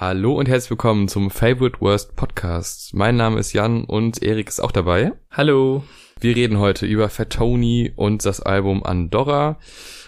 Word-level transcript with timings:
Hallo 0.00 0.32
und 0.32 0.48
herzlich 0.48 0.70
willkommen 0.70 1.08
zum 1.08 1.30
Favorite 1.30 1.78
Worst 1.82 2.16
Podcast. 2.16 2.94
Mein 2.94 3.16
Name 3.16 3.38
ist 3.38 3.52
Jan 3.52 3.84
und 3.84 4.22
Erik 4.22 4.48
ist 4.48 4.58
auch 4.58 4.72
dabei. 4.72 5.12
Hallo. 5.30 5.84
Wir 6.18 6.34
reden 6.34 6.58
heute 6.58 6.86
über 6.86 7.10
Fat 7.10 7.28
Tony 7.28 7.92
und 7.96 8.24
das 8.24 8.40
Album 8.40 8.82
Andorra. 8.82 9.58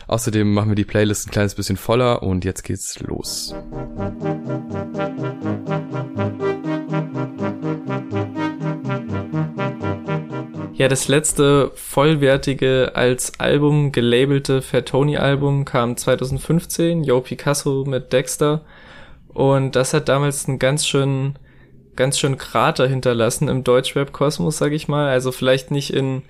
Außerdem 0.07 0.51
machen 0.51 0.71
wir 0.71 0.77
die 0.77 0.87
Playlist 0.87 1.29
ein 1.29 1.31
kleines 1.31 1.55
bisschen 1.57 1.77
voller 1.77 2.23
und 2.23 2.47
jetzt 2.47 2.63
geht's 2.63 3.01
los. 3.01 3.55
Ja, 10.72 10.88
das 10.88 11.09
letzte 11.09 11.71
vollwertige 11.74 12.93
als 12.95 13.38
Album 13.38 13.93
gelabelte 13.93 14.63
Fat 14.63 14.87
Tony 14.87 15.19
Album 15.19 15.67
kam 15.67 15.99
2015, 15.99 17.05
Yo 17.05 17.20
Picasso 17.20 17.84
mit 17.87 18.11
Dexter. 18.15 18.65
Und 19.34 19.77
das 19.77 19.95
hat 19.95 20.09
damals 20.09 20.48
einen 20.48 20.59
ganz 20.59 20.87
schön, 20.87 21.38
ganz 21.97 22.19
schön 22.19 22.37
Krater 22.37 22.87
hinterlassen 22.87 23.48
im 23.48 23.65
Deutschrap-Kosmos, 23.65 24.59
sag 24.59 24.73
ich 24.73 24.88
mal. 24.88 25.09
Also 25.09 25.33
vielleicht 25.33 25.70
nicht 25.70 25.93
in 25.93 26.23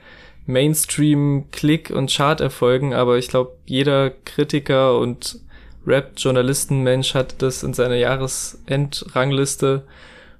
Mainstream-Klick- 0.46 1.92
und 1.92 2.10
Chart-Erfolgen, 2.10 2.94
aber 2.94 3.18
ich 3.18 3.28
glaube, 3.28 3.56
jeder 3.66 4.10
Kritiker 4.10 4.98
und 4.98 5.40
Rap-Journalisten-Mensch 5.86 7.14
hat 7.14 7.42
das 7.42 7.62
in 7.62 7.74
seiner 7.74 7.96
Jahresendrangliste. 7.96 9.84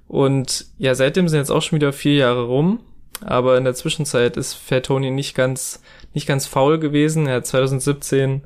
Und 0.07 0.67
ja, 0.77 0.95
seitdem 0.95 1.27
sind 1.27 1.39
jetzt 1.39 1.51
auch 1.51 1.61
schon 1.61 1.77
wieder 1.77 1.93
vier 1.93 2.15
Jahre 2.15 2.43
rum 2.43 2.79
aber 3.25 3.57
in 3.57 3.63
der 3.63 3.75
Zwischenzeit 3.75 4.37
ist 4.37 4.53
Fat 4.53 4.87
Tony 4.87 5.11
nicht 5.11 5.35
ganz, 5.35 5.81
nicht 6.13 6.27
ganz 6.27 6.45
faul 6.45 6.79
gewesen. 6.79 7.27
Er 7.27 7.35
hat 7.35 7.47
2017 7.47 8.43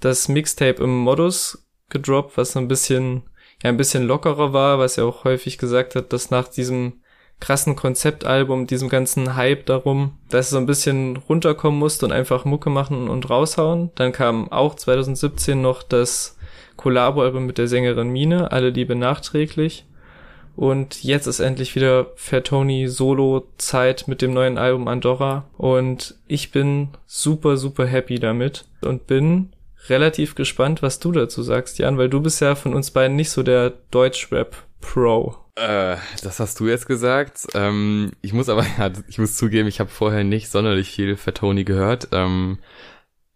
das 0.00 0.28
Mixtape 0.28 0.82
im 0.82 0.98
Modus 0.98 1.66
gedroppt, 1.88 2.36
was 2.36 2.52
so 2.52 2.58
ein 2.58 2.68
bisschen, 2.68 3.22
ja, 3.62 3.70
ein 3.70 3.76
bisschen 3.76 4.06
lockerer 4.06 4.52
war, 4.52 4.78
was 4.78 4.98
er 4.98 5.06
auch 5.06 5.24
häufig 5.24 5.58
gesagt 5.58 5.94
hat, 5.94 6.12
dass 6.12 6.30
nach 6.30 6.48
diesem 6.48 7.00
krassen 7.40 7.76
Konzeptalbum, 7.76 8.66
diesem 8.66 8.88
ganzen 8.88 9.36
Hype 9.36 9.66
darum, 9.66 10.18
dass 10.28 10.48
er 10.48 10.52
so 10.52 10.58
ein 10.58 10.66
bisschen 10.66 11.16
runterkommen 11.16 11.78
musste 11.78 12.06
und 12.06 12.12
einfach 12.12 12.44
Mucke 12.44 12.70
machen 12.70 13.08
und 13.08 13.30
raushauen. 13.30 13.90
Dann 13.94 14.12
kam 14.12 14.50
auch 14.50 14.74
2017 14.74 15.60
noch 15.60 15.82
das 15.82 16.36
Collabo-Album 16.76 17.46
mit 17.46 17.58
der 17.58 17.68
Sängerin 17.68 18.08
Mine, 18.08 18.50
alle 18.52 18.70
Liebe 18.70 18.96
nachträglich. 18.96 19.84
Und 20.56 21.04
jetzt 21.04 21.28
ist 21.28 21.38
endlich 21.38 21.76
wieder 21.76 22.08
Fair 22.16 22.42
Tony 22.42 22.88
Solo 22.88 23.46
Zeit 23.58 24.08
mit 24.08 24.22
dem 24.22 24.32
neuen 24.32 24.58
Album 24.58 24.88
Andorra. 24.88 25.44
Und 25.56 26.16
ich 26.26 26.50
bin 26.50 26.88
super, 27.06 27.56
super 27.56 27.86
happy 27.86 28.18
damit 28.18 28.64
und 28.80 29.06
bin 29.06 29.50
relativ 29.90 30.34
gespannt, 30.34 30.82
was 30.82 30.98
du 30.98 31.12
dazu 31.12 31.42
sagst, 31.42 31.78
Jan, 31.78 31.98
weil 31.98 32.08
du 32.08 32.20
bist 32.20 32.40
ja 32.40 32.54
von 32.54 32.74
uns 32.74 32.90
beiden 32.90 33.16
nicht 33.16 33.30
so 33.30 33.42
der 33.42 33.70
Deutschrap 33.90 34.56
Pro. 34.80 35.36
Äh, 35.56 35.96
das 36.22 36.38
hast 36.38 36.60
du 36.60 36.68
jetzt 36.68 36.86
gesagt. 36.86 37.46
Ähm, 37.54 38.12
ich 38.22 38.32
muss 38.32 38.48
aber, 38.48 38.64
ja, 38.78 38.90
ich 39.08 39.18
muss 39.18 39.36
zugeben, 39.36 39.68
ich 39.68 39.80
habe 39.80 39.90
vorher 39.90 40.24
nicht 40.24 40.48
sonderlich 40.48 40.90
viel 40.90 41.16
Fair 41.16 41.34
Tony 41.34 41.64
gehört. 41.64 42.08
Ähm, 42.12 42.58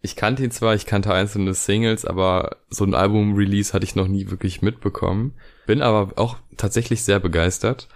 ich 0.01 0.15
kannte 0.15 0.43
ihn 0.43 0.51
zwar, 0.51 0.75
ich 0.75 0.85
kannte 0.85 1.13
einzelne 1.13 1.53
Singles, 1.53 2.05
aber 2.05 2.57
so 2.69 2.83
ein 2.83 2.93
Album-Release 2.93 3.73
hatte 3.73 3.85
ich 3.85 3.95
noch 3.95 4.07
nie 4.07 4.29
wirklich 4.29 4.61
mitbekommen. 4.61 5.33
Bin 5.65 5.81
aber 5.81 6.17
auch 6.17 6.37
tatsächlich 6.57 7.03
sehr 7.03 7.19
begeistert. 7.19 7.87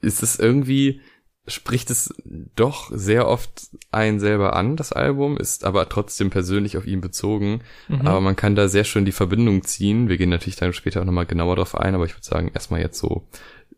Ist 0.00 0.22
es 0.22 0.38
irgendwie, 0.38 1.00
spricht 1.46 1.90
es 1.90 2.12
doch 2.56 2.90
sehr 2.92 3.28
oft 3.28 3.70
einen 3.92 4.18
selber 4.18 4.56
an, 4.56 4.76
das 4.76 4.92
Album, 4.92 5.36
ist 5.36 5.64
aber 5.64 5.88
trotzdem 5.88 6.30
persönlich 6.30 6.76
auf 6.76 6.86
ihn 6.86 7.00
bezogen. 7.00 7.60
Mhm. 7.88 8.06
Aber 8.06 8.20
man 8.20 8.36
kann 8.36 8.56
da 8.56 8.68
sehr 8.68 8.84
schön 8.84 9.04
die 9.04 9.12
Verbindung 9.12 9.62
ziehen. 9.62 10.08
Wir 10.08 10.16
gehen 10.16 10.30
natürlich 10.30 10.56
dann 10.56 10.72
später 10.72 11.00
auch 11.00 11.04
nochmal 11.04 11.26
genauer 11.26 11.56
drauf 11.56 11.76
ein, 11.76 11.94
aber 11.94 12.04
ich 12.04 12.14
würde 12.14 12.26
sagen, 12.26 12.50
erstmal 12.52 12.80
jetzt 12.80 12.98
so 12.98 13.28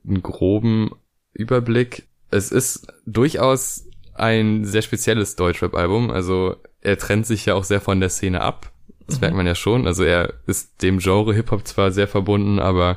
einen 0.06 0.22
groben 0.22 0.91
Überblick. 1.34 2.08
Es 2.30 2.50
ist 2.50 2.92
durchaus 3.06 3.86
ein 4.14 4.64
sehr 4.64 4.83
spezielles 4.83 5.36
Deutschrap-Album. 5.36 6.11
Also 6.11 6.56
er 6.80 6.98
trennt 6.98 7.27
sich 7.27 7.46
ja 7.46 7.55
auch 7.55 7.64
sehr 7.64 7.80
von 7.80 8.00
der 8.00 8.08
Szene 8.08 8.40
ab. 8.40 8.73
Das 9.06 9.17
mhm. 9.17 9.20
merkt 9.20 9.36
man 9.36 9.46
ja 9.46 9.55
schon. 9.55 9.86
Also 9.86 10.05
er 10.05 10.35
ist 10.46 10.83
dem 10.83 10.98
Genre 10.98 11.35
Hip-Hop 11.35 11.67
zwar 11.67 11.90
sehr 11.90 12.08
verbunden, 12.08 12.58
aber 12.58 12.96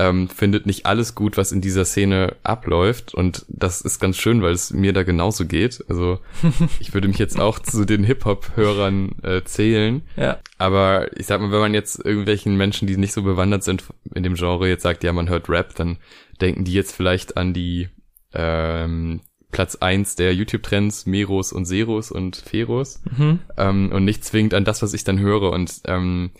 ähm, 0.00 0.28
findet 0.30 0.64
nicht 0.64 0.86
alles 0.86 1.14
gut, 1.14 1.36
was 1.36 1.52
in 1.52 1.60
dieser 1.60 1.84
Szene 1.84 2.36
abläuft. 2.42 3.12
Und 3.12 3.44
das 3.48 3.82
ist 3.82 4.00
ganz 4.00 4.16
schön, 4.16 4.40
weil 4.40 4.54
es 4.54 4.72
mir 4.72 4.94
da 4.94 5.02
genauso 5.02 5.44
geht. 5.44 5.84
Also 5.88 6.20
ich 6.80 6.94
würde 6.94 7.08
mich 7.08 7.18
jetzt 7.18 7.38
auch 7.38 7.58
zu 7.58 7.84
den 7.84 8.02
Hip-Hop-Hörern 8.04 9.16
äh, 9.22 9.42
zählen. 9.44 10.00
Ja. 10.16 10.38
Aber 10.56 11.14
ich 11.18 11.26
sag 11.26 11.42
mal, 11.42 11.52
wenn 11.52 11.60
man 11.60 11.74
jetzt 11.74 12.02
irgendwelchen 12.02 12.56
Menschen, 12.56 12.88
die 12.88 12.96
nicht 12.96 13.12
so 13.12 13.22
bewandert 13.22 13.62
sind 13.62 13.84
in 14.14 14.22
dem 14.22 14.36
Genre, 14.36 14.68
jetzt 14.68 14.84
sagt, 14.84 15.04
ja, 15.04 15.12
man 15.12 15.28
hört 15.28 15.50
Rap, 15.50 15.74
dann 15.74 15.98
denken 16.40 16.64
die 16.64 16.72
jetzt 16.72 16.96
vielleicht 16.96 17.36
an 17.36 17.52
die 17.52 17.90
ähm, 18.32 19.20
Platz 19.50 19.76
eins 19.76 20.14
der 20.14 20.34
YouTube-Trends, 20.34 21.04
Meros 21.04 21.52
und 21.52 21.66
Seros 21.66 22.10
und 22.10 22.36
Feros 22.36 23.02
mhm. 23.18 23.40
ähm, 23.58 23.92
und 23.92 24.06
nicht 24.06 24.24
zwingend 24.24 24.54
an 24.54 24.64
das, 24.64 24.80
was 24.80 24.94
ich 24.94 25.04
dann 25.04 25.18
höre. 25.18 25.52
Und 25.52 25.82
ähm, 25.86 26.30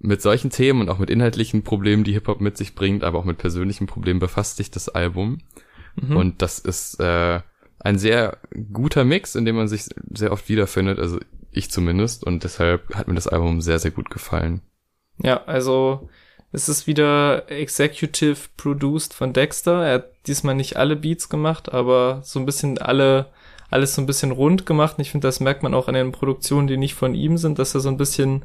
mit 0.00 0.22
solchen 0.22 0.50
Themen 0.50 0.80
und 0.80 0.88
auch 0.88 0.98
mit 0.98 1.10
inhaltlichen 1.10 1.62
Problemen, 1.62 2.04
die 2.04 2.12
Hip-Hop 2.12 2.40
mit 2.40 2.56
sich 2.56 2.74
bringt, 2.74 3.04
aber 3.04 3.18
auch 3.18 3.24
mit 3.24 3.38
persönlichen 3.38 3.86
Problemen 3.86 4.18
befasst 4.18 4.56
sich 4.56 4.70
das 4.70 4.88
Album. 4.88 5.38
Mhm. 5.96 6.16
Und 6.16 6.42
das 6.42 6.58
ist 6.58 6.98
äh, 7.00 7.40
ein 7.78 7.98
sehr 7.98 8.38
guter 8.72 9.04
Mix, 9.04 9.34
in 9.34 9.44
dem 9.44 9.56
man 9.56 9.68
sich 9.68 9.84
sehr 10.12 10.32
oft 10.32 10.48
wiederfindet, 10.48 10.98
also 10.98 11.18
ich 11.52 11.70
zumindest. 11.70 12.24
Und 12.24 12.44
deshalb 12.44 12.94
hat 12.94 13.08
mir 13.08 13.14
das 13.14 13.28
Album 13.28 13.60
sehr, 13.60 13.78
sehr 13.78 13.90
gut 13.90 14.10
gefallen. 14.10 14.62
Ja, 15.18 15.44
also 15.44 16.08
es 16.52 16.68
ist 16.68 16.86
wieder 16.86 17.50
executive 17.50 18.48
produced 18.56 19.14
von 19.14 19.32
Dexter. 19.32 19.84
Er 19.84 19.94
hat 19.94 20.26
diesmal 20.26 20.54
nicht 20.54 20.76
alle 20.76 20.96
Beats 20.96 21.28
gemacht, 21.28 21.72
aber 21.72 22.22
so 22.24 22.38
ein 22.38 22.46
bisschen 22.46 22.78
alle, 22.78 23.26
alles 23.70 23.94
so 23.94 24.02
ein 24.02 24.06
bisschen 24.06 24.32
rund 24.32 24.66
gemacht. 24.66 24.98
Und 24.98 25.02
ich 25.02 25.10
finde, 25.10 25.28
das 25.28 25.40
merkt 25.40 25.62
man 25.62 25.74
auch 25.74 25.88
an 25.88 25.94
den 25.94 26.12
Produktionen, 26.12 26.66
die 26.66 26.76
nicht 26.76 26.94
von 26.94 27.14
ihm 27.14 27.36
sind, 27.36 27.58
dass 27.58 27.74
er 27.74 27.80
so 27.80 27.88
ein 27.88 27.96
bisschen 27.96 28.42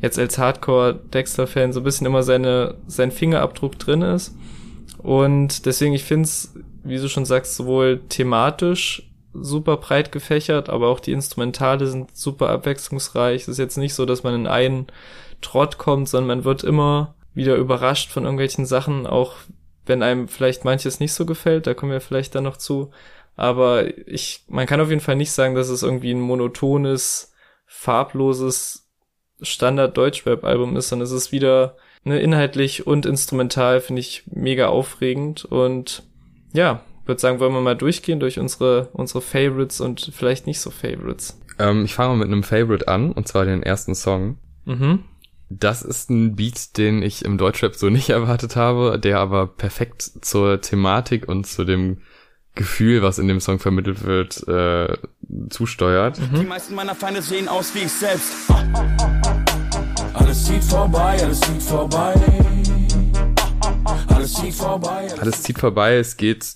jetzt 0.00 0.18
als 0.18 0.38
Hardcore-Dexter-Fan 0.38 1.72
so 1.72 1.80
ein 1.80 1.84
bisschen 1.84 2.06
immer 2.06 2.22
seine, 2.22 2.76
sein 2.86 3.10
Fingerabdruck 3.10 3.78
drin 3.78 4.02
ist. 4.02 4.36
Und 4.98 5.66
deswegen, 5.66 5.94
ich 5.94 6.04
finde 6.04 6.24
es, 6.24 6.54
wie 6.82 6.98
du 6.98 7.08
schon 7.08 7.24
sagst, 7.24 7.56
sowohl 7.56 8.02
thematisch 8.08 9.10
super 9.32 9.76
breit 9.76 10.12
gefächert, 10.12 10.70
aber 10.70 10.88
auch 10.88 11.00
die 11.00 11.12
Instrumentale 11.12 11.86
sind 11.86 12.16
super 12.16 12.50
abwechslungsreich. 12.50 13.42
Es 13.42 13.48
ist 13.48 13.58
jetzt 13.58 13.76
nicht 13.76 13.94
so, 13.94 14.06
dass 14.06 14.22
man 14.22 14.34
in 14.34 14.46
einen 14.46 14.86
Trott 15.40 15.78
kommt, 15.78 16.08
sondern 16.08 16.38
man 16.38 16.44
wird 16.44 16.64
immer 16.64 17.14
wieder 17.34 17.56
überrascht 17.56 18.10
von 18.10 18.24
irgendwelchen 18.24 18.64
Sachen, 18.64 19.06
auch 19.06 19.34
wenn 19.86 20.02
einem 20.02 20.28
vielleicht 20.28 20.64
manches 20.64 21.00
nicht 21.00 21.12
so 21.12 21.26
gefällt, 21.26 21.66
da 21.66 21.74
kommen 21.74 21.92
wir 21.92 22.00
vielleicht 22.00 22.34
dann 22.34 22.44
noch 22.44 22.56
zu. 22.56 22.90
Aber 23.36 23.86
ich, 24.08 24.44
man 24.48 24.66
kann 24.66 24.80
auf 24.80 24.90
jeden 24.90 25.00
Fall 25.00 25.16
nicht 25.16 25.32
sagen, 25.32 25.54
dass 25.54 25.68
es 25.68 25.82
irgendwie 25.82 26.12
ein 26.12 26.20
monotones, 26.20 27.32
farbloses 27.66 28.88
Standard-Deutschrap-Album 29.42 30.76
ist, 30.76 30.88
sondern 30.88 31.06
es 31.06 31.12
ist 31.12 31.32
wieder 31.32 31.76
ne, 32.04 32.20
inhaltlich 32.20 32.86
und 32.86 33.06
instrumental, 33.06 33.80
finde 33.80 34.00
ich 34.00 34.22
mega 34.26 34.68
aufregend. 34.68 35.44
Und 35.44 36.04
ja, 36.52 36.82
würde 37.06 37.20
sagen, 37.20 37.40
wollen 37.40 37.52
wir 37.52 37.60
mal 37.60 37.76
durchgehen 37.76 38.20
durch 38.20 38.38
unsere, 38.38 38.88
unsere 38.92 39.20
Favorites 39.20 39.80
und 39.80 40.10
vielleicht 40.14 40.46
nicht 40.46 40.60
so 40.60 40.70
Favorites. 40.70 41.38
Ähm, 41.58 41.84
ich 41.84 41.94
fange 41.94 42.10
mal 42.10 42.24
mit 42.24 42.28
einem 42.28 42.42
Favorite 42.42 42.88
an, 42.88 43.12
und 43.12 43.28
zwar 43.28 43.44
den 43.44 43.62
ersten 43.62 43.94
Song. 43.94 44.38
Mhm. 44.64 45.00
Das 45.50 45.82
ist 45.82 46.10
ein 46.10 46.36
Beat, 46.36 46.78
den 46.78 47.02
ich 47.02 47.24
im 47.24 47.38
Deutschrap 47.38 47.74
so 47.74 47.90
nicht 47.90 48.10
erwartet 48.10 48.56
habe, 48.56 48.98
der 48.98 49.18
aber 49.18 49.46
perfekt 49.46 50.02
zur 50.02 50.60
Thematik 50.60 51.28
und 51.28 51.46
zu 51.46 51.64
dem 51.64 51.98
Gefühl, 52.54 53.02
was 53.02 53.18
in 53.18 53.26
dem 53.28 53.40
Song 53.40 53.58
vermittelt 53.58 54.04
wird, 54.04 54.46
äh, 54.46 54.96
zusteuert. 55.50 56.20
Mhm. 56.20 56.40
Die 56.40 56.46
meisten 56.46 56.74
meiner 56.74 56.94
Feinde 56.94 57.20
sehen 57.20 57.48
aus 57.48 57.74
wie 57.74 57.80
ich 57.80 57.92
selbst. 57.92 58.32
Alles 60.12 60.44
zieht 60.44 60.62
vorbei, 60.62 61.18
alles 61.20 61.40
zieht 61.40 61.62
vorbei. 61.62 62.14
Alles 64.08 64.34
zieht 64.34 64.54
vorbei. 64.54 65.08
Alles 65.20 65.42
zieht 65.42 65.58
vorbei. 65.58 65.96
Es 65.96 66.16
geht 66.16 66.46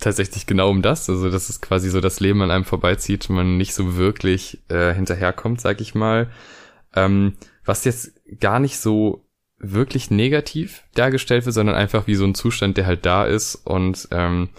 tatsächlich 0.00 0.46
genau 0.46 0.70
um 0.70 0.82
das. 0.82 1.08
Also, 1.08 1.30
dass 1.30 1.48
es 1.48 1.60
quasi 1.60 1.90
so 1.90 2.00
das 2.00 2.20
Leben 2.20 2.42
an 2.42 2.50
einem 2.50 2.64
vorbeizieht, 2.64 3.30
man 3.30 3.56
nicht 3.56 3.74
so 3.74 3.96
wirklich 3.96 4.62
äh, 4.68 4.92
hinterherkommt, 4.94 5.60
sag 5.60 5.80
ich 5.80 5.94
mal. 5.94 6.28
Ähm, 6.94 7.34
was 7.64 7.84
jetzt 7.84 8.12
gar 8.40 8.58
nicht 8.58 8.78
so 8.78 9.24
wirklich 9.58 10.10
negativ 10.10 10.82
dargestellt 10.94 11.46
wird, 11.46 11.54
sondern 11.54 11.76
einfach 11.76 12.06
wie 12.06 12.16
so 12.16 12.24
ein 12.24 12.34
Zustand, 12.34 12.76
der 12.76 12.86
halt 12.86 13.06
da 13.06 13.24
ist 13.24 13.54
und 13.54 14.08
ähm, 14.10 14.50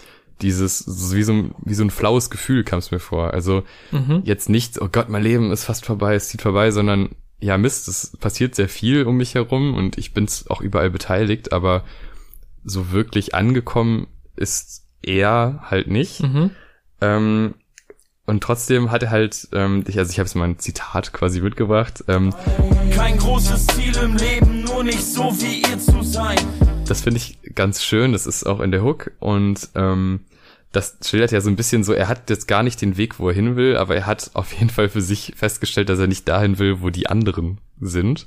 dieses, 0.42 1.14
wie 1.14 1.22
so, 1.22 1.32
ein, 1.32 1.54
wie 1.64 1.74
so 1.74 1.84
ein 1.84 1.90
flaues 1.90 2.30
Gefühl 2.30 2.64
kam 2.64 2.78
es 2.78 2.90
mir 2.90 2.98
vor. 2.98 3.32
Also 3.32 3.62
mhm. 3.90 4.22
jetzt 4.24 4.48
nicht, 4.48 4.80
oh 4.80 4.88
Gott, 4.90 5.08
mein 5.08 5.22
Leben 5.22 5.50
ist 5.50 5.64
fast 5.64 5.86
vorbei, 5.86 6.14
es 6.14 6.28
zieht 6.28 6.42
vorbei, 6.42 6.70
sondern 6.70 7.10
ja 7.40 7.58
Mist, 7.58 7.88
es 7.88 8.16
passiert 8.18 8.54
sehr 8.54 8.68
viel 8.68 9.04
um 9.04 9.16
mich 9.16 9.34
herum 9.34 9.74
und 9.74 9.98
ich 9.98 10.14
bin 10.14 10.26
auch 10.48 10.60
überall 10.60 10.90
beteiligt, 10.90 11.52
aber 11.52 11.84
so 12.64 12.92
wirklich 12.92 13.34
angekommen 13.34 14.08
ist 14.34 14.84
er 15.02 15.60
halt 15.70 15.88
nicht. 15.88 16.22
Mhm. 16.22 16.50
Ähm, 17.00 17.54
und 18.26 18.42
trotzdem 18.42 18.90
hat 18.90 19.04
er 19.04 19.10
halt, 19.10 19.48
ähm, 19.52 19.84
ich, 19.86 19.98
also 19.98 20.10
ich 20.10 20.18
habe 20.18 20.26
jetzt 20.26 20.34
mal 20.34 20.48
ein 20.48 20.58
Zitat 20.58 21.12
quasi 21.12 21.40
mitgebracht. 21.40 22.04
Ähm, 22.08 22.34
Kein 22.92 23.16
großes 23.18 23.68
Ziel 23.68 23.96
im 23.98 24.16
Leben, 24.16 24.64
nur 24.64 24.82
nicht 24.82 25.04
so 25.04 25.32
wie 25.40 25.62
ihr 25.62 25.78
zu 25.78 26.02
sein. 26.02 26.38
Das 26.88 27.02
finde 27.02 27.18
ich 27.18 27.38
ganz 27.54 27.82
schön. 27.82 28.12
Das 28.12 28.26
ist 28.26 28.44
auch 28.44 28.60
in 28.60 28.70
der 28.70 28.82
Hook 28.82 29.12
und 29.18 29.68
ähm, 29.74 30.20
das 30.72 30.98
schildert 31.04 31.32
ja 31.32 31.40
so 31.40 31.48
ein 31.48 31.56
bisschen 31.56 31.84
so, 31.84 31.92
er 31.92 32.08
hat 32.08 32.28
jetzt 32.28 32.48
gar 32.48 32.62
nicht 32.62 32.82
den 32.82 32.96
Weg, 32.96 33.18
wo 33.18 33.28
er 33.28 33.34
hin 33.34 33.56
will, 33.56 33.76
aber 33.76 33.96
er 33.96 34.06
hat 34.06 34.30
auf 34.34 34.52
jeden 34.52 34.70
Fall 34.70 34.88
für 34.88 35.00
sich 35.00 35.32
festgestellt, 35.36 35.88
dass 35.88 35.98
er 35.98 36.06
nicht 36.06 36.28
dahin 36.28 36.58
will, 36.58 36.82
wo 36.82 36.90
die 36.90 37.08
anderen 37.08 37.58
sind. 37.80 38.26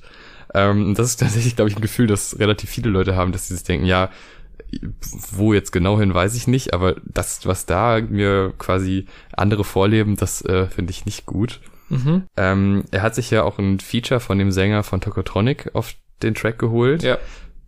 Ähm, 0.53 0.95
das 0.95 1.07
ist 1.07 1.19
tatsächlich, 1.19 1.55
glaube 1.55 1.69
ich, 1.69 1.75
ein 1.77 1.81
Gefühl, 1.81 2.07
das 2.07 2.39
relativ 2.39 2.69
viele 2.69 2.89
Leute 2.89 3.15
haben, 3.15 3.31
dass 3.31 3.47
sie 3.47 3.53
sich 3.53 3.63
denken, 3.63 3.85
ja, 3.85 4.09
wo 5.31 5.53
jetzt 5.53 5.71
genau 5.71 5.99
hin, 5.99 6.13
weiß 6.13 6.35
ich 6.35 6.47
nicht, 6.47 6.73
aber 6.73 6.95
das, 7.03 7.45
was 7.45 7.65
da 7.65 7.99
mir 8.01 8.53
quasi 8.57 9.05
andere 9.31 9.63
vorleben, 9.63 10.15
das 10.15 10.43
äh, 10.43 10.67
finde 10.67 10.91
ich 10.91 11.05
nicht 11.05 11.25
gut. 11.25 11.59
Mhm. 11.89 12.23
Ähm, 12.37 12.83
er 12.91 13.01
hat 13.01 13.15
sich 13.15 13.31
ja 13.31 13.43
auch 13.43 13.57
ein 13.57 13.79
Feature 13.79 14.19
von 14.19 14.37
dem 14.37 14.51
Sänger 14.51 14.83
von 14.83 15.01
Tokotronic 15.01 15.71
auf 15.73 15.93
den 16.21 16.35
Track 16.35 16.59
geholt, 16.59 17.03
Ja. 17.03 17.17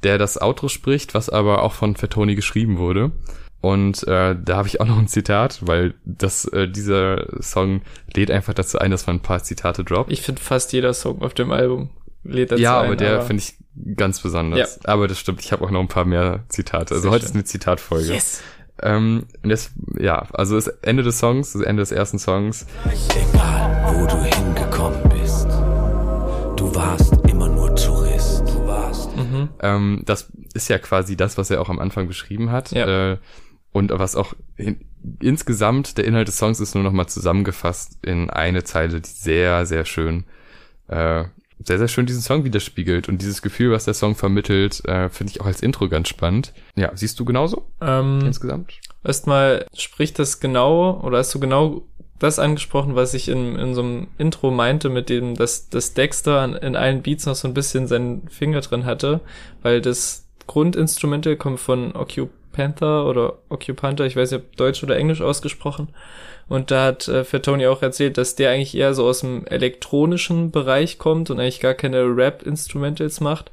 Der 0.04 0.18
das 0.18 0.42
Outro 0.42 0.68
spricht, 0.68 1.14
was 1.14 1.30
aber 1.30 1.64
auch 1.64 1.74
von 1.74 1.96
Fatoni 1.96 2.36
geschrieben 2.36 2.78
wurde. 2.78 3.12
Und 3.62 4.08
äh, 4.08 4.36
da 4.44 4.58
habe 4.58 4.68
ich 4.68 4.82
auch 4.82 4.88
noch 4.88 4.98
ein 4.98 5.08
Zitat, 5.08 5.60
weil 5.62 5.94
das 6.04 6.46
äh, 6.46 6.68
dieser 6.68 7.28
Song 7.42 7.82
lädt 8.16 8.32
einfach 8.32 8.56
dazu 8.56 8.80
ein, 8.80 8.90
dass 8.90 9.06
man 9.06 9.18
ein 9.18 9.22
paar 9.22 9.44
Zitate 9.44 9.84
droppt. 9.84 10.12
Ich 10.12 10.24
finde 10.24 10.42
fast 10.42 10.74
jeder 10.74 10.94
Song 10.94 11.22
auf 11.22 11.36
dem 11.36 11.52
Album 11.52 11.90
lädt 12.24 12.52
dazu 12.52 12.62
ja, 12.62 12.80
ein, 12.80 12.88
aber 12.88 12.96
der 12.96 13.22
finde 13.22 13.44
ich 13.44 13.56
ganz 13.96 14.20
besonders. 14.20 14.84
Aber 14.86 15.08
das 15.08 15.20
stimmt, 15.20 15.42
ich 15.42 15.52
habe 15.52 15.64
auch 15.66 15.72
noch 15.72 15.80
ein 15.80 15.88
paar 15.88 16.06
mehr 16.06 16.44
Zitate. 16.50 16.94
Also 16.94 17.04
Sehr 17.04 17.12
heute 17.12 17.22
schön. 17.22 17.30
ist 17.30 17.36
eine 17.36 17.44
Zitatfolge. 17.46 18.14
Yes. 18.14 18.42
Ähm, 18.82 19.26
und 19.44 19.50
das, 19.50 19.72
ja, 20.00 20.28
also 20.34 20.56
das 20.56 20.68
Ende 20.68 21.04
des 21.04 21.20
Songs, 21.20 21.54
das 21.54 21.62
Ende 21.62 21.82
des 21.82 21.92
ersten 21.92 22.20
Songs. 22.20 22.66
Egal, 22.86 23.94
wo 23.94 24.06
du 24.08 24.24
hingekommen 24.24 25.10
bist, 25.10 25.48
du 26.58 26.76
warst 26.76 27.21
warst 29.32 29.50
Ähm, 29.62 30.02
das 30.06 30.32
ist 30.54 30.70
ja 30.70 30.78
quasi 30.78 31.16
das, 31.16 31.38
was 31.38 31.50
er 31.50 31.62
auch 31.62 31.70
am 31.70 31.80
Anfang 31.80 32.08
beschrieben 32.08 32.52
hat. 32.52 32.72
Ja. 32.72 33.14
Äh, 33.14 33.18
und 33.72 33.92
was 33.92 34.16
auch 34.16 34.34
in, 34.58 34.82
insgesamt 35.20 35.98
der 35.98 36.06
Inhalt 36.06 36.28
des 36.28 36.38
Songs 36.38 36.60
ist 36.60 36.76
nur 36.76 36.84
noch 36.84 36.92
mal 36.92 37.08
zusammengefasst 37.08 37.98
in 38.06 38.30
eine 38.30 38.64
Zeile, 38.64 39.02
die 39.02 39.10
sehr, 39.10 39.66
sehr 39.66 39.86
schön, 39.86 40.26
äh, 40.88 41.26
sehr, 41.64 41.78
sehr 41.78 41.88
schön 41.88 42.06
diesen 42.06 42.22
Song 42.22 42.44
widerspiegelt. 42.44 43.08
Und 43.08 43.22
dieses 43.22 43.42
Gefühl, 43.42 43.72
was 43.72 43.86
der 43.86 43.94
Song 43.94 44.16
vermittelt, 44.16 44.84
äh, 44.86 45.10
finde 45.10 45.32
ich 45.32 45.42
auch 45.42 45.46
als 45.46 45.62
Intro 45.62 45.88
ganz 45.90 46.10
spannend. 46.10 46.54
Ja, 46.76 46.92
siehst 46.96 47.20
du 47.20 47.26
genauso 47.26 47.72
Ähm, 47.82 48.22
insgesamt? 48.26 48.74
Erstmal 49.04 49.66
spricht 49.74 50.20
das 50.20 50.40
genau, 50.40 51.00
oder 51.02 51.20
hast 51.20 51.34
du 51.34 51.40
genau 51.40 51.84
das 52.22 52.38
angesprochen, 52.38 52.96
was 52.96 53.16
ich 53.16 53.28
in, 53.30 53.56
in 53.56 53.74
so 53.74 53.82
einem 53.82 54.08
Intro 54.20 54.52
meinte, 54.52 54.90
mit 54.90 55.10
dem, 55.10 55.36
dass, 55.36 55.70
dass 55.70 55.96
Dexter 55.96 56.62
in 56.62 56.76
allen 56.76 57.02
Beats 57.02 57.26
noch 57.26 57.34
so 57.34 57.48
ein 57.48 57.56
bisschen 57.56 57.88
seinen 57.88 58.28
Finger 58.30 58.62
drin 58.62 58.86
hatte, 58.86 59.22
weil 59.64 59.82
das 59.82 60.28
Grundinstrumental 60.46 61.36
kommt 61.36 61.60
von 61.60 61.96
Occupantha 61.96 63.04
oder 63.06 63.40
Occupanta, 63.50 64.06
ich 64.06 64.16
weiß 64.16 64.32
nicht, 64.32 64.42
ob 64.42 64.56
Deutsch 64.56 64.84
oder 64.84 64.98
Englisch 64.98 65.22
ausgesprochen. 65.22 65.90
Und 66.48 66.70
da 66.70 66.86
hat 66.86 67.08
äh, 67.08 67.24
Fatoni 67.24 67.66
auch 67.66 67.82
erzählt, 67.82 68.20
dass 68.20 68.36
der 68.36 68.52
eigentlich 68.52 68.76
eher 68.76 68.94
so 68.94 69.08
aus 69.08 69.22
dem 69.22 69.48
elektronischen 69.48 70.52
Bereich 70.52 71.00
kommt 71.00 71.32
und 71.32 71.40
eigentlich 71.40 71.60
gar 71.60 71.74
keine 71.74 72.04
Rap-Instrumentals 72.04 73.20
macht. 73.20 73.50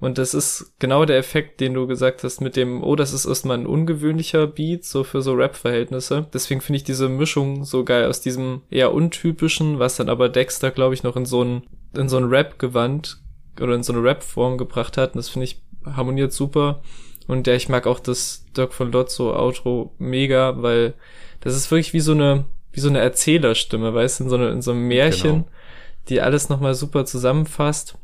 Und 0.00 0.16
das 0.18 0.32
ist 0.32 0.74
genau 0.78 1.04
der 1.04 1.18
Effekt, 1.18 1.60
den 1.60 1.74
du 1.74 1.88
gesagt 1.88 2.22
hast 2.22 2.40
mit 2.40 2.54
dem, 2.54 2.84
oh, 2.84 2.94
das 2.94 3.12
ist 3.12 3.24
erstmal 3.24 3.58
ein 3.58 3.66
ungewöhnlicher 3.66 4.46
Beat, 4.46 4.84
so 4.84 5.02
für 5.02 5.22
so 5.22 5.32
Rap-Verhältnisse. 5.32 6.28
Deswegen 6.32 6.60
finde 6.60 6.76
ich 6.76 6.84
diese 6.84 7.08
Mischung 7.08 7.64
so 7.64 7.82
geil 7.84 8.06
aus 8.06 8.20
diesem 8.20 8.62
eher 8.70 8.92
untypischen, 8.94 9.80
was 9.80 9.96
dann 9.96 10.08
aber 10.08 10.28
Dexter, 10.28 10.70
glaube 10.70 10.94
ich, 10.94 11.02
noch 11.02 11.16
in 11.16 11.26
so 11.26 11.42
ein, 11.42 11.62
in 11.96 12.08
so 12.08 12.16
ein 12.16 12.26
Rap-Gewand 12.26 13.20
oder 13.60 13.74
in 13.74 13.82
so 13.82 13.92
eine 13.92 14.02
Rap-Form 14.02 14.56
gebracht 14.56 14.96
hat. 14.96 15.14
Und 15.14 15.16
das 15.16 15.30
finde 15.30 15.46
ich 15.46 15.62
harmoniert 15.84 16.32
super. 16.32 16.80
Und 17.26 17.46
ja, 17.48 17.54
ich 17.54 17.68
mag 17.68 17.88
auch 17.88 17.98
das 17.98 18.46
Dirk 18.56 18.72
von 18.74 18.92
Lotso 18.92 19.34
Outro 19.34 19.94
mega, 19.98 20.62
weil 20.62 20.94
das 21.40 21.56
ist 21.56 21.70
wirklich 21.72 21.92
wie 21.92 22.00
so 22.00 22.12
eine, 22.12 22.44
wie 22.72 22.80
so 22.80 22.88
eine 22.88 23.00
Erzählerstimme, 23.00 23.92
weißt 23.94 24.20
du, 24.20 24.24
in 24.24 24.30
so, 24.30 24.36
eine, 24.36 24.48
in 24.50 24.62
so 24.62 24.70
einem 24.70 24.86
Märchen, 24.86 25.32
Genau. 25.32 25.48
die 26.08 26.20
alles 26.20 26.48
nochmal 26.48 26.74
super 26.74 27.04
zusammenfasst. 27.04 27.96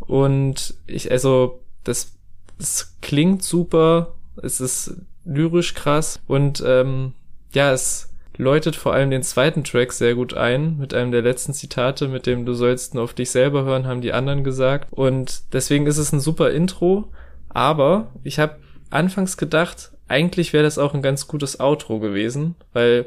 Und 0.00 0.74
ich, 0.86 1.10
also, 1.10 1.60
das, 1.84 2.12
das 2.58 2.96
klingt 3.00 3.42
super, 3.42 4.14
es 4.42 4.60
ist 4.60 4.94
lyrisch 5.24 5.74
krass 5.74 6.20
und 6.26 6.62
ähm, 6.66 7.12
ja, 7.52 7.72
es 7.72 8.08
läutet 8.36 8.76
vor 8.76 8.94
allem 8.94 9.10
den 9.10 9.22
zweiten 9.22 9.64
Track 9.64 9.92
sehr 9.92 10.14
gut 10.14 10.32
ein, 10.32 10.78
mit 10.78 10.94
einem 10.94 11.10
der 11.10 11.22
letzten 11.22 11.52
Zitate, 11.52 12.08
mit 12.08 12.26
dem 12.26 12.46
du 12.46 12.54
sollst 12.54 12.94
nur 12.94 13.02
auf 13.02 13.12
dich 13.12 13.30
selber 13.30 13.64
hören, 13.64 13.86
haben 13.86 14.00
die 14.00 14.12
anderen 14.12 14.44
gesagt. 14.44 14.92
Und 14.92 15.52
deswegen 15.52 15.86
ist 15.86 15.98
es 15.98 16.12
ein 16.12 16.20
super 16.20 16.50
Intro, 16.52 17.12
aber 17.48 18.12
ich 18.22 18.38
habe 18.38 18.56
anfangs 18.90 19.36
gedacht, 19.36 19.90
eigentlich 20.06 20.52
wäre 20.52 20.64
das 20.64 20.78
auch 20.78 20.94
ein 20.94 21.02
ganz 21.02 21.26
gutes 21.26 21.58
Outro 21.58 21.98
gewesen, 21.98 22.54
weil 22.72 23.06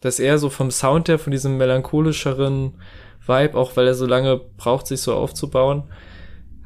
das 0.00 0.18
eher 0.18 0.38
so 0.38 0.50
vom 0.50 0.70
Sound 0.70 1.08
her, 1.08 1.18
von 1.18 1.30
diesem 1.30 1.56
melancholischeren 1.56 2.74
Vibe, 3.26 3.56
auch 3.56 3.76
weil 3.76 3.86
er 3.86 3.94
so 3.94 4.06
lange 4.06 4.40
braucht, 4.56 4.88
sich 4.88 5.00
so 5.00 5.14
aufzubauen, 5.14 5.84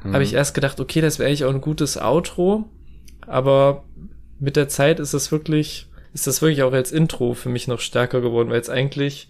habe 0.03 0.23
ich 0.23 0.33
erst 0.33 0.53
gedacht, 0.53 0.79
okay, 0.79 1.01
das 1.01 1.19
wäre 1.19 1.27
eigentlich 1.27 1.45
auch 1.45 1.53
ein 1.53 1.61
gutes 1.61 1.97
Outro, 1.97 2.65
aber 3.27 3.85
mit 4.39 4.55
der 4.55 4.67
Zeit 4.67 4.99
ist 4.99 5.13
es 5.13 5.31
wirklich, 5.31 5.87
ist 6.13 6.27
das 6.27 6.41
wirklich 6.41 6.63
auch 6.63 6.73
als 6.73 6.91
Intro 6.91 7.33
für 7.33 7.49
mich 7.49 7.67
noch 7.67 7.79
stärker 7.79 8.21
geworden, 8.21 8.49
weil 8.49 8.59
es 8.59 8.69
eigentlich 8.69 9.29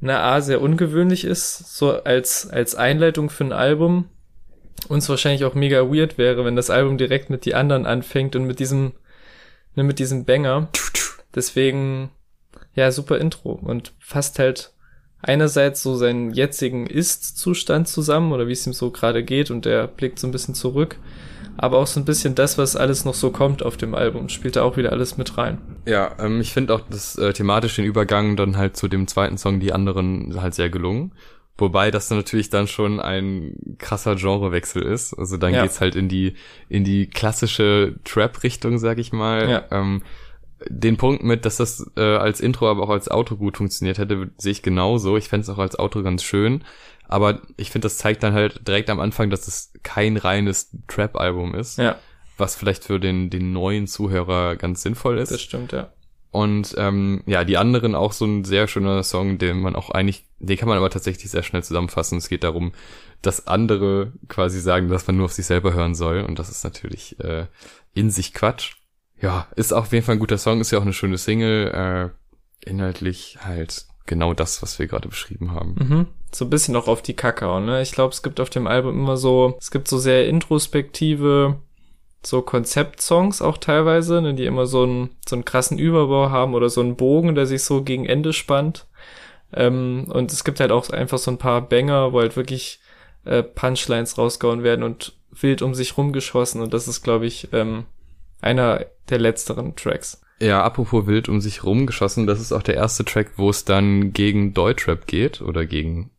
na 0.00 0.34
A 0.34 0.40
sehr 0.40 0.60
ungewöhnlich 0.60 1.24
ist, 1.24 1.76
so 1.76 2.02
als, 2.02 2.48
als 2.48 2.74
Einleitung 2.74 3.30
für 3.30 3.44
ein 3.44 3.52
Album. 3.52 4.10
Und 4.88 4.98
es 4.98 5.08
wahrscheinlich 5.08 5.44
auch 5.44 5.54
mega 5.54 5.90
weird 5.90 6.18
wäre, 6.18 6.44
wenn 6.44 6.54
das 6.54 6.68
Album 6.68 6.98
direkt 6.98 7.30
mit 7.30 7.46
die 7.46 7.54
anderen 7.54 7.86
anfängt 7.86 8.36
und 8.36 8.44
mit 8.44 8.58
diesem, 8.58 8.92
ne, 9.74 9.82
mit 9.82 9.98
diesem 9.98 10.26
Banger. 10.26 10.68
Deswegen, 11.34 12.10
ja, 12.74 12.92
super 12.92 13.18
Intro 13.18 13.52
und 13.52 13.94
fasst 13.98 14.38
halt 14.38 14.74
einerseits 15.22 15.82
so 15.82 15.94
seinen 15.96 16.32
jetzigen 16.32 16.86
Ist-Zustand 16.86 17.88
zusammen 17.88 18.32
oder 18.32 18.46
wie 18.48 18.52
es 18.52 18.66
ihm 18.66 18.72
so 18.72 18.90
gerade 18.90 19.24
geht 19.24 19.50
und 19.50 19.64
der 19.64 19.86
blickt 19.86 20.18
so 20.18 20.26
ein 20.26 20.30
bisschen 20.30 20.54
zurück, 20.54 20.96
aber 21.56 21.78
auch 21.78 21.86
so 21.86 21.98
ein 22.00 22.04
bisschen 22.04 22.34
das, 22.34 22.58
was 22.58 22.76
alles 22.76 23.04
noch 23.04 23.14
so 23.14 23.30
kommt 23.30 23.62
auf 23.62 23.76
dem 23.76 23.94
Album, 23.94 24.28
spielt 24.28 24.56
da 24.56 24.62
auch 24.62 24.76
wieder 24.76 24.92
alles 24.92 25.16
mit 25.16 25.38
rein. 25.38 25.58
Ja, 25.86 26.12
ähm, 26.20 26.40
ich 26.40 26.52
finde 26.52 26.74
auch 26.74 26.82
das 26.90 27.16
äh, 27.16 27.32
thematisch 27.32 27.76
den 27.76 27.84
Übergang 27.86 28.36
dann 28.36 28.56
halt 28.56 28.76
zu 28.76 28.88
dem 28.88 29.06
zweiten 29.06 29.38
Song, 29.38 29.58
die 29.60 29.72
anderen, 29.72 30.40
halt 30.40 30.54
sehr 30.54 30.68
gelungen. 30.68 31.12
Wobei 31.58 31.90
das 31.90 32.08
dann 32.08 32.18
natürlich 32.18 32.50
dann 32.50 32.66
schon 32.68 33.00
ein 33.00 33.76
krasser 33.78 34.14
Genrewechsel 34.16 34.82
ist. 34.82 35.14
Also 35.14 35.38
dann 35.38 35.54
Ja. 35.54 35.62
geht's 35.62 35.80
halt 35.80 35.96
in 35.96 36.06
die, 36.10 36.34
in 36.68 36.84
die 36.84 37.06
klassische 37.08 37.94
Trap-Richtung, 38.04 38.78
sag 38.78 38.98
ich 38.98 39.10
mal. 39.12 39.48
Ja. 39.48 39.64
Ähm, 39.70 40.02
den 40.68 40.96
Punkt 40.96 41.22
mit, 41.22 41.44
dass 41.44 41.58
das 41.58 41.90
äh, 41.96 42.00
als 42.00 42.40
Intro, 42.40 42.70
aber 42.70 42.84
auch 42.84 42.90
als 42.90 43.10
Outro 43.10 43.36
gut 43.36 43.58
funktioniert 43.58 43.98
hätte, 43.98 44.30
sehe 44.38 44.52
ich 44.52 44.62
genauso. 44.62 45.16
Ich 45.16 45.28
fände 45.28 45.42
es 45.42 45.50
auch 45.50 45.58
als 45.58 45.78
Outro 45.78 46.02
ganz 46.02 46.22
schön. 46.22 46.64
Aber 47.08 47.42
ich 47.56 47.70
finde, 47.70 47.86
das 47.86 47.98
zeigt 47.98 48.22
dann 48.22 48.32
halt 48.32 48.66
direkt 48.66 48.90
am 48.90 49.00
Anfang, 49.00 49.30
dass 49.30 49.46
es 49.46 49.72
kein 49.82 50.16
reines 50.16 50.70
Trap-Album 50.88 51.54
ist. 51.54 51.78
Ja, 51.78 51.96
Was 52.36 52.56
vielleicht 52.56 52.84
für 52.84 52.98
den, 52.98 53.30
den 53.30 53.52
neuen 53.52 53.86
Zuhörer 53.86 54.56
ganz 54.56 54.82
sinnvoll 54.82 55.18
ist. 55.18 55.30
das 55.30 55.42
stimmt, 55.42 55.72
ja. 55.72 55.92
Und 56.32 56.74
ähm, 56.76 57.22
ja, 57.24 57.44
die 57.44 57.56
anderen 57.56 57.94
auch 57.94 58.12
so 58.12 58.26
ein 58.26 58.44
sehr 58.44 58.68
schöner 58.68 59.02
Song, 59.02 59.38
den 59.38 59.60
man 59.60 59.74
auch 59.74 59.90
eigentlich, 59.90 60.26
den 60.38 60.58
kann 60.58 60.68
man 60.68 60.76
aber 60.76 60.90
tatsächlich 60.90 61.30
sehr 61.30 61.42
schnell 61.42 61.62
zusammenfassen. 61.62 62.18
Es 62.18 62.28
geht 62.28 62.44
darum, 62.44 62.72
dass 63.22 63.46
andere 63.46 64.12
quasi 64.28 64.60
sagen, 64.60 64.88
dass 64.88 65.06
man 65.06 65.16
nur 65.16 65.26
auf 65.26 65.32
sich 65.32 65.46
selber 65.46 65.72
hören 65.72 65.94
soll. 65.94 66.20
Und 66.20 66.38
das 66.38 66.50
ist 66.50 66.62
natürlich 66.62 67.18
äh, 67.20 67.46
in 67.94 68.10
sich 68.10 68.34
Quatsch. 68.34 68.74
Ja, 69.20 69.46
ist 69.56 69.72
auf 69.72 69.92
jeden 69.92 70.04
Fall 70.04 70.16
ein 70.16 70.20
guter 70.20 70.38
Song, 70.38 70.60
ist 70.60 70.70
ja 70.70 70.78
auch 70.78 70.82
eine 70.82 70.92
schöne 70.92 71.18
Single. 71.18 71.70
Äh, 71.72 72.70
inhaltlich 72.70 73.38
halt 73.42 73.86
genau 74.06 74.34
das, 74.34 74.62
was 74.62 74.78
wir 74.78 74.86
gerade 74.86 75.08
beschrieben 75.08 75.52
haben. 75.52 75.74
Mhm. 75.78 76.06
So 76.32 76.44
ein 76.44 76.50
bisschen 76.50 76.76
auch 76.76 76.88
auf 76.88 77.02
die 77.02 77.14
Kakao, 77.14 77.60
ne? 77.60 77.82
Ich 77.82 77.92
glaube, 77.92 78.12
es 78.12 78.22
gibt 78.22 78.40
auf 78.40 78.50
dem 78.50 78.66
Album 78.66 78.98
immer 78.98 79.16
so, 79.16 79.56
es 79.58 79.70
gibt 79.70 79.88
so 79.88 79.98
sehr 79.98 80.28
introspektive, 80.28 81.56
so 82.24 82.42
Konzeptsongs 82.42 83.40
auch 83.40 83.58
teilweise, 83.58 84.20
ne, 84.20 84.34
die 84.34 84.46
immer 84.46 84.66
so 84.66 84.82
einen, 84.82 85.10
so 85.28 85.36
einen 85.36 85.44
krassen 85.44 85.78
Überbau 85.78 86.30
haben 86.30 86.54
oder 86.54 86.68
so 86.68 86.80
einen 86.80 86.96
Bogen, 86.96 87.34
der 87.34 87.46
sich 87.46 87.62
so 87.62 87.82
gegen 87.82 88.04
Ende 88.06 88.32
spannt. 88.32 88.86
Ähm, 89.52 90.06
und 90.08 90.32
es 90.32 90.44
gibt 90.44 90.60
halt 90.60 90.72
auch 90.72 90.90
einfach 90.90 91.18
so 91.18 91.30
ein 91.30 91.38
paar 91.38 91.62
Banger, 91.62 92.12
wo 92.12 92.20
halt 92.20 92.36
wirklich 92.36 92.80
äh, 93.24 93.42
Punchlines 93.42 94.18
rausgehauen 94.18 94.62
werden 94.64 94.82
und 94.82 95.16
wild 95.30 95.62
um 95.62 95.74
sich 95.74 95.96
rumgeschossen. 95.96 96.60
Und 96.60 96.74
das 96.74 96.88
ist, 96.88 97.02
glaube 97.02 97.26
ich, 97.26 97.48
ähm, 97.52 97.84
einer 98.46 98.86
der 99.10 99.18
letzteren 99.18 99.76
Tracks. 99.76 100.22
Ja, 100.38 100.62
apropos 100.62 101.06
wild 101.06 101.28
um 101.28 101.40
sich 101.40 101.64
rumgeschossen, 101.64 102.26
das 102.26 102.40
ist 102.40 102.52
auch 102.52 102.62
der 102.62 102.74
erste 102.74 103.04
Track, 103.04 103.32
wo 103.36 103.50
es 103.50 103.64
dann 103.64 104.12
gegen 104.12 104.52
Deutschrap 104.52 105.06
geht 105.06 105.40
oder 105.40 105.64
gegen 105.64 106.10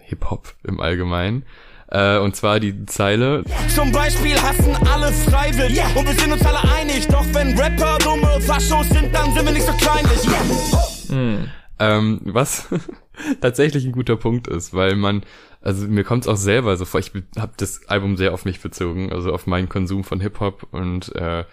Hip-Hop 0.00 0.54
im 0.64 0.80
Allgemeinen. 0.80 1.44
Äh, 1.88 2.18
und 2.18 2.34
zwar 2.34 2.58
die 2.58 2.86
Zeile, 2.86 3.44
Zum 3.74 3.92
Beispiel 3.92 4.34
hassen 4.40 4.74
alle 4.90 5.12
freiwillig 5.12 5.82
und 5.94 6.06
wir 6.06 6.14
sind 6.14 6.32
uns 6.32 6.44
alle 6.44 6.62
einig. 6.74 7.06
Doch 7.06 7.24
wenn 7.32 7.56
Rapper 7.58 7.98
dumme 8.02 8.40
Faschos 8.40 8.88
sind, 8.88 9.14
dann 9.14 9.32
sind 9.34 9.44
wir 9.44 9.52
nicht 9.52 9.66
so 9.66 9.72
kleinlich. 9.74 10.20
ähm, 11.78 12.20
was 12.24 12.68
tatsächlich 13.40 13.84
ein 13.84 13.92
guter 13.92 14.16
Punkt 14.16 14.48
ist, 14.48 14.74
weil 14.74 14.96
man 14.96 15.22
also 15.66 15.88
mir 15.88 16.04
kommt 16.04 16.22
es 16.22 16.28
auch 16.28 16.36
selber 16.36 16.76
so 16.76 16.84
vor, 16.84 17.00
ich 17.00 17.10
habe 17.38 17.52
das 17.56 17.88
Album 17.88 18.16
sehr 18.16 18.32
auf 18.32 18.44
mich 18.44 18.60
bezogen, 18.60 19.12
also 19.12 19.32
auf 19.32 19.48
meinen 19.48 19.68
Konsum 19.68 20.04
von 20.04 20.20
Hip-Hop 20.20 20.68
und 20.70 21.12
äh, 21.16 21.44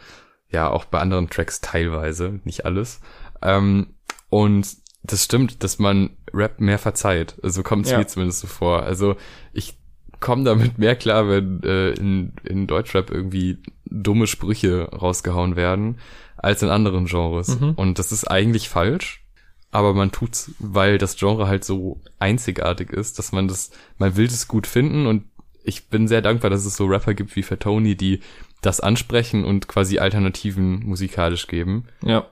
ja, 0.54 0.70
auch 0.70 0.86
bei 0.86 1.00
anderen 1.00 1.30
Tracks 1.30 1.62
teilweise, 1.62 2.40
nicht 2.44 2.66
alles. 2.66 3.02
Ähm, 3.42 3.96
und 4.30 4.68
das 5.04 5.26
stimmt, 5.26 5.64
dass 5.64 5.80
man 5.80 6.12
Rap 6.34 6.62
mehr 6.62 6.80
verzeiht. 6.80 7.36
Also 7.44 7.64
kommt 7.64 7.86
es 7.86 7.92
ja. 7.92 7.98
mir 7.98 8.08
zumindest 8.08 8.40
so 8.40 8.48
vor. 8.48 8.84
Also 8.84 9.16
ich 9.52 9.78
komme 10.20 10.44
damit 10.44 10.78
mehr 10.78 10.96
klar, 10.96 11.28
wenn 11.28 11.62
äh, 11.64 11.92
in, 11.92 12.34
in 12.44 12.68
Deutschrap 12.68 13.12
irgendwie 13.12 13.58
dumme 13.86 14.28
Sprüche 14.28 14.90
rausgehauen 14.90 15.56
werden, 15.56 15.98
als 16.38 16.62
in 16.62 16.70
anderen 16.70 17.06
Genres. 17.06 17.60
Mhm. 17.60 17.72
Und 17.72 18.00
das 18.00 18.12
ist 18.12 18.30
eigentlich 18.30 18.70
falsch, 18.70 19.26
aber 19.72 19.94
man 19.94 20.12
tut's, 20.12 20.52
weil 20.60 20.98
das 20.98 21.18
Genre 21.18 21.48
halt 21.48 21.66
so 21.66 22.00
einzigartig 22.20 22.92
ist, 22.92 23.20
dass 23.20 23.32
man 23.32 23.48
das, 23.48 23.72
man 23.98 24.16
will 24.16 24.28
das 24.28 24.48
gut 24.48 24.68
finden 24.68 25.08
und 25.08 25.26
ich 25.66 25.90
bin 25.90 26.08
sehr 26.08 26.22
dankbar, 26.22 26.50
dass 26.50 26.66
es 26.66 26.76
so 26.76 26.86
Rapper 26.86 27.14
gibt 27.14 27.36
wie 27.36 27.44
Fatoni, 27.44 27.96
die 27.96 28.20
das 28.64 28.80
ansprechen 28.80 29.46
und 29.46 29.68
quasi 29.68 30.00
Alternativen 30.00 30.86
musikalisch 30.86 31.48
geben. 31.48 31.86
Ja. 32.04 32.26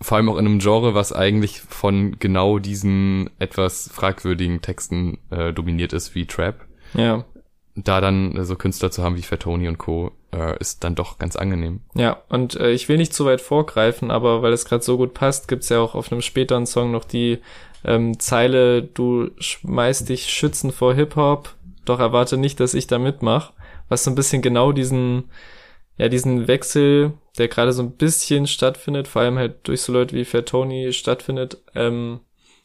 Vor 0.00 0.16
allem 0.16 0.28
auch 0.28 0.36
in 0.36 0.46
einem 0.46 0.58
Genre, 0.58 0.94
was 0.94 1.12
eigentlich 1.12 1.60
von 1.60 2.18
genau 2.18 2.58
diesen 2.58 3.30
etwas 3.38 3.88
fragwürdigen 3.92 4.60
Texten 4.60 5.18
äh, 5.30 5.52
dominiert 5.52 5.92
ist, 5.92 6.14
wie 6.14 6.26
Trap. 6.26 6.66
Ja. 6.94 7.24
Da 7.76 8.00
dann 8.00 8.44
so 8.44 8.56
Künstler 8.56 8.90
zu 8.90 9.02
haben 9.02 9.16
wie 9.16 9.22
Fatoni 9.22 9.68
und 9.68 9.78
Co. 9.78 10.12
Äh, 10.32 10.58
ist 10.58 10.84
dann 10.84 10.94
doch 10.94 11.18
ganz 11.18 11.36
angenehm. 11.36 11.80
Ja, 11.94 12.22
und 12.28 12.56
äh, 12.56 12.72
ich 12.72 12.88
will 12.88 12.98
nicht 12.98 13.14
zu 13.14 13.24
weit 13.24 13.40
vorgreifen, 13.40 14.10
aber 14.10 14.42
weil 14.42 14.52
es 14.52 14.64
gerade 14.64 14.82
so 14.82 14.96
gut 14.96 15.14
passt, 15.14 15.48
gibt's 15.48 15.68
ja 15.68 15.80
auch 15.80 15.94
auf 15.94 16.12
einem 16.12 16.20
späteren 16.20 16.66
Song 16.66 16.90
noch 16.90 17.04
die 17.04 17.38
ähm, 17.84 18.18
Zeile, 18.18 18.82
du 18.82 19.30
schmeißt 19.38 20.08
dich 20.08 20.28
schützen 20.28 20.72
vor 20.72 20.94
Hip-Hop, 20.94 21.54
doch 21.84 22.00
erwarte 22.00 22.36
nicht, 22.36 22.60
dass 22.60 22.74
ich 22.74 22.86
da 22.86 22.98
mitmach. 22.98 23.52
Was 23.88 24.04
so 24.04 24.10
ein 24.10 24.16
bisschen 24.16 24.42
genau 24.42 24.72
diesen, 24.72 25.30
ja, 25.98 26.08
diesen 26.08 26.46
Wechsel, 26.46 27.14
der 27.38 27.48
gerade 27.48 27.72
so 27.72 27.82
ein 27.82 27.92
bisschen 27.92 28.46
stattfindet, 28.46 29.08
vor 29.08 29.22
allem 29.22 29.38
halt 29.38 29.66
durch 29.68 29.82
so 29.82 29.92
Leute 29.92 30.14
wie 30.14 30.24
Fair 30.24 30.44
Tony 30.44 30.92
stattfindet, 30.92 31.58
ähm, 31.74 32.20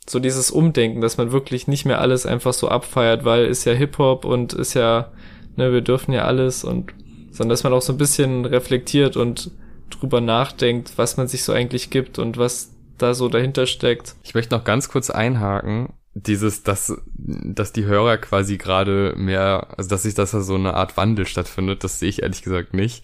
so 0.07 0.19
dieses 0.19 0.51
Umdenken, 0.51 1.01
dass 1.01 1.17
man 1.17 1.31
wirklich 1.31 1.67
nicht 1.67 1.85
mehr 1.85 2.01
alles 2.01 2.25
einfach 2.25 2.53
so 2.53 2.67
abfeiert, 2.67 3.23
weil 3.23 3.45
ist 3.45 3.65
ja 3.65 3.73
Hip-Hop 3.73 4.25
und 4.25 4.53
ist 4.53 4.73
ja, 4.73 5.11
ne, 5.55 5.71
wir 5.71 5.81
dürfen 5.81 6.11
ja 6.11 6.25
alles 6.25 6.63
und, 6.63 6.93
sondern 7.31 7.49
dass 7.49 7.63
man 7.63 7.73
auch 7.73 7.81
so 7.81 7.93
ein 7.93 7.97
bisschen 7.97 8.45
reflektiert 8.45 9.15
und 9.15 9.51
drüber 9.89 10.21
nachdenkt, 10.21 10.93
was 10.97 11.17
man 11.17 11.27
sich 11.27 11.43
so 11.43 11.53
eigentlich 11.53 11.89
gibt 11.89 12.19
und 12.19 12.37
was 12.37 12.73
da 12.97 13.13
so 13.13 13.29
dahinter 13.29 13.65
steckt. 13.65 14.15
Ich 14.23 14.33
möchte 14.33 14.55
noch 14.55 14.63
ganz 14.63 14.89
kurz 14.89 15.09
einhaken, 15.09 15.93
dieses, 16.13 16.63
dass, 16.63 16.93
dass 17.15 17.71
die 17.71 17.85
Hörer 17.85 18.17
quasi 18.17 18.57
gerade 18.57 19.13
mehr, 19.17 19.67
also 19.77 19.89
dass 19.89 20.03
sich, 20.03 20.13
dass 20.13 20.31
da 20.31 20.41
so 20.41 20.55
eine 20.55 20.73
Art 20.73 20.97
Wandel 20.97 21.25
stattfindet, 21.25 21.83
das 21.83 21.99
sehe 21.99 22.09
ich 22.09 22.21
ehrlich 22.21 22.41
gesagt 22.41 22.73
nicht. 22.73 23.03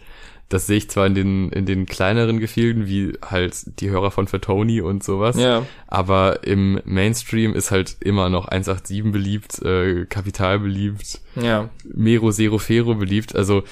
Das 0.49 0.65
sehe 0.65 0.77
ich 0.77 0.89
zwar 0.89 1.05
in 1.07 1.13
den, 1.15 1.49
in 1.49 1.65
den 1.65 1.85
kleineren 1.85 2.39
Gefilden, 2.39 2.87
wie 2.87 3.17
halt 3.21 3.81
die 3.81 3.89
Hörer 3.89 4.11
von 4.11 4.27
Fatoni 4.27 4.79
und 4.79 5.03
sowas. 5.03 5.35
Ja. 5.37 5.65
Aber 5.87 6.45
im 6.45 6.79
Mainstream 6.85 7.53
ist 7.53 7.71
halt 7.71 7.97
immer 7.99 8.29
noch 8.29 8.47
187 8.47 9.11
beliebt, 9.11 9.61
äh, 9.61 10.05
Kapital 10.05 10.59
beliebt, 10.59 11.19
ja. 11.35 11.69
Mero 11.83 12.31
Zero 12.31 12.59
Fero 12.59 12.95
beliebt. 12.95 13.35
Also 13.35 13.63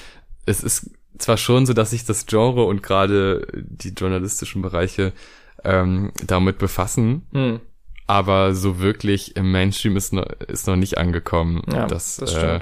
es 0.44 0.62
ist 0.62 0.90
zwar 1.16 1.38
schon 1.38 1.64
so, 1.64 1.72
dass 1.72 1.90
sich 1.90 2.04
das 2.04 2.26
Genre 2.26 2.64
und 2.64 2.82
gerade 2.82 3.46
die 3.54 3.94
journalistischen 3.94 4.60
Bereiche 4.60 5.14
ähm, 5.64 6.12
damit 6.26 6.58
befassen, 6.58 7.22
hm 7.32 7.60
aber 8.06 8.54
so 8.54 8.80
wirklich 8.80 9.36
im 9.36 9.50
Mainstream 9.50 9.96
ist 9.96 10.12
noch, 10.12 10.26
ist 10.48 10.66
noch 10.66 10.76
nicht 10.76 10.98
angekommen, 10.98 11.62
ja, 11.70 11.86
dass, 11.86 12.16
das 12.16 12.34
äh, 12.34 12.60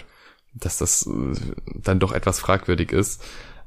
dass 0.54 0.78
das 0.78 1.06
äh, 1.06 1.34
dann 1.74 2.00
doch 2.00 2.12
etwas 2.12 2.40
fragwürdig 2.40 2.92
ist. 2.92 3.22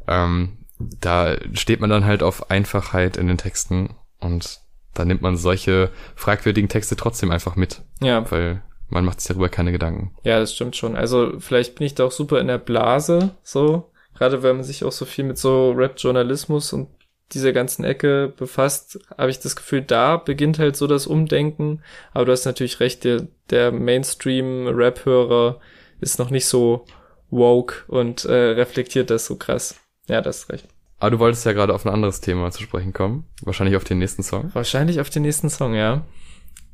Ähm, 0.07 0.57
da 0.79 1.35
steht 1.53 1.79
man 1.79 1.89
dann 1.89 2.05
halt 2.05 2.23
auf 2.23 2.49
Einfachheit 2.49 3.17
in 3.17 3.27
den 3.27 3.37
Texten 3.37 3.95
und 4.19 4.61
da 4.93 5.05
nimmt 5.05 5.21
man 5.21 5.37
solche 5.37 5.91
fragwürdigen 6.15 6.69
Texte 6.69 6.95
trotzdem 6.95 7.31
einfach 7.31 7.55
mit. 7.55 7.81
Ja. 8.01 8.29
Weil 8.31 8.63
man 8.89 9.05
macht 9.05 9.21
sich 9.21 9.27
darüber 9.27 9.49
keine 9.49 9.71
Gedanken. 9.71 10.15
Ja, 10.23 10.39
das 10.39 10.53
stimmt 10.53 10.75
schon. 10.75 10.95
Also 10.95 11.33
vielleicht 11.39 11.75
bin 11.75 11.85
ich 11.85 11.95
da 11.95 12.05
auch 12.05 12.11
super 12.11 12.39
in 12.39 12.47
der 12.47 12.57
Blase, 12.57 13.35
so. 13.43 13.91
Gerade 14.15 14.41
wenn 14.41 14.55
man 14.55 14.65
sich 14.65 14.83
auch 14.83 14.91
so 14.91 15.05
viel 15.05 15.25
mit 15.25 15.37
so 15.37 15.71
Rap-Journalismus 15.71 16.73
und 16.73 16.87
dieser 17.33 17.53
ganzen 17.53 17.83
Ecke 17.83 18.33
befasst, 18.37 18.99
habe 19.17 19.29
ich 19.29 19.39
das 19.39 19.55
Gefühl, 19.55 19.81
da 19.81 20.17
beginnt 20.17 20.59
halt 20.59 20.75
so 20.75 20.87
das 20.87 21.07
Umdenken. 21.07 21.81
Aber 22.13 22.25
du 22.25 22.31
hast 22.31 22.45
natürlich 22.45 22.79
recht, 22.79 23.03
der, 23.03 23.27
der 23.49 23.71
Mainstream-Rap-Hörer 23.71 25.59
ist 25.99 26.19
noch 26.19 26.29
nicht 26.29 26.45
so 26.45 26.85
woke 27.29 27.83
und 27.87 28.25
äh, 28.25 28.33
reflektiert 28.33 29.09
das 29.09 29.25
so 29.25 29.35
krass. 29.35 29.75
Ja, 30.07 30.21
das 30.21 30.39
ist 30.39 30.49
recht. 30.49 30.67
Aber 30.99 31.11
du 31.11 31.19
wolltest 31.19 31.45
ja 31.45 31.53
gerade 31.53 31.73
auf 31.73 31.85
ein 31.85 31.93
anderes 31.93 32.21
Thema 32.21 32.49
zu 32.51 32.63
sprechen 32.63 32.93
kommen. 32.93 33.25
Wahrscheinlich 33.41 33.75
auf 33.75 33.83
den 33.83 33.99
nächsten 33.99 34.23
Song. 34.23 34.49
Wahrscheinlich 34.53 34.99
auf 34.99 35.09
den 35.09 35.23
nächsten 35.23 35.49
Song, 35.49 35.75
ja. 35.75 36.05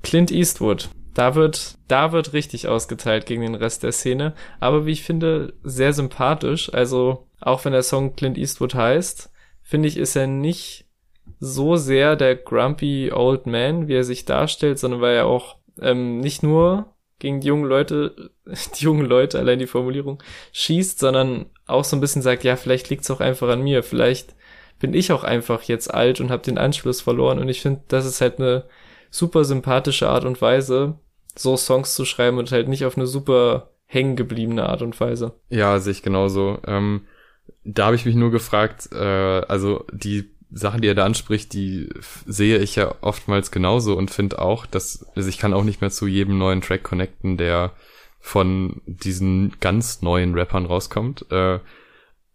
Clint 0.01 0.31
Eastwood. 0.31 0.89
Da 1.13 1.36
wird, 1.36 1.77
da 1.88 2.12
wird 2.12 2.33
richtig 2.33 2.67
ausgeteilt 2.67 3.25
gegen 3.25 3.41
den 3.41 3.55
Rest 3.55 3.83
der 3.83 3.91
Szene. 3.91 4.33
Aber 4.60 4.86
wie 4.86 4.91
ich 4.91 5.03
finde, 5.03 5.53
sehr 5.63 5.93
sympathisch. 5.93 6.74
Also, 6.74 7.27
auch 7.39 7.65
wenn 7.65 7.74
der 7.74 7.83
Song 7.83 8.15
Clint 8.15 8.38
Eastwood 8.38 8.75
heißt, 8.75 9.29
finde 9.63 9.88
ich, 9.88 9.98
ist 9.98 10.15
er 10.15 10.27
nicht 10.27 10.86
so 11.39 11.75
sehr 11.75 12.15
der 12.15 12.36
grumpy 12.36 13.12
old 13.13 13.48
man, 13.48 13.88
wie 13.88 13.96
er 13.96 14.03
sich 14.03 14.25
darstellt, 14.25 14.79
sondern 14.79 15.01
weil 15.01 15.15
er 15.15 15.25
auch 15.25 15.58
ähm, 15.82 16.20
nicht 16.20 16.43
nur 16.43 16.93
gegen 17.20 17.39
die 17.39 17.48
jungen 17.48 17.65
Leute, 17.65 18.32
die 18.79 18.84
jungen 18.84 19.05
Leute, 19.05 19.39
allein 19.39 19.60
die 19.60 19.67
Formulierung, 19.67 20.22
schießt, 20.51 21.00
sondern 21.00 21.48
auch 21.65 21.84
so 21.84 21.96
ein 21.96 22.01
bisschen 22.01 22.22
sagt, 22.22 22.43
ja, 22.43 22.55
vielleicht 22.55 22.89
liegt's 22.89 23.10
auch 23.10 23.22
einfach 23.22 23.50
an 23.50 23.63
mir, 23.63 23.84
vielleicht 23.84 24.36
bin 24.79 24.93
ich 24.93 25.12
auch 25.12 25.24
einfach 25.24 25.63
jetzt 25.63 25.93
alt 25.93 26.20
und 26.20 26.29
habe 26.29 26.43
den 26.43 26.58
Anschluss 26.58 27.00
verloren 27.01 27.39
und 27.39 27.48
ich 27.48 27.62
finde, 27.62 27.82
das 27.88 28.05
ist 28.05 28.20
halt 28.20 28.39
eine 28.39 28.65
super 29.10 29.46
sympathische 29.46 30.10
Art 30.10 30.25
und 30.25 30.41
Weise, 30.41 31.00
so 31.36 31.55
Songs 31.55 31.96
zu 31.96 32.03
schreiben 32.03 32.38
und 32.38 32.51
halt 32.51 32.67
nicht 32.67 32.86
auf 32.86 32.98
eine 32.98 33.08
super 33.08 33.72
hängen 33.86 34.15
gebliebene 34.15 34.67
Art 34.67 34.82
und 34.82 35.00
Weise. 35.00 35.34
Ja, 35.50 35.79
sehe 35.79 35.91
ich 35.91 36.01
genauso. 36.01 36.58
Ähm, 36.65 37.05
da 37.63 37.86
habe 37.86 37.96
ich 37.96 38.05
mich 38.05 38.15
nur 38.15 38.32
gefragt, 38.32 38.89
äh, 38.91 38.98
also 38.98 39.86
die 39.91 40.29
Sachen, 40.51 40.82
die 40.82 40.88
er 40.88 40.96
da 40.96 41.05
anspricht, 41.05 41.53
die 41.53 41.89
sehe 42.25 42.60
ich 42.60 42.75
ja 42.75 42.93
oftmals 43.01 43.51
genauso 43.51 43.98
und 43.98 44.12
finde 44.12 44.39
auch, 44.39 44.65
dass 44.65 45.05
also 45.15 45.27
ich 45.27 45.39
kann 45.39 45.53
auch 45.53 45.63
nicht 45.63 45.82
mehr 45.82 45.89
zu 45.89 46.05
jedem 46.05 46.38
neuen 46.38 46.62
Track 46.62 46.84
connecten, 46.84 47.38
der 47.38 47.72
von 48.20 48.82
diesen 48.86 49.53
ganz 49.60 50.01
neuen 50.01 50.34
Rappern 50.36 50.65
rauskommt. 50.65 51.25
Äh, 51.32 51.60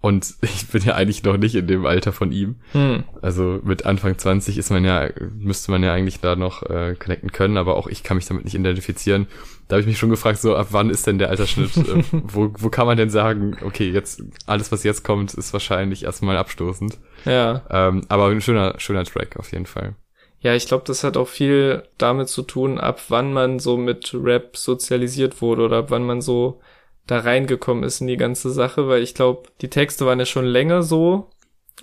und 0.01 0.35
ich 0.43 0.69
bin 0.69 0.83
ja 0.83 0.95
eigentlich 0.95 1.23
noch 1.25 1.37
nicht 1.37 1.55
in 1.55 1.67
dem 1.67 1.87
Alter 1.87 2.13
von 2.13 2.33
ihm. 2.33 2.57
Hm. 2.73 3.05
Also 3.21 3.61
mit 3.63 3.87
Anfang 3.87 4.17
20 4.17 4.59
ist 4.59 4.71
man 4.71 4.85
ja, 4.85 5.09
müsste 5.37 5.71
man 5.71 5.83
ja 5.83 5.93
eigentlich 5.93 6.21
da 6.21 6.37
noch 6.37 6.63
äh, 6.63 6.95
connecten 6.99 7.33
können, 7.33 7.57
aber 7.57 7.77
auch 7.77 7.89
ich 7.89 8.03
kann 8.03 8.17
mich 8.17 8.27
damit 8.27 8.45
nicht 8.45 8.55
identifizieren. 8.55 9.27
Da 9.67 9.75
habe 9.75 9.83
ich 9.83 9.87
mich 9.87 9.99
schon 9.99 10.11
gefragt, 10.11 10.41
so 10.41 10.57
ab 10.57 10.69
wann 10.71 10.89
ist 10.89 11.07
denn 11.07 11.19
der 11.19 11.31
Altersschnitt? 11.31 11.77
äh, 11.77 12.03
wo, 12.13 12.51
wo 12.57 12.69
kann 12.71 12.87
man 12.87 12.97
denn 12.97 13.11
sagen, 13.11 13.57
okay, 13.63 13.91
jetzt 13.91 14.23
alles, 14.47 14.73
was 14.73 14.85
jetzt 14.85 15.05
kommt, 15.05 15.35
ist 15.35 15.53
wahrscheinlich 15.53 16.05
erstmal 16.05 16.37
abstoßend. 16.37 16.99
Ja. 17.25 17.63
Ähm, 17.71 18.03
aber 18.09 18.27
ein 18.29 18.41
schöner, 18.41 18.75
schöner 18.79 19.05
Track 19.05 19.37
auf 19.37 19.53
jeden 19.53 19.67
Fall. 19.67 19.95
Ja, 20.41 20.55
ich 20.55 20.69
glaube, 20.69 20.85
das 20.87 21.03
hat 21.03 21.17
auch 21.17 21.27
viel 21.27 21.83
damit 21.99 22.29
zu 22.29 22.43
tun, 22.43 22.79
ab 22.79 23.03
wann 23.09 23.33
man 23.33 23.59
so 23.59 23.77
mit 23.77 24.15
Rap 24.15 24.57
sozialisiert 24.57 25.43
wurde 25.43 25.63
oder 25.63 25.79
ab 25.79 25.87
wann 25.89 26.07
man 26.07 26.21
so 26.21 26.61
da 27.09 27.19
reingekommen 27.19 27.83
ist 27.83 28.01
in 28.01 28.07
die 28.07 28.19
ganze 28.19 28.51
Sache, 28.51 28.87
weil 28.87 29.03
ich 29.03 29.15
glaube, 29.15 29.49
die 29.61 29.71
Texte 29.71 30.07
waren 30.07 30.21
ja 30.21 30.27
schon 30.27 30.45
länger 30.45 30.83
so 30.83 31.31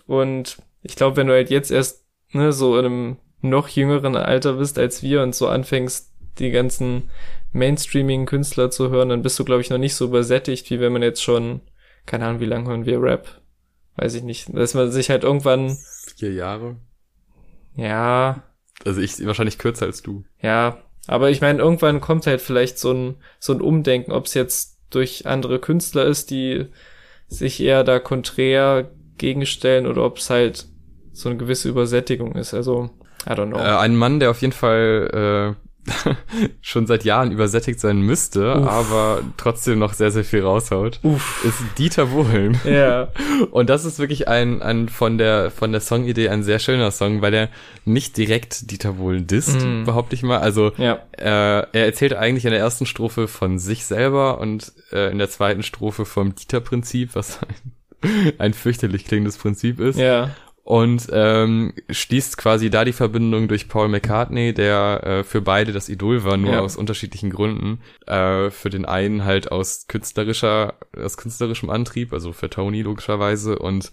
und 0.08 0.58
ich 0.84 0.96
glaube, 0.96 1.18
wenn 1.18 1.28
du 1.28 1.34
halt 1.34 1.50
jetzt 1.50 1.72
erst 1.72 2.06
ne, 2.32 2.54
so 2.54 2.78
in 2.78 2.86
einem 2.86 3.18
noch 3.42 3.68
jüngeren 3.68 4.16
Alter 4.16 4.54
bist 4.54 4.80
als 4.80 5.02
wir 5.02 5.24
und 5.24 5.36
so 5.36 5.48
anfängst, 5.48 6.12
die 6.38 6.52
ganzen 6.52 7.10
mainstreamigen 7.54 8.26
Künstler 8.26 8.70
zu 8.70 8.90
hören, 8.90 9.10
dann 9.10 9.24
bist 9.24 9.40
du, 9.40 9.46
glaube 9.46 9.62
ich, 9.62 9.70
noch 9.70 9.78
nicht 9.78 9.96
so 9.96 10.06
übersättigt, 10.06 10.70
wie 10.70 10.80
wenn 10.80 10.94
man 10.94 11.02
jetzt 11.02 11.24
schon, 11.24 11.62
keine 12.06 12.26
Ahnung, 12.26 12.42
wie 12.42 12.46
lange 12.46 12.70
hören 12.70 12.86
wir 12.86 13.02
Rap? 13.02 13.42
Weiß 13.96 14.14
ich 14.14 14.24
nicht. 14.24 14.54
Dass 14.54 14.74
man 14.74 14.92
sich 14.92 15.10
halt 15.10 15.24
irgendwann. 15.24 15.78
Vier 16.18 16.34
Jahre. 16.34 16.76
Ja. 17.76 18.44
Also 18.84 19.00
ich 19.00 19.26
wahrscheinlich 19.26 19.58
kürzer 19.58 19.86
als 19.86 20.02
du. 20.02 20.26
Ja. 20.42 20.80
Aber 21.08 21.30
ich 21.30 21.40
meine, 21.40 21.60
irgendwann 21.60 22.02
kommt 22.02 22.28
halt 22.28 22.42
vielleicht 22.42 22.78
so 22.78 22.92
ein, 22.92 23.16
so 23.40 23.54
ein 23.54 23.62
Umdenken, 23.62 24.12
ob 24.12 24.26
es 24.26 24.34
jetzt 24.34 24.75
durch 24.96 25.26
andere 25.28 25.60
Künstler 25.60 26.06
ist, 26.06 26.32
die 26.32 26.68
sich 27.28 27.62
eher 27.62 27.84
da 27.84 28.00
konträr 28.00 28.90
gegenstellen 29.18 29.88
oder 29.88 30.04
ob 30.04 30.18
es 30.18 30.30
halt 30.30 30.68
so 31.12 31.30
eine 31.30 31.38
gewisse 31.38 31.70
Übersättigung 31.70 32.36
ist. 32.36 32.54
Also, 32.54 32.90
I 33.26 33.32
don't 33.32 33.48
know. 33.48 33.58
Äh, 33.58 33.78
ein 33.78 33.96
Mann, 33.96 34.20
der 34.20 34.32
auf 34.32 34.42
jeden 34.42 34.54
Fall 34.54 35.56
äh, 35.56 35.65
schon 36.62 36.88
seit 36.88 37.04
Jahren 37.04 37.32
übersättigt 37.32 37.80
sein 37.80 38.00
müsste, 38.02 38.56
Uff. 38.56 38.68
aber 38.68 39.22
trotzdem 39.38 39.80
noch 39.80 39.94
sehr, 39.94 40.12
sehr 40.12 40.24
viel 40.24 40.42
raushaut, 40.44 41.00
Uff. 41.04 41.44
ist 41.46 41.58
Dieter 41.78 42.08
Bohlen. 42.08 42.60
Ja. 42.66 43.10
Und 43.52 43.70
das 43.70 43.86
ist 43.86 44.00
wirklich 44.00 44.28
ein, 44.28 44.62
ein 44.62 44.90
von 44.90 45.18
der 45.18 45.52
von 45.52 45.72
der 45.72 45.82
Songidee 45.82 46.30
ein 46.30 46.44
sehr 46.44 46.60
schöner 46.60 46.92
Song, 46.92 47.22
weil 47.22 47.34
er 47.34 47.50
nicht 47.86 48.18
direkt 48.18 48.72
Dieter 48.72 48.94
Bohlen 48.94 49.28
disst, 49.28 49.62
Mm. 49.66 49.84
behaupte 49.84 50.16
ich 50.16 50.24
mal. 50.24 50.40
Also 50.40 50.72
Ja. 50.78 51.00
äh, 51.18 51.22
er 51.72 51.86
erzählt 51.86 52.14
eigentlich 52.14 52.46
in 52.46 52.52
der 52.52 52.60
ersten 52.60 52.86
Strophe 52.86 53.28
von 53.28 53.60
sich 53.60 53.86
selber 53.86 54.40
und 54.40 54.74
äh, 54.92 55.12
in 55.12 55.18
der 55.20 55.30
zweiten 55.30 55.64
Strophe 55.64 56.06
vom 56.06 56.34
Dieter-Prinzip, 56.36 57.12
was 57.16 57.40
ein, 58.02 58.34
ein 58.40 58.54
fürchterlich 58.54 59.06
klingendes 59.06 59.38
Prinzip 59.38 59.80
ist. 59.80 59.98
Ja. 60.00 60.32
Und 60.68 61.10
ähm, 61.12 61.74
schließt 61.92 62.38
quasi 62.40 62.72
da 62.72 62.86
die 62.86 62.92
Verbindung 62.92 63.48
durch 63.48 63.70
Paul 63.70 63.88
McCartney, 63.88 64.52
der 64.52 65.02
äh, 65.04 65.24
für 65.24 65.42
beide 65.42 65.74
das 65.74 65.90
Idol 65.90 66.24
war, 66.24 66.38
nur 66.38 66.54
Ja. 66.54 66.62
aus 66.62 66.76
unterschiedlichen 66.76 67.30
Gründen. 67.30 67.82
Äh, 68.08 68.50
für 68.50 68.72
den 68.72 68.84
einen 68.84 69.26
halt 69.26 69.52
aus 69.52 69.86
künstlerischer, 69.88 70.74
aus 70.98 71.18
künstlerischem 71.18 71.70
Antrieb, 71.70 72.12
also 72.14 72.34
für 72.34 72.50
Tony 72.50 72.82
logischerweise, 72.82 73.60
und 73.60 73.92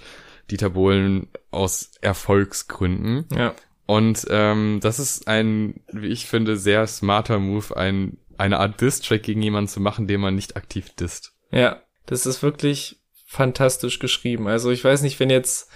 Dieter 0.51 0.71
Bohlen 0.71 1.29
aus 1.51 1.91
Erfolgsgründen. 2.01 3.27
Ja. 3.37 3.55
Und 3.85 4.27
ähm, 4.31 4.79
das 4.83 4.99
ist 4.99 5.29
ein, 5.29 5.81
wie 5.93 6.07
ich 6.09 6.25
finde, 6.27 6.57
sehr 6.57 6.87
smarter 6.87 7.39
Move, 7.39 7.77
ein, 7.77 8.17
eine 8.39 8.59
Art 8.59 8.81
Diss-Track 8.81 9.23
gegen 9.23 9.43
jemanden 9.43 9.69
zu 9.69 9.81
machen, 9.81 10.07
den 10.07 10.23
man 10.23 10.35
nicht 10.35 10.57
aktiv 10.57 10.89
disst. 10.99 11.33
Ja. 11.51 11.83
Das 12.07 12.25
ist 12.25 12.43
wirklich 12.43 12.97
fantastisch 13.27 13.99
geschrieben. 13.99 14.49
Also 14.49 14.71
ich 14.71 14.83
weiß 14.83 15.03
nicht, 15.03 15.21
wenn 15.21 15.31
jetzt 15.31 15.71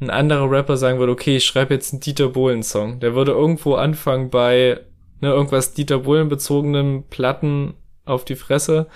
ein 0.00 0.10
anderer 0.10 0.50
Rapper 0.50 0.76
sagen 0.76 0.98
würde, 0.98 1.12
okay, 1.12 1.36
ich 1.36 1.44
schreibe 1.44 1.74
jetzt 1.74 1.92
einen 1.92 2.00
Dieter 2.00 2.28
Bohlen-Song. 2.28 3.00
Der 3.00 3.14
würde 3.14 3.32
irgendwo 3.32 3.74
anfangen 3.74 4.30
bei 4.30 4.80
ne, 5.20 5.30
irgendwas 5.30 5.74
Dieter 5.74 6.00
Bohlen 6.00 6.28
bezogenen 6.28 7.04
Platten 7.08 7.74
auf 8.04 8.24
die 8.24 8.36
Fresse. 8.36 8.86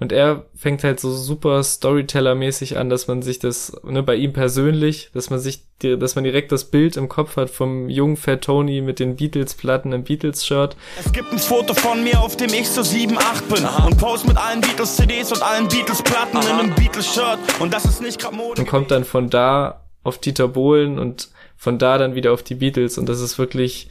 Und 0.00 0.12
er 0.12 0.44
fängt 0.54 0.84
halt 0.84 1.00
so 1.00 1.10
super 1.10 1.60
Storyteller-mäßig 1.62 2.78
an, 2.78 2.88
dass 2.88 3.08
man 3.08 3.20
sich 3.20 3.40
das, 3.40 3.72
ne, 3.82 4.02
bei 4.02 4.14
ihm 4.14 4.32
persönlich, 4.32 5.10
dass 5.12 5.28
man 5.30 5.40
sich, 5.40 5.64
dass 5.80 6.14
man 6.14 6.22
direkt 6.22 6.52
das 6.52 6.66
Bild 6.66 6.96
im 6.96 7.08
Kopf 7.08 7.36
hat 7.36 7.50
vom 7.50 7.88
jungen 7.88 8.16
Fat 8.16 8.42
Tony 8.42 8.80
mit 8.80 9.00
den 9.00 9.16
Beatles-Platten 9.16 9.92
im 9.92 10.04
Beatles-Shirt. 10.04 10.76
Es 11.04 11.12
gibt 11.12 11.32
ein 11.32 11.38
Foto 11.38 11.74
von 11.74 12.04
mir, 12.04 12.20
auf 12.20 12.36
dem 12.36 12.52
ich 12.52 12.68
so 12.68 12.82
7, 12.82 13.18
8 13.18 13.48
bin. 13.48 13.64
Und 13.86 13.98
pose 13.98 14.26
mit 14.26 14.36
allen 14.36 14.60
Beatles-CDs 14.60 15.32
und 15.32 15.42
allen 15.42 15.66
Beatles-Platten 15.66 16.38
in 16.42 16.46
einem 16.46 16.74
Beatles-Shirt. 16.74 17.38
Und 17.58 17.74
das 17.74 17.84
ist 17.84 18.00
nicht 18.00 18.20
grad 18.20 18.34
Mode. 18.34 18.60
und 18.60 18.68
kommt 18.68 18.92
dann 18.92 19.04
von 19.04 19.30
da 19.30 19.87
auf 20.02 20.18
Dieter 20.18 20.48
Bohlen 20.48 20.98
und 20.98 21.28
von 21.56 21.78
da 21.78 21.98
dann 21.98 22.14
wieder 22.14 22.32
auf 22.32 22.42
die 22.42 22.54
Beatles 22.54 22.98
und 22.98 23.08
das 23.08 23.20
ist 23.20 23.38
wirklich, 23.38 23.88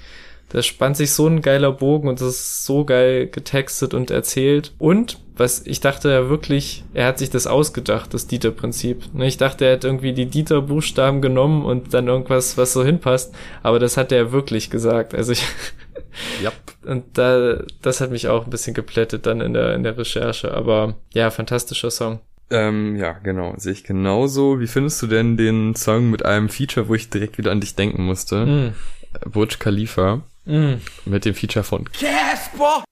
da 0.49 0.61
spannt 0.63 0.95
sich 0.95 1.11
so 1.11 1.27
ein 1.27 1.41
geiler 1.41 1.71
Bogen 1.73 2.07
und 2.07 2.21
das 2.21 2.29
ist 2.29 2.65
so 2.65 2.85
geil 2.85 3.27
getextet 3.27 3.93
und 3.93 4.09
erzählt. 4.11 4.71
Und 4.79 5.19
was 5.35 5.67
ich 5.67 5.81
dachte 5.81 6.09
ja 6.09 6.29
wirklich, 6.29 6.85
er 6.93 7.07
hat 7.07 7.19
sich 7.19 7.29
das 7.29 7.45
ausgedacht, 7.45 8.13
das 8.13 8.27
Dieter-Prinzip. 8.27 9.13
Ne, 9.13 9.27
Ich 9.27 9.37
dachte, 9.37 9.65
er 9.65 9.73
hat 9.73 9.83
irgendwie 9.83 10.13
die 10.13 10.25
Dieter-Buchstaben 10.27 11.21
genommen 11.21 11.65
und 11.65 11.93
dann 11.93 12.07
irgendwas, 12.07 12.57
was 12.57 12.71
so 12.73 12.83
hinpasst, 12.85 13.35
aber 13.61 13.77
das 13.79 13.97
hat 13.97 14.11
er 14.13 14.31
wirklich 14.31 14.69
gesagt. 14.69 15.13
Also 15.13 15.33
ich, 15.33 15.43
Ja. 16.41 16.51
und 16.85 17.17
da, 17.17 17.61
das 17.81 17.99
hat 18.01 18.11
mich 18.11 18.29
auch 18.29 18.45
ein 18.45 18.49
bisschen 18.49 18.73
geplättet 18.73 19.25
dann 19.25 19.41
in 19.41 19.53
der, 19.53 19.75
in 19.75 19.83
der 19.83 19.97
Recherche, 19.97 20.53
aber 20.53 20.95
ja, 21.13 21.29
fantastischer 21.29 21.91
Song. 21.91 22.21
Ähm, 22.49 22.95
ja, 22.95 23.13
genau, 23.13 23.53
sehe 23.57 23.73
ich 23.73 23.83
genauso. 23.83 24.59
Wie 24.59 24.67
findest 24.67 25.01
du 25.01 25.07
denn 25.07 25.35
den 25.37 25.75
Song 25.75 26.09
mit 26.09 26.23
einem 26.25 26.49
Feature, 26.49 26.87
wo 26.87 26.93
ich 26.95 27.09
direkt 27.09 27.37
wieder 27.37 27.51
an 27.51 27.59
dich 27.59 27.75
denken 27.75 28.03
musste? 28.05 28.45
Mm. 28.45 29.29
Burj 29.29 29.57
Khalifa 29.59 30.21
Mm. 30.45 30.75
mit 31.05 31.25
dem 31.25 31.35
Feature 31.35 31.63
von 31.63 31.91
Casper! 31.91 32.85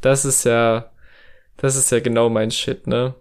Das 0.00 0.24
ist 0.24 0.44
ja, 0.44 0.90
das 1.58 1.76
ist 1.76 1.90
ja 1.92 2.00
genau 2.00 2.30
mein 2.30 2.50
Shit, 2.50 2.86
ne? 2.86 3.14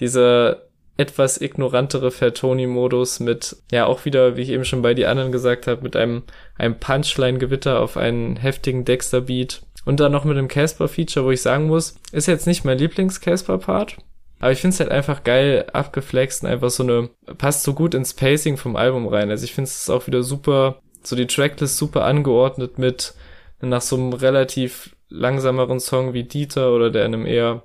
Dieser 0.00 0.62
etwas 0.96 1.38
ignorantere 1.38 2.10
Fair-Tony-Modus 2.10 3.20
mit, 3.20 3.56
ja, 3.70 3.84
auch 3.84 4.06
wieder, 4.06 4.36
wie 4.38 4.40
ich 4.42 4.48
eben 4.48 4.64
schon 4.64 4.80
bei 4.80 4.94
die 4.94 5.04
anderen 5.04 5.32
gesagt 5.32 5.66
habe, 5.66 5.82
mit 5.82 5.94
einem, 5.94 6.22
einem 6.56 6.78
Punchline-Gewitter 6.78 7.80
auf 7.80 7.98
einen 7.98 8.36
heftigen 8.36 8.86
Dexter-Beat 8.86 9.62
und 9.84 10.00
dann 10.00 10.12
noch 10.12 10.24
mit 10.24 10.38
dem 10.38 10.48
Casper-Feature, 10.48 11.26
wo 11.26 11.30
ich 11.30 11.42
sagen 11.42 11.66
muss, 11.66 11.96
ist 12.12 12.26
jetzt 12.28 12.46
nicht 12.46 12.64
mein 12.64 12.78
Lieblings-Casper-Part, 12.78 13.98
aber 14.38 14.52
ich 14.52 14.60
find's 14.60 14.80
halt 14.80 14.90
einfach 14.90 15.24
geil 15.24 15.66
abgeflext 15.72 16.44
und 16.44 16.50
einfach 16.50 16.70
so 16.70 16.82
eine, 16.82 17.10
passt 17.38 17.62
so 17.62 17.74
gut 17.74 17.94
ins 17.94 18.14
Pacing 18.14 18.56
vom 18.56 18.76
Album 18.76 19.08
rein. 19.08 19.30
Also 19.30 19.44
ich 19.44 19.54
find's 19.54 19.82
es 19.82 19.90
auch 19.90 20.06
wieder 20.06 20.22
super, 20.22 20.80
so 21.02 21.16
die 21.16 21.26
Tracklist 21.26 21.78
super 21.78 22.04
angeordnet 22.04 22.78
mit 22.78 23.14
nach 23.60 23.80
so 23.80 23.96
einem 23.96 24.12
relativ 24.12 24.94
langsameren 25.08 25.80
Song 25.80 26.12
wie 26.12 26.24
Dieter 26.24 26.72
oder 26.72 26.90
der 26.90 27.06
in 27.06 27.14
einem 27.14 27.26
eher 27.26 27.62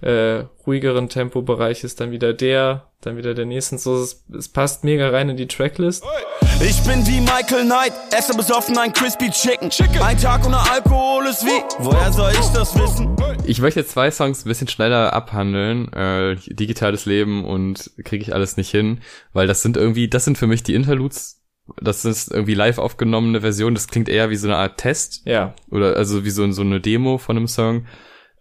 äh, 0.00 0.44
ruhigeren 0.66 1.08
Tempobereich 1.08 1.84
ist, 1.84 2.00
dann 2.00 2.10
wieder 2.10 2.32
der, 2.32 2.89
dann 3.00 3.16
wieder 3.16 3.34
der 3.34 3.46
nächste. 3.46 3.78
So, 3.78 4.02
es, 4.02 4.24
es 4.36 4.48
passt 4.48 4.84
mega 4.84 5.08
rein 5.08 5.28
in 5.30 5.36
die 5.36 5.46
Tracklist. 5.48 6.04
Ich 6.62 6.82
bin 6.82 7.06
wie 7.06 7.20
Michael 7.20 7.64
Knight, 7.64 7.92
esse 8.16 8.36
besoffen 8.36 8.76
ein 8.76 8.92
Crispy 8.92 9.30
Chicken. 9.30 9.70
Ein 10.02 10.18
Tag 10.18 10.46
ohne 10.46 10.58
Alkohol 10.58 11.26
ist 11.26 11.44
wie, 11.44 11.62
woher 11.78 12.12
soll 12.12 12.32
ich 12.32 12.46
das 12.48 12.74
wissen? 12.78 13.16
Ich 13.46 13.60
möchte 13.60 13.80
jetzt 13.80 13.92
zwei 13.92 14.10
Songs 14.10 14.44
ein 14.44 14.48
bisschen 14.48 14.68
schneller 14.68 15.14
abhandeln. 15.14 15.90
Äh, 15.92 16.36
digitales 16.48 17.06
Leben 17.06 17.44
und 17.44 17.90
kriege 18.04 18.22
ich 18.22 18.34
alles 18.34 18.56
nicht 18.56 18.70
hin, 18.70 19.00
weil 19.32 19.46
das 19.46 19.62
sind 19.62 19.76
irgendwie, 19.76 20.08
das 20.08 20.24
sind 20.24 20.36
für 20.36 20.46
mich 20.46 20.62
die 20.62 20.74
Interludes. 20.74 21.42
Das 21.80 22.04
ist 22.04 22.30
irgendwie 22.30 22.54
live 22.54 22.78
aufgenommene 22.78 23.40
Version. 23.40 23.74
Das 23.74 23.88
klingt 23.88 24.08
eher 24.08 24.28
wie 24.28 24.36
so 24.36 24.48
eine 24.48 24.56
Art 24.56 24.76
Test 24.78 25.22
Ja, 25.24 25.54
oder 25.70 25.96
also 25.96 26.24
wie 26.24 26.30
so, 26.30 26.50
so 26.52 26.62
eine 26.62 26.80
Demo 26.80 27.16
von 27.16 27.36
einem 27.36 27.48
Song. 27.48 27.86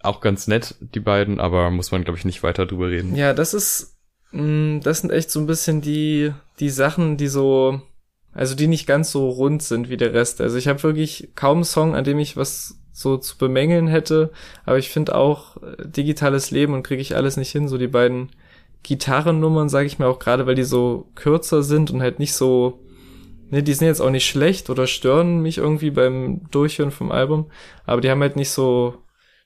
Auch 0.02 0.20
ganz 0.20 0.48
nett, 0.48 0.76
die 0.80 1.00
beiden, 1.00 1.40
aber 1.40 1.70
muss 1.72 1.92
man, 1.92 2.04
glaube 2.04 2.18
ich, 2.18 2.26
nicht 2.26 2.42
weiter 2.42 2.66
drüber 2.66 2.90
reden. 2.90 3.16
ja, 3.16 3.34
das 3.34 3.54
ist, 3.54 3.99
das 4.32 5.00
sind 5.00 5.12
echt 5.12 5.32
so 5.32 5.40
ein 5.40 5.48
bisschen 5.48 5.82
die, 5.82 6.34
die 6.60 6.70
Sachen, 6.70 7.18
die 7.18 7.28
so, 7.28 7.82
also 8.32 8.56
die 8.56 8.68
nicht 8.68 8.86
ganz 8.86 9.12
so 9.12 9.30
rund 9.30 9.64
sind 9.64 9.90
wie 9.90 9.98
der 9.98 10.14
Rest. 10.14 10.40
Also 10.40 10.58
ich 10.58 10.68
habe 10.68 10.84
wirklich 10.84 11.30
kaum 11.36 11.60
einen 11.60 11.64
Song, 11.64 11.96
an 11.96 12.04
dem 12.04 12.20
ich 12.20 12.38
was 12.38 12.80
so 12.92 13.18
zu 13.18 13.38
bemängeln 13.38 13.88
hätte, 13.88 14.32
aber 14.66 14.78
ich 14.78 14.90
finde 14.90 15.16
auch 15.16 15.58
äh, 15.58 15.88
digitales 15.88 16.52
Leben 16.52 16.74
und 16.74 16.84
kriege 16.84 17.02
ich 17.02 17.16
alles 17.16 17.38
nicht 17.38 17.52
hin, 17.52 17.68
so 17.68 17.78
die 17.78 17.88
beiden 17.88 18.30
Gitarrennummern, 18.84 19.70
sage 19.70 19.88
ich 19.88 20.00
mir 20.00 20.08
auch 20.08 20.20
gerade, 20.20 20.46
weil 20.46 20.56
die 20.56 20.64
so 20.64 21.10
kürzer 21.16 21.64
sind 21.64 21.92
und 21.92 22.02
halt 22.02 22.20
nicht 22.20 22.34
so, 22.34 22.80
ne, 23.50 23.64
die 23.64 23.74
sind 23.74 23.88
jetzt 23.88 24.02
auch 24.02 24.10
nicht 24.10 24.28
schlecht 24.28 24.70
oder 24.70 24.86
stören 24.86 25.42
mich 25.42 25.58
irgendwie 25.58 25.92
beim 25.92 26.50
Durchhören 26.52 26.92
vom 26.92 27.12
Album, 27.12 27.50
aber 27.86 28.02
die 28.02 28.10
haben 28.10 28.22
halt 28.22 28.36
nicht 28.36 28.52
so, 28.52 28.96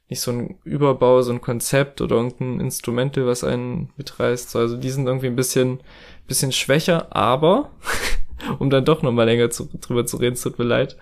nicht 0.09 0.21
so 0.21 0.31
ein 0.31 0.57
Überbau, 0.63 1.21
so 1.21 1.31
ein 1.31 1.41
Konzept 1.41 2.01
oder 2.01 2.17
irgendein 2.17 2.59
Instrumental, 2.59 3.25
was 3.25 3.43
einen 3.43 3.89
mitreißt. 3.97 4.51
So, 4.51 4.59
Also 4.59 4.77
die 4.77 4.89
sind 4.89 5.07
irgendwie 5.07 5.27
ein 5.27 5.35
bisschen, 5.35 5.79
bisschen 6.27 6.51
schwächer, 6.51 7.15
aber 7.15 7.71
um 8.59 8.69
dann 8.69 8.85
doch 8.85 9.01
nochmal 9.01 9.25
länger 9.25 9.49
zu, 9.49 9.69
drüber 9.79 10.05
zu 10.05 10.17
reden, 10.17 10.33
es 10.33 10.41
tut 10.41 10.59
mir 10.59 10.65
leid. 10.65 10.97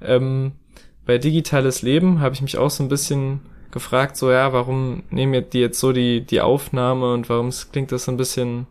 Ähm, 0.00 0.52
bei 1.04 1.18
Digitales 1.18 1.82
Leben 1.82 2.20
habe 2.20 2.34
ich 2.34 2.42
mich 2.42 2.58
auch 2.58 2.70
so 2.70 2.82
ein 2.82 2.88
bisschen 2.88 3.40
gefragt, 3.70 4.16
so 4.16 4.30
ja, 4.30 4.52
warum 4.52 5.04
nehmen 5.10 5.34
jetzt 5.34 5.52
die 5.52 5.60
jetzt 5.60 5.78
so 5.78 5.92
die, 5.92 6.22
die 6.22 6.40
Aufnahme 6.40 7.12
und 7.12 7.28
warum 7.28 7.50
klingt 7.72 7.92
das 7.92 8.04
so 8.04 8.12
ein 8.12 8.16
bisschen, 8.16 8.66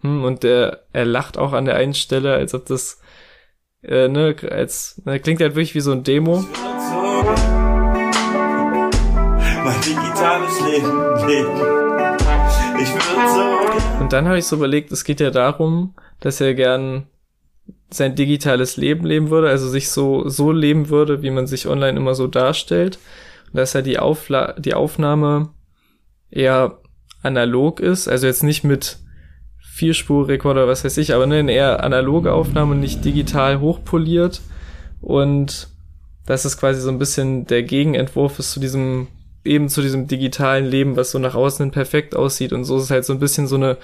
hm, 0.00 0.24
und 0.24 0.42
der, 0.42 0.84
er 0.92 1.04
lacht 1.04 1.38
auch 1.38 1.52
an 1.52 1.66
der 1.66 1.76
einen 1.76 1.94
Stelle, 1.94 2.34
als 2.34 2.54
ob 2.54 2.66
das, 2.66 3.00
äh, 3.82 4.08
ne, 4.08 4.34
als, 4.50 5.00
ne, 5.04 5.20
klingt 5.20 5.40
halt 5.40 5.54
wirklich 5.54 5.74
wie 5.74 5.80
so 5.80 5.92
ein 5.92 6.02
Demo. 6.02 6.44
Mein 9.68 9.82
digitales 9.82 10.60
Leben. 10.62 10.88
Ich 12.80 12.90
würde 12.90 13.28
so. 13.28 14.00
Und 14.00 14.14
dann 14.14 14.26
habe 14.26 14.38
ich 14.38 14.46
so 14.46 14.56
überlegt, 14.56 14.90
es 14.92 15.04
geht 15.04 15.20
ja 15.20 15.30
darum, 15.30 15.94
dass 16.20 16.40
er 16.40 16.54
gern 16.54 17.06
sein 17.90 18.14
digitales 18.14 18.78
Leben 18.78 19.04
leben 19.04 19.28
würde, 19.28 19.50
also 19.50 19.68
sich 19.68 19.90
so, 19.90 20.26
so 20.26 20.52
leben 20.52 20.88
würde, 20.88 21.20
wie 21.20 21.28
man 21.28 21.46
sich 21.46 21.66
online 21.66 21.98
immer 21.98 22.14
so 22.14 22.28
darstellt. 22.28 22.98
Dass 23.52 23.74
er 23.74 23.82
die, 23.82 23.98
Aufla 23.98 24.54
die 24.54 24.72
Aufnahme 24.72 25.50
eher 26.30 26.78
analog 27.22 27.80
ist, 27.80 28.08
also 28.08 28.26
jetzt 28.26 28.44
nicht 28.44 28.64
mit 28.64 29.00
Vierspurrekorder, 29.74 30.66
was 30.66 30.82
weiß 30.82 30.96
ich, 30.96 31.12
aber 31.14 31.26
ne, 31.26 31.40
eine 31.40 31.52
eher 31.52 31.84
analoge 31.84 32.32
Aufnahme, 32.32 32.74
nicht 32.74 33.04
digital 33.04 33.60
hochpoliert. 33.60 34.40
Und 35.02 35.68
dass 36.24 36.46
es 36.46 36.56
quasi 36.56 36.80
so 36.80 36.88
ein 36.88 36.98
bisschen 36.98 37.46
der 37.46 37.64
Gegenentwurf 37.64 38.38
ist 38.38 38.52
zu 38.52 38.60
diesem, 38.60 39.08
eben 39.44 39.68
zu 39.68 39.82
diesem 39.82 40.06
digitalen 40.06 40.64
Leben, 40.66 40.96
was 40.96 41.10
so 41.10 41.18
nach 41.18 41.34
außen 41.34 41.64
hin 41.64 41.72
perfekt 41.72 42.14
aussieht. 42.16 42.52
Und 42.52 42.64
so 42.64 42.76
ist 42.76 42.84
es 42.84 42.90
halt 42.90 43.04
so 43.04 43.12
ein 43.12 43.18
bisschen 43.18 43.46
so 43.46 43.56
eine, 43.56 43.76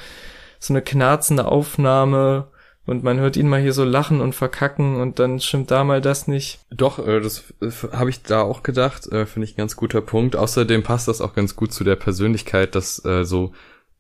so 0.58 0.72
eine 0.72 0.82
knarzende 0.82 1.46
Aufnahme. 1.46 2.48
Und 2.86 3.02
man 3.02 3.18
hört 3.18 3.38
ihn 3.38 3.48
mal 3.48 3.62
hier 3.62 3.72
so 3.72 3.82
lachen 3.82 4.20
und 4.20 4.34
verkacken 4.34 5.00
und 5.00 5.18
dann 5.18 5.40
stimmt 5.40 5.70
da 5.70 5.84
mal 5.84 6.02
das 6.02 6.28
nicht. 6.28 6.60
Doch, 6.70 6.98
äh, 6.98 7.18
das 7.20 7.44
äh, 7.62 7.70
habe 7.92 8.10
ich 8.10 8.22
da 8.22 8.42
auch 8.42 8.62
gedacht, 8.62 9.10
äh, 9.10 9.24
finde 9.24 9.44
ich 9.46 9.54
ein 9.54 9.58
ganz 9.58 9.74
guter 9.74 10.02
Punkt. 10.02 10.36
Außerdem 10.36 10.82
passt 10.82 11.08
das 11.08 11.22
auch 11.22 11.32
ganz 11.32 11.56
gut 11.56 11.72
zu 11.72 11.82
der 11.82 11.96
Persönlichkeit, 11.96 12.74
dass 12.74 12.96
so, 12.96 13.52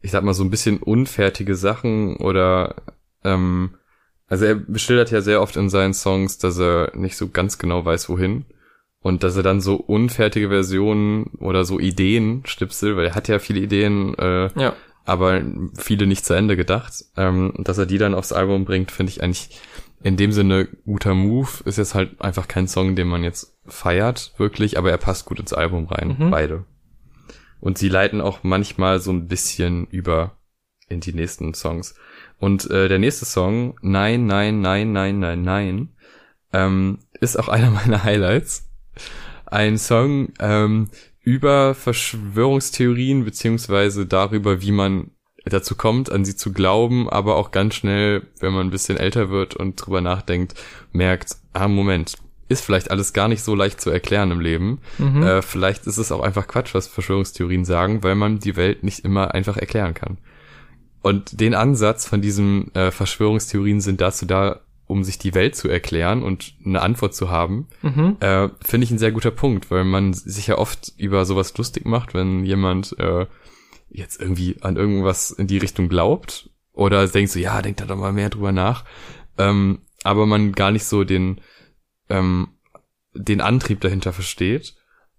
ich 0.02 0.10
sag 0.10 0.22
mal, 0.22 0.34
so 0.34 0.44
ein 0.44 0.50
bisschen 0.50 0.78
unfertige 0.78 1.56
Sachen 1.56 2.16
oder 2.16 2.76
ähm, 3.24 3.76
also 4.26 4.46
er 4.46 4.54
beschildert 4.54 5.10
ja 5.10 5.20
sehr 5.20 5.40
oft 5.40 5.56
in 5.56 5.68
seinen 5.68 5.94
Songs, 5.94 6.38
dass 6.38 6.58
er 6.58 6.92
nicht 6.94 7.16
so 7.16 7.28
ganz 7.28 7.58
genau 7.58 7.84
weiß, 7.84 8.08
wohin. 8.08 8.46
Und 9.04 9.22
dass 9.22 9.36
er 9.36 9.42
dann 9.42 9.60
so 9.60 9.74
unfertige 9.76 10.48
Versionen 10.48 11.24
oder 11.38 11.66
so 11.66 11.78
Ideen 11.78 12.42
stipsel, 12.46 12.96
weil 12.96 13.04
er 13.08 13.14
hat 13.14 13.28
ja 13.28 13.38
viele 13.38 13.60
Ideen, 13.60 14.14
äh, 14.18 14.48
Ja. 14.58 14.72
aber 15.04 15.42
viele 15.76 16.06
nicht 16.06 16.24
zu 16.24 16.32
Ende 16.32 16.56
gedacht. 16.56 17.04
Ähm, 17.16 17.52
dass 17.58 17.76
er 17.76 17.84
die 17.84 17.98
dann 17.98 18.14
aufs 18.14 18.32
Album 18.32 18.64
bringt, 18.64 18.90
finde 18.90 19.10
ich 19.12 19.22
eigentlich 19.22 19.60
in 20.02 20.16
dem 20.16 20.32
Sinne 20.32 20.68
guter 20.86 21.14
Move. 21.14 21.48
Ist 21.66 21.76
jetzt 21.76 21.94
halt 21.94 22.18
einfach 22.22 22.48
kein 22.48 22.66
Song, 22.66 22.96
den 22.96 23.06
man 23.08 23.22
jetzt 23.22 23.54
feiert, 23.66 24.32
wirklich, 24.38 24.78
aber 24.78 24.90
er 24.90 24.96
passt 24.98 25.26
gut 25.26 25.38
ins 25.38 25.52
Album 25.52 25.84
rein, 25.86 26.16
Mhm. 26.18 26.30
beide. 26.30 26.64
Und 27.60 27.76
sie 27.76 27.90
leiten 27.90 28.22
auch 28.22 28.38
manchmal 28.42 29.00
so 29.00 29.10
ein 29.12 29.28
bisschen 29.28 29.86
über 29.88 30.38
in 30.88 31.00
die 31.00 31.12
nächsten 31.12 31.52
Songs. 31.52 31.94
Und 32.38 32.70
äh, 32.70 32.88
der 32.88 32.98
nächste 32.98 33.26
Song, 33.26 33.76
Nein, 33.82 34.24
Nein, 34.26 34.62
Nein, 34.62 34.92
Nein, 34.92 35.18
Nein, 35.18 35.42
Nein, 35.42 35.88
ähm, 36.54 37.00
ist 37.20 37.38
auch 37.38 37.48
einer 37.54 37.70
meiner 37.70 38.02
Highlights. 38.02 38.70
Ein 39.54 39.78
Song 39.78 40.32
ähm, 40.40 40.88
über 41.22 41.76
Verschwörungstheorien 41.76 43.24
beziehungsweise 43.24 44.04
darüber, 44.04 44.60
wie 44.62 44.72
man 44.72 45.12
dazu 45.44 45.76
kommt, 45.76 46.10
an 46.10 46.24
sie 46.24 46.34
zu 46.34 46.52
glauben, 46.52 47.08
aber 47.08 47.36
auch 47.36 47.52
ganz 47.52 47.76
schnell, 47.76 48.26
wenn 48.40 48.52
man 48.52 48.66
ein 48.66 48.70
bisschen 48.70 48.96
älter 48.96 49.30
wird 49.30 49.54
und 49.54 49.76
drüber 49.76 50.00
nachdenkt, 50.00 50.54
merkt, 50.90 51.36
ah, 51.52 51.68
Moment, 51.68 52.16
ist 52.48 52.64
vielleicht 52.64 52.90
alles 52.90 53.12
gar 53.12 53.28
nicht 53.28 53.44
so 53.44 53.54
leicht 53.54 53.80
zu 53.80 53.90
erklären 53.90 54.32
im 54.32 54.40
Leben. 54.40 54.80
Mhm. 54.98 55.22
Äh, 55.22 55.40
vielleicht 55.40 55.86
ist 55.86 55.98
es 55.98 56.10
auch 56.10 56.22
einfach 56.22 56.48
Quatsch, 56.48 56.74
was 56.74 56.88
Verschwörungstheorien 56.88 57.64
sagen, 57.64 58.02
weil 58.02 58.16
man 58.16 58.40
die 58.40 58.56
Welt 58.56 58.82
nicht 58.82 59.04
immer 59.04 59.34
einfach 59.34 59.56
erklären 59.56 59.94
kann. 59.94 60.18
Und 61.00 61.40
den 61.40 61.54
Ansatz 61.54 62.08
von 62.08 62.20
diesen 62.20 62.74
äh, 62.74 62.90
Verschwörungstheorien 62.90 63.80
sind 63.80 64.00
dazu 64.00 64.26
da, 64.26 64.62
um 64.86 65.02
sich 65.04 65.18
die 65.18 65.34
Welt 65.34 65.56
zu 65.56 65.68
erklären 65.68 66.22
und 66.22 66.54
eine 66.64 66.82
Antwort 66.82 67.14
zu 67.14 67.30
haben, 67.30 67.68
Mhm. 67.82 68.16
äh, 68.20 68.48
finde 68.64 68.84
ich 68.84 68.90
ein 68.90 68.98
sehr 68.98 69.12
guter 69.12 69.30
Punkt, 69.30 69.70
weil 69.70 69.84
man 69.84 70.12
sich 70.12 70.46
ja 70.48 70.58
oft 70.58 70.92
über 70.96 71.24
sowas 71.24 71.56
lustig 71.56 71.86
macht, 71.86 72.14
wenn 72.14 72.44
jemand 72.44 72.98
äh, 72.98 73.26
jetzt 73.88 74.20
irgendwie 74.20 74.56
an 74.60 74.76
irgendwas 74.76 75.30
in 75.30 75.46
die 75.46 75.58
Richtung 75.58 75.88
glaubt 75.88 76.50
oder 76.72 77.06
denkt 77.06 77.30
so, 77.30 77.38
ja, 77.38 77.62
denkt 77.62 77.80
da 77.80 77.86
doch 77.86 77.96
mal 77.96 78.12
mehr 78.12 78.30
drüber 78.30 78.52
nach, 78.52 78.84
ähm, 79.38 79.80
aber 80.02 80.26
man 80.26 80.52
gar 80.52 80.70
nicht 80.70 80.84
so 80.84 81.04
den 81.04 81.40
ähm, 82.10 82.48
den 83.14 83.40
Antrieb 83.40 83.80
dahinter 83.80 84.12
versteht. 84.12 84.74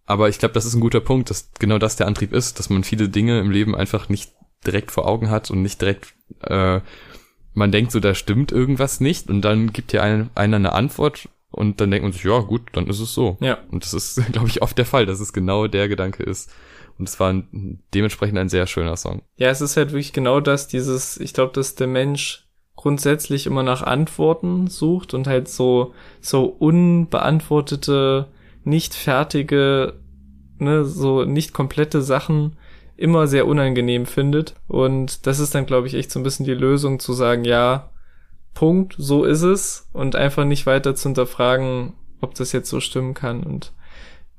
Aber 0.06 0.30
ich 0.30 0.38
glaube, 0.38 0.54
das 0.54 0.66
ist 0.66 0.76
ein 0.76 0.82
guter 0.82 1.00
Punkt, 1.00 1.30
dass 1.32 1.50
genau 1.58 1.80
das 1.80 1.96
der 1.96 2.06
Antrieb 2.08 2.34
ist, 2.34 2.60
dass 2.60 2.70
man 2.70 2.84
viele 2.84 3.10
Dinge 3.10 3.40
im 3.40 3.50
Leben 3.50 3.74
einfach 3.76 4.10
nicht 4.10 4.34
direkt 4.68 4.92
vor 4.92 5.08
Augen 5.08 5.30
hat 5.32 5.50
und 5.50 5.62
nicht 5.64 5.82
direkt 5.82 6.14
äh, 6.42 6.82
man 7.56 7.72
denkt 7.72 7.92
so, 7.92 8.00
da 8.00 8.14
stimmt 8.14 8.52
irgendwas 8.52 9.00
nicht 9.00 9.30
und 9.30 9.42
dann 9.42 9.74
gibt 9.74 9.94
dir 9.94 10.04
ein, 10.04 10.30
einer 10.36 10.58
eine 10.58 10.74
Antwort 10.74 11.30
und 11.52 11.80
dann 11.80 11.90
denkt 11.90 12.04
man 12.04 12.12
sich, 12.12 12.24
ja 12.24 12.40
gut, 12.40 12.62
dann 12.74 12.88
ist 12.88 13.00
es 13.00 13.14
so. 13.14 13.38
Ja. 13.40 13.58
Und 13.72 13.84
das 13.86 13.94
ist, 13.94 14.22
glaube 14.32 14.50
ich, 14.50 14.62
oft 14.62 14.78
der 14.78 14.86
Fall, 14.86 15.06
dass 15.06 15.20
es 15.20 15.34
genau 15.34 15.68
der 15.68 15.88
Gedanke 15.88 16.24
ist. 16.24 16.52
Und 16.98 17.10
es 17.10 17.20
war 17.20 17.32
ein, 17.32 17.80
dementsprechend 17.94 18.38
ein 18.38 18.50
sehr 18.50 18.68
schöner 18.68 18.98
Song. 18.98 19.22
Ja, 19.38 19.50
es 19.50 19.62
ist 19.62 19.76
halt 19.78 19.92
wirklich 19.92 20.14
genau 20.14 20.40
das, 20.40 20.68
dieses, 20.68 21.18
ich 21.20 21.34
glaube, 21.34 21.54
dass 21.54 21.76
der 21.76 21.88
Mensch 21.88 22.48
grundsätzlich 22.76 23.48
immer 23.48 23.64
nach 23.64 23.82
Antworten 23.82 24.68
sucht 24.68 25.14
und 25.14 25.28
halt 25.28 25.48
so, 25.48 25.94
so 26.22 26.46
unbeantwortete, 26.46 28.28
nicht 28.64 28.94
fertige, 28.94 30.00
ne, 30.60 30.86
so 30.86 31.24
nicht 31.26 31.54
komplette 31.54 32.02
Sachen 32.02 32.58
immer 32.98 33.28
sehr 33.28 33.48
unangenehm 33.48 34.06
findet. 34.06 34.56
Und 34.68 35.28
das 35.28 35.40
ist 35.40 35.56
dann, 35.56 35.66
glaube 35.66 35.88
ich, 35.88 35.94
echt 35.94 36.12
so 36.12 36.20
ein 36.20 36.24
bisschen 36.24 36.46
die 36.46 36.54
Lösung 36.54 37.00
zu 37.00 37.14
sagen, 37.14 37.44
ja, 37.44 37.90
Punkt, 38.54 38.96
so 38.98 39.26
ist 39.26 39.42
es 39.42 39.90
und 39.94 40.16
einfach 40.16 40.46
nicht 40.46 40.66
weiter 40.66 40.96
zu 40.96 41.10
hinterfragen, 41.10 41.94
ob 42.22 42.36
das 42.36 42.54
jetzt 42.54 42.70
so 42.70 42.80
stimmen 42.80 43.14
kann. 43.14 43.44
Und 43.44 43.74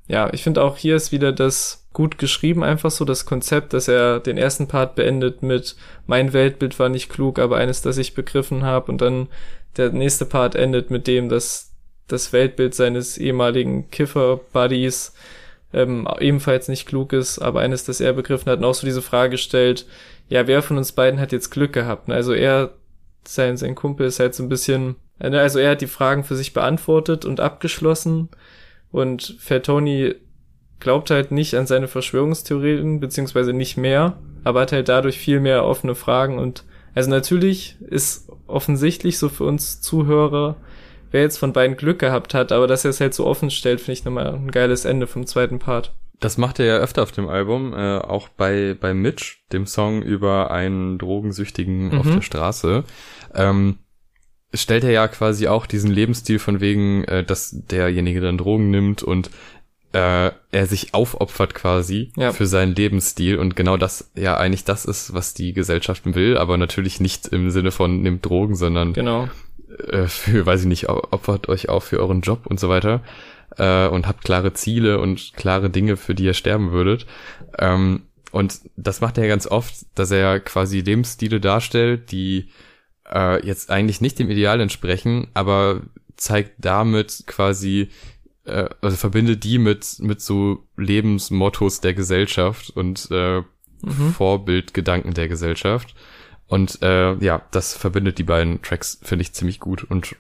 ja, 0.09 0.33
ich 0.33 0.42
finde 0.42 0.62
auch 0.62 0.77
hier 0.77 0.97
ist 0.97 1.12
wieder 1.12 1.33
das 1.33 1.87
gut 1.92 2.19
geschrieben, 2.19 2.62
einfach 2.62 2.90
so 2.90 3.05
das 3.05 3.27
Konzept, 3.27 3.73
dass 3.73 3.88
er 3.88 4.21
den 4.21 4.38
ersten 4.38 4.69
Part 4.69 4.95
beendet 4.95 5.42
mit 5.42 5.77
mein 6.07 6.33
Weltbild 6.33 6.79
war 6.79 6.88
nicht 6.88 7.09
klug, 7.09 7.38
aber 7.38 7.57
eines, 7.57 7.83
das 7.83 7.99
ich 7.99 8.14
begriffen 8.14 8.64
habe 8.64 8.92
und 8.92 9.01
dann 9.01 9.29
der 9.77 9.90
nächste 9.90 10.27
Part 10.27 10.55
endet 10.55 10.90
mit 10.90 11.07
dem, 11.07 11.29
dass 11.29 11.73
das 12.07 12.33
Weltbild 12.33 12.75
seines 12.75 13.19
ehemaligen 13.19 13.90
Kiffer-Buddies 13.90 15.14
ähm, 15.77 16.09
ebenfalls 16.19 16.69
nicht 16.69 16.87
klug 16.87 17.12
ist, 17.12 17.39
aber 17.39 17.61
eines, 17.61 17.85
das 17.85 18.01
er 18.01 18.15
begriffen 18.15 18.51
hat 18.51 18.59
und 18.59 18.65
auch 18.65 18.75
so 18.75 18.87
diese 18.87 19.03
Frage 19.03 19.37
stellt, 19.37 19.87
ja, 20.29 20.47
wer 20.47 20.62
von 20.62 20.79
uns 20.79 20.93
beiden 20.93 21.21
hat 21.21 21.33
jetzt 21.33 21.51
Glück 21.51 21.73
gehabt? 21.75 22.09
Ne? 22.09 22.15
Also 22.15 22.33
er, 22.33 22.73
sein, 23.29 23.59
sein 23.59 23.75
Kumpel 23.75 24.07
ist 24.07 24.19
halt 24.19 24.35
so 24.35 24.43
ein 24.43 24.49
bisschen, 24.49 24.97
ne, 25.19 25.39
also 25.39 25.59
er 25.59 25.73
hat 25.73 25.83
die 25.83 25.87
Fragen 25.87 26.25
für 26.25 26.35
sich 26.35 26.55
beantwortet 26.55 27.27
und 27.27 27.41
abgeschlossen 27.41 28.31
und 28.91 29.37
Fertoni 29.39 30.15
glaubt 30.81 31.11
halt 31.11 31.31
nicht 31.31 31.55
an 31.55 31.67
seine 31.67 31.89
Verschwörungstheorien, 31.89 32.99
beziehungsweise 32.99 33.53
nicht 33.53 33.77
mehr, 33.77 34.19
aber 34.45 34.62
hat 34.62 34.73
halt 34.73 34.89
dadurch 34.89 35.19
viel 35.19 35.41
mehr 35.41 35.65
offene 35.65 35.95
Fragen 35.95 36.39
und 36.39 36.65
also 36.95 37.11
natürlich 37.11 37.77
ist 37.83 38.31
offensichtlich 38.47 39.19
so 39.19 39.29
für 39.29 39.45
uns 39.45 39.83
Zuhörer, 39.83 40.57
wer 41.11 41.23
jetzt 41.23 41.38
von 41.38 41.53
beiden 41.53 41.77
Glück 41.77 41.99
gehabt 41.99 42.35
hat, 42.35 42.53
aber 42.53 42.66
dass 42.66 42.85
er 42.85 42.90
es 42.90 43.01
halt 43.01 43.14
so 43.14 43.27
offen 43.27 43.51
stellt, 43.51 43.81
finde 43.81 43.92
ich 43.99 44.05
nochmal 44.05 44.35
ein 44.35 44.51
geiles 44.51 44.85
Ende 44.85 45.07
vom 45.07 45.27
zweiten 45.27 45.59
Part. 45.59 45.95
Das 46.21 46.38
macht 46.38 46.59
er 46.59 46.66
ja 46.66 46.77
öfter 46.79 47.03
auf 47.03 47.12
dem 47.12 47.29
Album, 47.29 47.75
äh, 47.75 47.99
auch 47.99 48.29
bei, 48.31 48.75
bei 48.81 48.95
Mitch, 48.95 49.38
dem 49.53 49.66
Song 49.66 50.03
über 50.03 50.51
einen 50.51 50.97
Drogensüchtigen 50.99 51.88
Mhm. 51.88 51.99
auf 52.01 52.07
der 52.11 52.23
Straße. 52.23 52.85
Ähm, 53.35 53.79
stellt 54.55 54.85
er 54.85 54.92
ja 54.92 55.09
quasi 55.09 55.49
auch 55.49 55.66
diesen 55.66 55.90
Lebensstil 55.90 56.38
von 56.38 56.61
wegen, 56.61 57.05
äh, 57.05 57.23
dass 57.25 57.51
derjenige 57.51 58.21
dann 58.23 58.38
Drogen 58.38 58.71
nimmt 58.71 59.03
und 59.03 59.31
äh, 59.92 60.31
er 60.53 60.66
sich 60.66 60.95
aufopfert 60.95 61.55
quasi 61.55 62.12
Ja. 62.16 62.33
für 62.33 62.47
seinen 62.47 62.75
Lebensstil 62.75 63.38
und 63.38 63.55
genau 63.57 63.77
das 63.77 64.11
ja 64.14 64.37
eigentlich 64.37 64.64
das 64.64 64.85
ist, 64.85 65.12
was 65.14 65.35
die 65.35 65.53
Gesellschaft 65.53 66.03
will, 66.14 66.37
aber 66.38 66.57
natürlich 66.57 67.01
nicht 67.01 67.27
im 67.29 67.51
Sinne 67.51 67.71
von 67.71 68.01
nimmt 68.03 68.25
Drogen, 68.25 68.57
sondern 68.57 68.92
Genau. 68.95 69.29
Äh, 69.88 70.07
für, 70.07 70.46
weiß 70.46 70.62
ich 70.62 70.66
nicht, 70.66 70.88
opfert 70.88 71.48
euch 71.48 71.68
auch 71.68 71.83
für 71.83 72.00
euren 72.00 72.20
Job 72.20 72.46
und 72.46 72.61
so 72.61 72.68
weiter 72.68 73.02
äh, 73.57 73.88
und 73.88 74.07
habt 74.07 74.24
klare 74.24 74.52
Ziele 74.52 74.98
und 75.00 75.33
klare 75.35 75.70
Dinge, 75.70 75.96
für 75.96 76.14
die 76.14 76.24
ihr 76.24 76.35
sterben 76.35 76.72
würdet. 76.72 77.07
Ähm, 77.59 78.02
und 78.33 78.61
das 78.76 79.00
macht 79.00 79.18
er 79.18 79.29
ganz 79.29 79.46
oft, 79.46 79.74
dass 79.94 80.11
er 80.11 80.40
quasi 80.40 80.81
Lebensstile 80.81 81.40
darstellt, 81.40 82.11
die 82.11 82.48
äh, 83.11 83.44
jetzt 83.46 83.70
eigentlich 83.70 84.00
nicht 84.00 84.18
dem 84.18 84.31
Ideal 84.31 84.61
entsprechen, 84.61 85.29
aber 85.33 85.83
zeigt 86.16 86.52
damit 86.59 87.24
quasi, 87.26 87.88
äh, 88.44 88.68
also 88.81 88.96
verbindet 88.96 89.44
die 89.44 89.59
mit, 89.59 89.96
mit 90.00 90.20
so 90.20 90.64
Lebensmottos 90.76 91.81
der 91.81 91.94
Gesellschaft 91.94 92.70
und 92.70 93.11
äh, 93.11 93.42
Mhm. 93.83 94.12
Vorbildgedanken 94.12 95.14
der 95.14 95.29
Gesellschaft. 95.29 95.94
Und 96.49 96.81
äh, 96.83 97.15
ja, 97.17 97.43
das 97.51 97.75
verbindet 97.75 98.19
die 98.19 98.23
beiden 98.25 98.63
Tracks, 98.63 98.99
finde 99.03 99.23
ich, 99.23 99.33
ziemlich 99.33 99.59
gut 99.61 99.85
und 99.85 100.15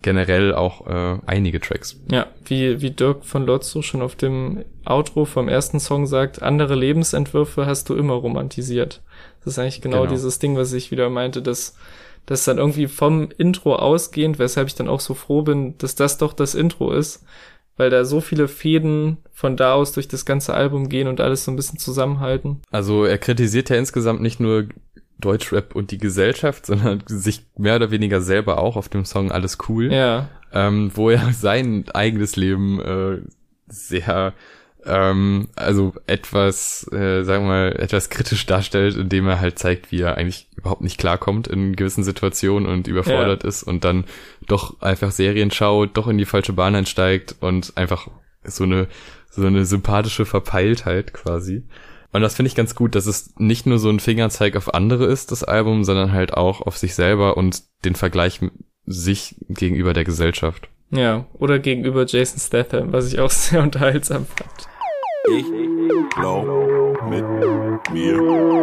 generell 0.00 0.54
auch 0.54 0.86
äh, 0.86 1.18
einige 1.26 1.60
Tracks. 1.60 2.00
Ja, 2.10 2.26
wie, 2.44 2.80
wie 2.80 2.90
Dirk 2.90 3.24
von 3.24 3.44
Lotzo 3.46 3.82
schon 3.82 4.02
auf 4.02 4.14
dem 4.14 4.64
Outro 4.84 5.24
vom 5.24 5.48
ersten 5.48 5.80
Song 5.80 6.06
sagt, 6.06 6.42
andere 6.42 6.74
Lebensentwürfe 6.74 7.66
hast 7.66 7.88
du 7.88 7.94
immer 7.94 8.14
romantisiert. 8.14 9.02
Das 9.44 9.54
ist 9.54 9.58
eigentlich 9.58 9.80
genau, 9.80 10.02
Genau. 10.02 10.10
dieses 10.12 10.38
Ding, 10.38 10.56
was 10.56 10.72
ich 10.72 10.90
wieder 10.90 11.10
meinte, 11.10 11.42
dass 11.42 11.74
das 12.26 12.44
dann 12.44 12.58
irgendwie 12.58 12.86
vom 12.86 13.30
Intro 13.36 13.74
ausgehend, 13.74 14.38
weshalb 14.38 14.68
ich 14.68 14.76
dann 14.76 14.88
auch 14.88 15.00
so 15.00 15.14
froh 15.14 15.42
bin, 15.42 15.76
dass 15.78 15.96
das 15.96 16.18
doch 16.18 16.32
das 16.32 16.54
Intro 16.54 16.92
ist, 16.92 17.24
weil 17.76 17.90
da 17.90 18.04
so 18.04 18.20
viele 18.20 18.46
Fäden 18.46 19.16
von 19.32 19.56
da 19.56 19.74
aus 19.74 19.90
durch 19.92 20.06
das 20.06 20.24
ganze 20.24 20.54
Album 20.54 20.88
gehen 20.88 21.08
und 21.08 21.20
alles 21.20 21.44
so 21.44 21.50
ein 21.50 21.56
bisschen 21.56 21.80
zusammenhalten. 21.80 22.60
Also 22.70 23.04
er 23.04 23.18
kritisiert 23.18 23.70
ja 23.70 23.76
insgesamt 23.76 24.20
nicht 24.20 24.38
nur 24.38 24.68
Deutschrap 25.24 25.74
und 25.74 25.90
die 25.90 25.98
Gesellschaft, 25.98 26.66
sondern 26.66 27.02
sich 27.06 27.46
mehr 27.56 27.76
oder 27.76 27.90
weniger 27.90 28.20
selber 28.20 28.58
auch 28.58 28.76
auf 28.76 28.88
dem 28.88 29.04
Song 29.04 29.32
Alles 29.32 29.58
cool. 29.68 29.92
Ja, 29.92 30.28
ähm, 30.52 30.90
wo 30.94 31.10
er 31.10 31.32
sein 31.32 31.84
eigenes 31.94 32.36
Leben 32.36 32.80
äh, 32.80 33.18
sehr, 33.68 34.34
ähm, 34.84 35.48
also 35.56 35.94
etwas, 36.06 36.86
äh, 36.92 37.22
sagen 37.22 37.44
wir 37.44 37.48
mal, 37.48 37.76
etwas 37.78 38.10
kritisch 38.10 38.44
darstellt, 38.46 38.96
indem 38.96 39.26
er 39.28 39.40
halt 39.40 39.58
zeigt, 39.58 39.92
wie 39.92 40.00
er 40.00 40.16
eigentlich 40.18 40.48
überhaupt 40.56 40.82
nicht 40.82 40.98
klarkommt 40.98 41.48
in 41.48 41.76
gewissen 41.76 42.04
Situationen 42.04 42.68
und 42.68 42.88
überfordert 42.88 43.44
ist 43.44 43.62
und 43.62 43.84
dann 43.84 44.04
doch 44.46 44.80
einfach 44.80 45.10
Serien 45.10 45.50
schaut, 45.50 45.96
doch 45.96 46.08
in 46.08 46.18
die 46.18 46.26
falsche 46.26 46.52
Bahn 46.52 46.74
einsteigt 46.74 47.36
und 47.40 47.76
einfach 47.76 48.08
so 48.44 48.64
eine 48.64 48.88
so 49.34 49.46
eine 49.46 49.64
sympathische 49.64 50.26
Verpeiltheit 50.26 51.14
quasi. 51.14 51.62
Und 52.12 52.20
das 52.20 52.34
finde 52.34 52.48
ich 52.48 52.54
ganz 52.54 52.74
gut, 52.74 52.94
dass 52.94 53.06
es 53.06 53.32
nicht 53.38 53.66
nur 53.66 53.78
so 53.78 53.88
ein 53.88 54.00
Fingerzeig 54.00 54.56
auf 54.56 54.74
andere 54.74 55.06
ist, 55.06 55.32
das 55.32 55.44
Album, 55.44 55.82
sondern 55.82 56.12
halt 56.12 56.34
auch 56.34 56.60
auf 56.60 56.76
sich 56.76 56.94
selber 56.94 57.36
und 57.36 57.62
den 57.84 57.94
Vergleich 57.94 58.42
mit 58.42 58.52
sich 58.84 59.36
gegenüber 59.48 59.94
der 59.94 60.04
Gesellschaft. 60.04 60.68
ja. 60.90 61.26
Oder 61.32 61.58
gegenüber 61.58 62.04
Jason 62.06 62.38
Statham, 62.38 62.92
was 62.92 63.12
ich 63.12 63.18
auch 63.20 63.30
sehr 63.32 63.62
unterhaltsam 63.62 64.26
fand. 64.26 64.68
Ich 65.30 65.44
glaub, 66.14 66.44
mit 67.08 67.24
mir 67.92 68.16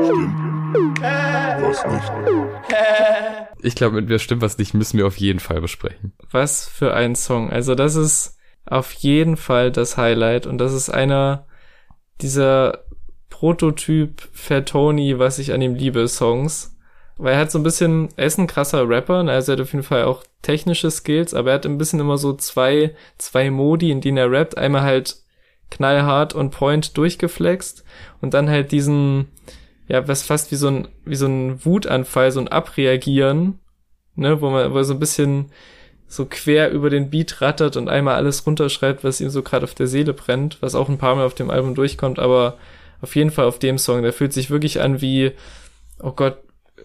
stimmt 0.06 1.02
was 1.02 1.86
nicht. 1.86 2.12
Ich 3.62 3.76
glaube, 3.76 3.96
mit 3.96 4.10
mir 4.10 4.20
stimmt 4.20 4.42
was 4.42 4.58
nicht, 4.58 4.74
müssen 4.74 4.98
wir 4.98 5.08
auf 5.08 5.18
jeden 5.18 5.40
Fall 5.40 5.62
besprechen. 5.62 6.14
Was 6.32 6.68
für 6.68 6.94
ein 6.94 7.16
Song. 7.16 7.50
Also 7.50 7.76
das 7.76 7.96
ist 7.96 8.38
auf 8.66 8.92
jeden 8.92 9.38
Fall 9.38 9.72
das 9.72 9.98
Highlight 9.98 10.46
und 10.46 10.58
das 10.58 10.74
ist 10.74 10.90
einer 10.90 11.48
dieser 12.22 12.84
Prototyp 13.40 14.28
Fatoni, 14.34 15.18
was 15.18 15.40
ich 15.40 15.54
an 15.54 15.62
ihm 15.62 15.74
liebe, 15.74 16.10
Songs. 16.10 16.76
Weil 17.16 17.36
er 17.36 17.40
hat 17.40 17.52
so 17.52 17.58
ein 17.60 17.64
bisschen, 17.64 18.10
er 18.18 18.26
ist 18.26 18.38
ein 18.38 18.48
krasser 18.48 18.90
Rapper, 18.90 19.24
ne? 19.24 19.32
also 19.32 19.54
er 19.54 19.58
hat 19.58 19.62
auf 19.62 19.72
jeden 19.72 19.86
Fall 19.86 20.04
auch 20.04 20.26
technische 20.42 20.92
Skills, 20.92 21.34
aber 21.34 21.52
er 21.52 21.56
hat 21.56 21.66
ein 21.66 21.78
bisschen 21.78 22.02
immer 22.02 22.18
so 22.18 22.34
zwei, 22.34 22.94
zwei 23.18 23.50
Modi, 23.50 23.92
in 23.92 24.02
denen 24.02 24.18
er 24.18 24.30
rappt. 24.30 24.58
Einmal 24.58 24.82
halt 24.82 25.24
knallhart 25.72 26.36
und 26.36 26.50
point 26.50 26.98
durchgeflext 26.98 27.86
und 28.20 28.34
dann 28.34 28.50
halt 28.50 28.74
diesen, 28.74 29.30
ja, 29.88 30.06
was 30.06 30.24
fast 30.24 30.52
wie 30.52 30.58
so 30.58 30.68
ein, 30.68 30.90
wie 31.06 31.16
so 31.16 31.28
ein 31.28 31.64
Wutanfall, 31.64 32.34
so 32.34 32.42
ein 32.42 32.50
Abreagieren, 32.50 33.60
ne, 34.16 34.42
wo 34.42 34.50
man, 34.50 34.74
wo 34.74 34.78
er 34.80 34.84
so 34.84 34.96
ein 34.96 35.00
bisschen 35.00 35.46
so 36.10 36.26
quer 36.26 36.72
über 36.72 36.90
den 36.90 37.10
Beat 37.10 37.40
rattert 37.40 37.78
und 37.78 37.88
einmal 37.88 38.16
alles 38.16 38.46
runterschreibt, 38.46 39.06
was 39.06 39.22
ihm 39.22 39.30
so 39.30 39.44
gerade 39.44 39.64
auf 39.64 39.76
der 39.76 39.88
Seele 39.88 40.14
brennt, 40.14 40.62
was 40.62 40.76
auch 40.76 40.90
ein 40.90 40.98
paar 40.98 41.16
Mal 41.16 41.26
auf 41.26 41.36
dem 41.36 41.50
Album 41.50 41.74
durchkommt, 41.74 42.20
aber 42.20 42.58
auf 43.02 43.16
jeden 43.16 43.32
Fall 43.32 43.46
auf 43.46 43.60
dem 43.60 43.78
Song, 43.78 44.02
der 44.02 44.14
fühlt 44.14 44.34
sich 44.34 44.50
wirklich 44.50 44.82
an 44.82 45.02
wie, 45.02 45.32
oh 46.02 46.12
Gott, 46.12 46.38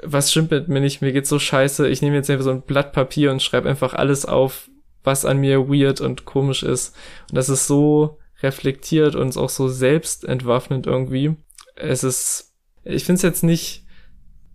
was 0.02 0.30
stimmt 0.30 0.50
mit 0.50 0.68
mir 0.68 0.80
nicht, 0.80 1.02
mir 1.02 1.12
geht's 1.12 1.28
so 1.28 1.38
scheiße, 1.38 1.88
ich 1.88 2.02
nehme 2.02 2.16
jetzt 2.16 2.30
einfach 2.30 2.44
so 2.44 2.50
ein 2.50 2.62
Blatt 2.62 2.92
Papier 2.92 3.30
und 3.30 3.42
schreibe 3.42 3.68
einfach 3.68 3.94
alles 3.94 4.26
auf, 4.26 4.68
was 5.02 5.24
an 5.24 5.38
mir 5.38 5.68
weird 5.68 6.00
und 6.00 6.24
komisch 6.24 6.62
ist. 6.62 6.96
Und 7.30 7.36
das 7.36 7.48
ist 7.48 7.66
so 7.66 8.18
reflektiert 8.42 9.14
und 9.14 9.36
auch 9.36 9.50
so 9.50 9.68
selbstentwaffnend 9.68 10.86
irgendwie. 10.86 11.36
Es 11.76 12.04
ist, 12.04 12.54
ich 12.84 13.04
finde 13.04 13.16
es 13.16 13.22
jetzt 13.22 13.42
nicht, 13.42 13.83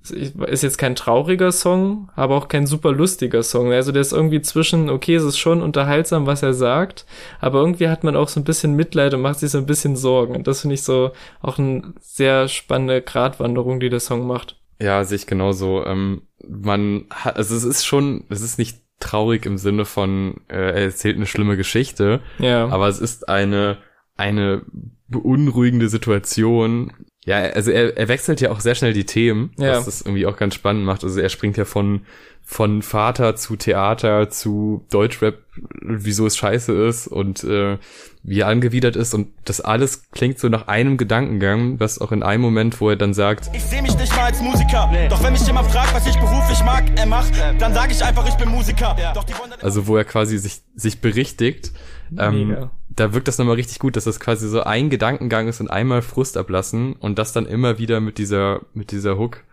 ist 0.04 0.64
jetzt 0.64 0.78
kein 0.78 0.96
trauriger 0.96 1.52
Song, 1.52 2.10
aber 2.16 2.36
auch 2.36 2.48
kein 2.48 2.66
super 2.66 2.92
lustiger 2.92 3.44
Song. 3.44 3.72
Also 3.72 3.92
der 3.92 4.02
ist 4.02 4.14
irgendwie 4.14 4.42
zwischen, 4.42 4.90
okay, 4.90 5.16
es 5.16 5.24
ist 5.24 5.38
schon 5.38 5.62
unterhaltsam, 5.62 6.26
was 6.26 6.42
er 6.42 6.54
sagt, 6.54 7.06
aber 7.40 7.60
irgendwie 7.60 7.90
hat 7.90 8.04
man 8.04 8.16
auch 8.16 8.30
so 8.30 8.40
ein 8.40 8.46
bisschen 8.46 8.76
Mitleid 8.76 9.14
und 9.14 9.22
macht 9.22 9.40
sich 9.40 9.52
so 9.52 9.58
ein 9.58 9.66
bisschen 9.66 9.96
Sorgen. 9.96 10.36
Und 10.36 10.48
das 10.48 10.62
finde 10.62 10.76
ich 10.76 10.84
so 10.84 11.12
auch 11.42 11.58
eine 11.60 11.94
sehr 12.00 12.48
spannende 12.48 13.02
Gratwanderung, 13.02 13.80
die 13.80 13.90
der 13.90 14.00
Song 14.00 14.26
macht. 14.26 14.56
Ja, 14.82 15.04
sehe 15.04 15.18
ich 15.18 15.28
genauso. 15.28 15.86
Ähm, 15.86 16.22
man 16.48 17.06
hat, 17.12 17.36
also 17.36 17.56
es 17.56 17.66
ist 17.66 17.86
schon, 17.86 18.24
es 18.30 18.42
ist 18.42 18.58
nicht 18.58 18.80
traurig 19.02 19.46
im 19.46 19.58
Sinne 19.58 19.86
von, 19.86 20.36
äh, 20.48 20.56
er 20.56 20.74
erzählt 20.76 21.18
eine 21.18 21.26
schlimme 21.26 21.58
Geschichte, 21.58 22.22
Ja. 22.40 22.68
aber 22.70 22.88
es 22.88 23.00
ist 23.00 23.28
eine, 23.30 23.78
eine 24.16 24.62
beunruhigende 25.08 25.90
Situation. 25.90 26.94
Ja, 27.30 27.42
also 27.42 27.70
er, 27.70 27.96
er 27.96 28.08
wechselt 28.08 28.42
ja 28.42 28.50
auch 28.50 28.60
sehr 28.60 28.74
schnell 28.74 28.92
die 28.94 29.06
Themen, 29.06 29.52
Ja. 29.60 29.74
was 29.78 29.86
das 29.86 30.02
irgendwie 30.02 30.26
auch 30.26 30.36
ganz 30.36 30.56
spannend 30.56 30.84
macht. 30.84 31.04
Also 31.04 31.20
er 31.20 31.30
springt 31.30 31.58
ja 31.58 31.66
von, 31.66 32.02
von 32.44 32.82
Vater 32.82 33.36
zu 33.36 33.56
Theater 33.56 34.32
zu 34.32 34.84
Deutschrap, 34.90 35.38
wieso 35.80 36.26
es 36.26 36.36
scheiße 36.38 36.74
ist 36.88 37.06
und 37.06 37.44
äh, 37.44 37.78
wie 38.24 38.40
er 38.40 38.48
angewidert 38.48 38.96
ist 38.96 39.14
und 39.14 39.28
das 39.46 39.62
alles 39.62 40.10
klingt 40.10 40.40
so 40.40 40.50
nach 40.50 40.68
einem 40.68 40.98
Gedankengang, 40.98 41.80
was 41.80 42.02
auch 42.02 42.12
in 42.12 42.24
einem 42.24 42.42
Moment, 42.42 42.82
wo 42.82 42.90
er 42.90 42.96
dann 42.96 43.14
sagt, 43.14 43.52
Ich 43.54 43.64
seh 43.64 43.84
mich 43.84 43.96
nicht 43.96 44.16
mal 44.16 44.24
als 44.24 44.42
Musiker. 44.42 44.92
Doch 45.12 45.24
wenn 45.24 45.34
mich 45.34 45.46
jemand 45.46 45.70
fragt, 45.70 45.94
was 45.94 46.08
ich 46.08 46.16
beruflich 46.16 46.64
mag, 46.64 46.86
er 46.96 47.06
macht, 47.06 47.34
dann 47.60 47.76
sag 47.76 47.92
ich 47.92 48.04
einfach, 48.04 48.28
ich 48.28 48.38
bin 48.38 48.50
Musiker. 48.50 48.96
Doch 49.14 49.24
die 49.24 49.34
also 49.62 49.86
wo 49.86 49.98
er 49.98 50.04
quasi 50.04 50.40
sich, 50.40 50.62
sich 50.76 51.00
berichtigt, 51.00 51.74
ähm, 52.18 52.48
Mega. 52.48 52.72
Da 53.00 53.14
wirkt 53.14 53.28
das 53.28 53.38
nochmal 53.38 53.56
richtig 53.56 53.80
gut, 53.80 53.96
dass 53.96 54.04
das 54.04 54.20
quasi 54.20 54.48
so 54.50 54.62
ein 54.62 54.90
Gedankengang 54.90 55.48
ist 55.48 55.62
und 55.62 55.70
einmal 55.70 56.02
Frust 56.02 56.38
ablassen 56.38 56.94
und 56.94 57.18
das 57.18 57.32
dann 57.32 57.46
immer 57.46 57.78
wieder 57.78 58.02
mit 58.02 58.18
dieser, 58.18 58.62
mit 58.74 58.92
dieser 58.92 59.18
Hook, 59.18 59.44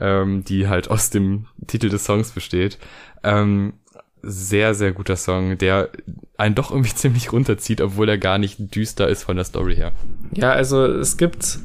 ähm, 0.00 0.44
die 0.44 0.68
halt 0.68 0.90
aus 0.90 1.10
dem 1.10 1.46
Titel 1.66 1.88
des 1.88 2.04
Songs 2.04 2.32
besteht. 2.32 2.78
Ähm, 3.22 3.74
sehr, 4.22 4.74
sehr 4.74 4.92
guter 4.92 5.16
Song, 5.16 5.56
der 5.58 5.90
einen 6.36 6.54
doch 6.54 6.70
irgendwie 6.70 6.94
ziemlich 6.94 7.32
runterzieht, 7.32 7.80
obwohl 7.80 8.08
er 8.08 8.18
gar 8.18 8.38
nicht 8.38 8.74
düster 8.74 9.08
ist 9.08 9.24
von 9.24 9.36
der 9.36 9.44
Story 9.44 9.76
her. 9.76 9.92
Ja, 10.34 10.52
also 10.52 10.84
es 10.84 11.16
gibt, 11.16 11.58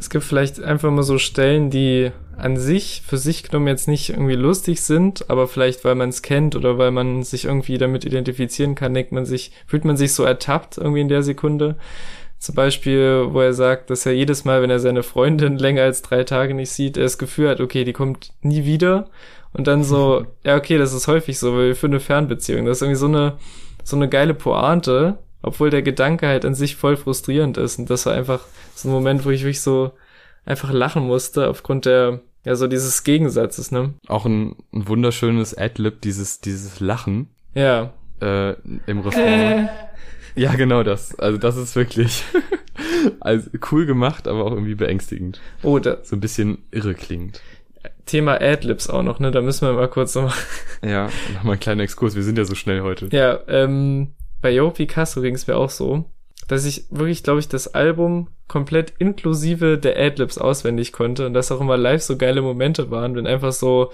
es 0.00 0.10
gibt 0.10 0.24
vielleicht 0.24 0.62
einfach 0.62 0.90
mal 0.90 1.02
so 1.02 1.18
Stellen, 1.18 1.70
die 1.70 2.10
an 2.36 2.56
sich, 2.56 3.02
für 3.06 3.18
sich 3.18 3.42
genommen 3.42 3.68
jetzt 3.68 3.88
nicht 3.88 4.10
irgendwie 4.10 4.34
lustig 4.34 4.80
sind, 4.80 5.28
aber 5.30 5.46
vielleicht 5.46 5.84
weil 5.84 5.94
man 5.94 6.08
es 6.08 6.22
kennt 6.22 6.56
oder 6.56 6.78
weil 6.78 6.90
man 6.90 7.22
sich 7.22 7.44
irgendwie 7.44 7.78
damit 7.78 8.04
identifizieren 8.04 8.74
kann, 8.74 8.94
denkt 8.94 9.12
man 9.12 9.26
sich, 9.26 9.52
fühlt 9.66 9.84
man 9.84 9.96
sich 9.96 10.14
so 10.14 10.24
ertappt 10.24 10.78
irgendwie 10.78 11.02
in 11.02 11.08
der 11.08 11.22
Sekunde. 11.22 11.76
Zum 12.38 12.54
Beispiel, 12.56 13.28
wo 13.30 13.40
er 13.40 13.54
sagt, 13.54 13.90
dass 13.90 14.04
er 14.04 14.12
jedes 14.12 14.44
Mal, 14.44 14.62
wenn 14.62 14.70
er 14.70 14.80
seine 14.80 15.04
Freundin 15.04 15.58
länger 15.58 15.82
als 15.82 16.02
drei 16.02 16.24
Tage 16.24 16.54
nicht 16.54 16.70
sieht, 16.70 16.96
er 16.96 17.04
das 17.04 17.18
Gefühl 17.18 17.48
hat, 17.48 17.60
okay, 17.60 17.84
die 17.84 17.92
kommt 17.92 18.32
nie 18.42 18.64
wieder. 18.64 19.08
Und 19.52 19.68
dann 19.68 19.84
so, 19.84 20.26
ja, 20.44 20.56
okay, 20.56 20.78
das 20.78 20.92
ist 20.92 21.06
häufig 21.06 21.38
so, 21.38 21.54
weil 21.54 21.68
wir 21.68 21.76
für 21.76 21.86
eine 21.86 22.00
Fernbeziehung. 22.00 22.66
Das 22.66 22.78
ist 22.78 22.82
irgendwie 22.82 22.98
so 22.98 23.06
eine, 23.06 23.34
so 23.84 23.94
eine 23.94 24.08
geile 24.08 24.34
Pointe, 24.34 25.18
obwohl 25.42 25.70
der 25.70 25.82
Gedanke 25.82 26.26
halt 26.26 26.44
an 26.44 26.54
sich 26.54 26.74
voll 26.74 26.96
frustrierend 26.96 27.58
ist. 27.58 27.78
Und 27.78 27.90
das 27.90 28.06
war 28.06 28.14
einfach 28.14 28.40
so 28.74 28.88
ein 28.88 28.92
Moment, 28.92 29.24
wo 29.24 29.30
ich 29.30 29.42
wirklich 29.42 29.60
so 29.60 29.92
einfach 30.44 30.72
lachen 30.72 31.04
musste, 31.06 31.48
aufgrund 31.48 31.84
der, 31.86 32.20
ja, 32.44 32.54
so 32.56 32.66
dieses 32.66 33.04
Gegensatzes, 33.04 33.70
ne? 33.70 33.94
Auch 34.08 34.26
ein, 34.26 34.56
ein 34.72 34.88
wunderschönes 34.88 35.56
Adlib, 35.56 36.00
dieses, 36.02 36.40
dieses 36.40 36.80
Lachen 36.80 37.28
Ja. 37.54 37.92
äh, 38.20 38.54
im 38.86 39.00
Refrain. 39.00 39.68
Ja, 40.34 40.54
genau 40.54 40.82
das. 40.82 41.18
Also 41.18 41.38
das 41.38 41.56
ist 41.56 41.76
wirklich 41.76 42.24
also 43.20 43.50
cool 43.70 43.86
gemacht, 43.86 44.26
aber 44.26 44.44
auch 44.44 44.52
irgendwie 44.52 44.74
beängstigend. 44.74 45.40
Oh, 45.62 45.78
da, 45.78 45.98
So 46.02 46.16
ein 46.16 46.20
bisschen 46.20 46.58
irre 46.70 46.94
klingt. 46.94 47.40
Thema 48.06 48.40
Adlibs 48.40 48.88
auch 48.90 49.02
noch, 49.02 49.20
ne? 49.20 49.30
Da 49.30 49.40
müssen 49.42 49.66
wir 49.66 49.74
mal 49.74 49.88
kurz 49.88 50.14
nochmal 50.14 50.34
Ja, 50.84 51.08
nochmal 51.34 51.54
ein 51.56 51.60
kleiner 51.60 51.82
Exkurs. 51.82 52.14
Wir 52.16 52.22
sind 52.22 52.38
ja 52.38 52.44
so 52.44 52.54
schnell 52.54 52.80
heute. 52.82 53.08
Ja, 53.12 53.40
ähm, 53.48 54.14
bei 54.40 54.50
Yo 54.50 54.70
Picasso 54.70 55.20
ging 55.20 55.34
es 55.34 55.46
mir 55.46 55.56
auch 55.56 55.70
so, 55.70 56.06
dass 56.48 56.64
ich 56.64 56.86
wirklich, 56.90 57.22
glaube 57.22 57.40
ich, 57.40 57.48
das 57.48 57.74
Album 57.74 58.28
komplett 58.48 58.94
inklusive 58.98 59.78
der 59.78 59.98
Adlibs 59.98 60.38
auswendig 60.38 60.92
konnte 60.92 61.26
und 61.26 61.34
dass 61.34 61.52
auch 61.52 61.60
immer 61.60 61.76
live 61.76 62.02
so 62.02 62.16
geile 62.16 62.42
Momente 62.42 62.90
waren, 62.90 63.14
wenn 63.14 63.26
einfach 63.26 63.52
so, 63.52 63.92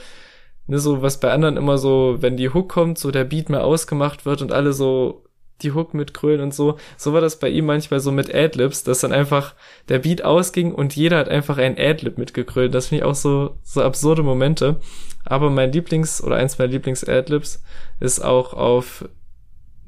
ne, 0.67 0.79
so 0.79 1.03
was 1.03 1.21
bei 1.21 1.31
anderen 1.31 1.57
immer 1.57 1.79
so, 1.79 2.17
wenn 2.21 2.37
die 2.37 2.51
Hook 2.51 2.69
kommt, 2.69 2.99
so 2.99 3.11
der 3.11 3.25
Beat 3.25 3.49
mehr 3.49 3.65
ausgemacht 3.65 4.27
wird 4.27 4.43
und 4.43 4.53
alle 4.53 4.73
so 4.73 5.25
die 5.63 5.73
Hook 5.73 5.95
mitgrölen 5.95 6.41
und 6.41 6.55
so. 6.55 6.77
So 6.97 7.13
war 7.13 7.21
das 7.21 7.39
bei 7.39 7.49
ihm 7.49 7.67
manchmal 7.67 8.01
so 8.01 8.13
mit 8.13 8.35
Adlibs, 8.35 8.85
dass 8.85 9.01
dann 9.01 9.13
einfach 9.13 9.55
der 9.89 9.99
Beat 9.99 10.25
ausging 10.25 10.73
und 10.73 10.95
jeder 10.95 11.19
hat 11.19 11.29
einfach 11.29 11.59
ein 11.59 11.77
Adlib 11.79 12.19
mitgegrölt. 12.19 12.75
Das 12.75 12.89
finde 12.89 13.03
ich 13.03 13.11
auch 13.11 13.15
so, 13.15 13.57
so 13.63 13.83
absurde 13.83 14.23
Momente. 14.23 14.77
Aber 15.25 15.51
mein 15.51 15.73
Lieblings- 15.73 16.23
oder 16.23 16.37
eins 16.37 16.59
meiner 16.59 16.73
Lieblings-Adlibs 16.73 17.63
ist 18.01 18.25
auch 18.25 18.55
auf 18.55 19.09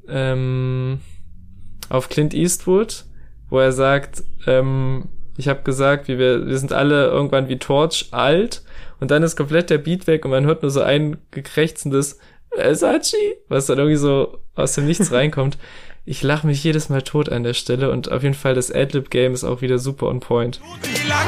ähm, 0.08 1.00
auf 1.90 2.08
Clint 2.08 2.32
Eastwood, 2.32 3.04
wo 3.50 3.58
er 3.58 3.72
sagt, 3.72 4.22
ähm, 4.46 5.10
ich 5.36 5.48
habe 5.48 5.62
gesagt, 5.62 6.08
wie 6.08 6.18
wir, 6.18 6.46
wir 6.46 6.58
sind 6.58 6.72
alle 6.72 7.06
irgendwann 7.06 7.48
wie 7.48 7.58
Torch 7.58 8.08
alt 8.12 8.62
und 9.00 9.10
dann 9.10 9.22
ist 9.22 9.36
komplett 9.36 9.68
der 9.68 9.78
Beat 9.78 10.06
weg 10.06 10.24
und 10.24 10.30
man 10.30 10.46
hört 10.46 10.62
nur 10.62 10.70
so 10.70 10.80
ein 10.80 11.18
gekrächzendes 11.30 12.18
Versace, 12.54 13.16
was 13.48 13.66
dann 13.66 13.78
irgendwie 13.78 13.96
so 13.96 14.38
aus 14.54 14.74
dem 14.74 14.86
Nichts 14.86 15.12
reinkommt. 15.12 15.58
Ich 16.06 16.22
lache 16.22 16.46
mich 16.46 16.64
jedes 16.64 16.88
Mal 16.88 17.02
tot 17.02 17.28
an 17.28 17.42
der 17.42 17.54
Stelle 17.54 17.90
und 17.90 18.10
auf 18.10 18.22
jeden 18.22 18.34
Fall 18.34 18.54
das 18.54 18.72
Adlib-Game 18.72 19.34
ist 19.34 19.44
auch 19.44 19.60
wieder 19.60 19.78
super 19.78 20.06
on 20.06 20.20
point. 20.20 20.60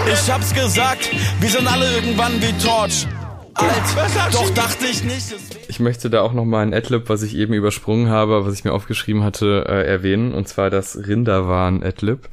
Ich 0.07 0.31
hab's 0.31 0.55
gesagt, 0.55 1.11
wir 1.41 1.51
sind 1.51 1.71
alle 1.71 1.93
irgendwann 1.95 2.41
wie 2.41 2.53
Torch. 2.65 3.07
Alt, 3.55 4.33
doch 4.33 4.51
dachte 4.51 4.87
ich 4.87 5.05
nicht. 5.05 5.35
Ich 5.69 5.81
möchte 5.81 6.11
da 6.11 6.23
auch 6.23 6.33
nochmal 6.33 6.67
ein 6.67 6.75
Adlib, 6.75 7.09
was 7.09 7.23
ich 7.23 7.37
eben 7.37 7.55
übersprungen 7.55 8.09
habe, 8.09 8.47
was 8.47 8.55
ich 8.55 8.65
mir 8.65 8.73
aufgeschrieben 8.73 9.23
hatte, 9.25 9.65
äh, 9.69 9.87
erwähnen. 9.87 10.33
Und 10.33 10.49
zwar 10.49 10.71
das 10.71 10.97
Rinderwahn-Adlib. 11.07 12.29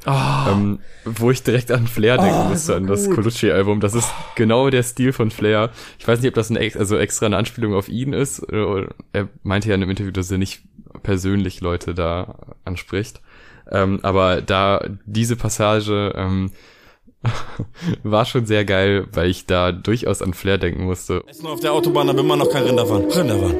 Ähm, 0.50 0.80
wo 1.04 1.30
ich 1.30 1.42
direkt 1.42 1.72
an 1.72 1.86
Flair 1.86 2.18
denken 2.18 2.48
musste, 2.48 2.76
an 2.76 2.86
das 2.86 3.10
Colucci-Album. 3.10 3.80
Das 3.80 3.94
ist 3.94 4.08
genau 4.34 4.70
der 4.70 4.82
Stil 4.82 5.12
von 5.12 5.30
Flair. 5.30 5.70
Ich 5.98 6.08
weiß 6.08 6.20
nicht, 6.20 6.28
ob 6.28 6.34
das 6.34 6.50
ein, 6.50 6.56
also 6.56 6.96
extra 6.96 7.26
eine 7.26 7.36
Anspielung 7.36 7.74
auf 7.74 7.88
ihn 7.88 8.12
ist. 8.12 8.42
Oder, 8.48 8.68
oder 8.68 8.88
er 9.12 9.28
meinte 9.42 9.68
ja 9.68 9.74
in 9.74 9.82
einem 9.82 9.90
Interview, 9.90 10.12
dass 10.12 10.30
er 10.30 10.38
nicht 10.38 10.62
persönlich 11.02 11.60
Leute 11.60 11.94
da 11.94 12.36
anspricht. 12.64 13.20
Ähm, 13.70 14.00
aber 14.02 14.42
da 14.42 14.84
diese 15.06 15.36
Passage 15.36 16.12
ähm, 16.16 16.50
war 18.02 18.24
schon 18.24 18.46
sehr 18.46 18.64
geil, 18.64 19.06
weil 19.12 19.28
ich 19.28 19.46
da 19.46 19.72
durchaus 19.72 20.22
an 20.22 20.34
Flair 20.34 20.58
denken 20.58 20.84
musste. 20.84 21.22
Ist 21.28 21.42
nur 21.42 21.52
auf 21.52 21.60
der 21.60 21.72
Autobahn, 21.72 22.08
aber 22.08 22.20
immer 22.20 22.36
noch 22.36 22.50
kein 22.50 22.62
Rinderwahn. 22.64 23.04
Rinderwahn. 23.04 23.56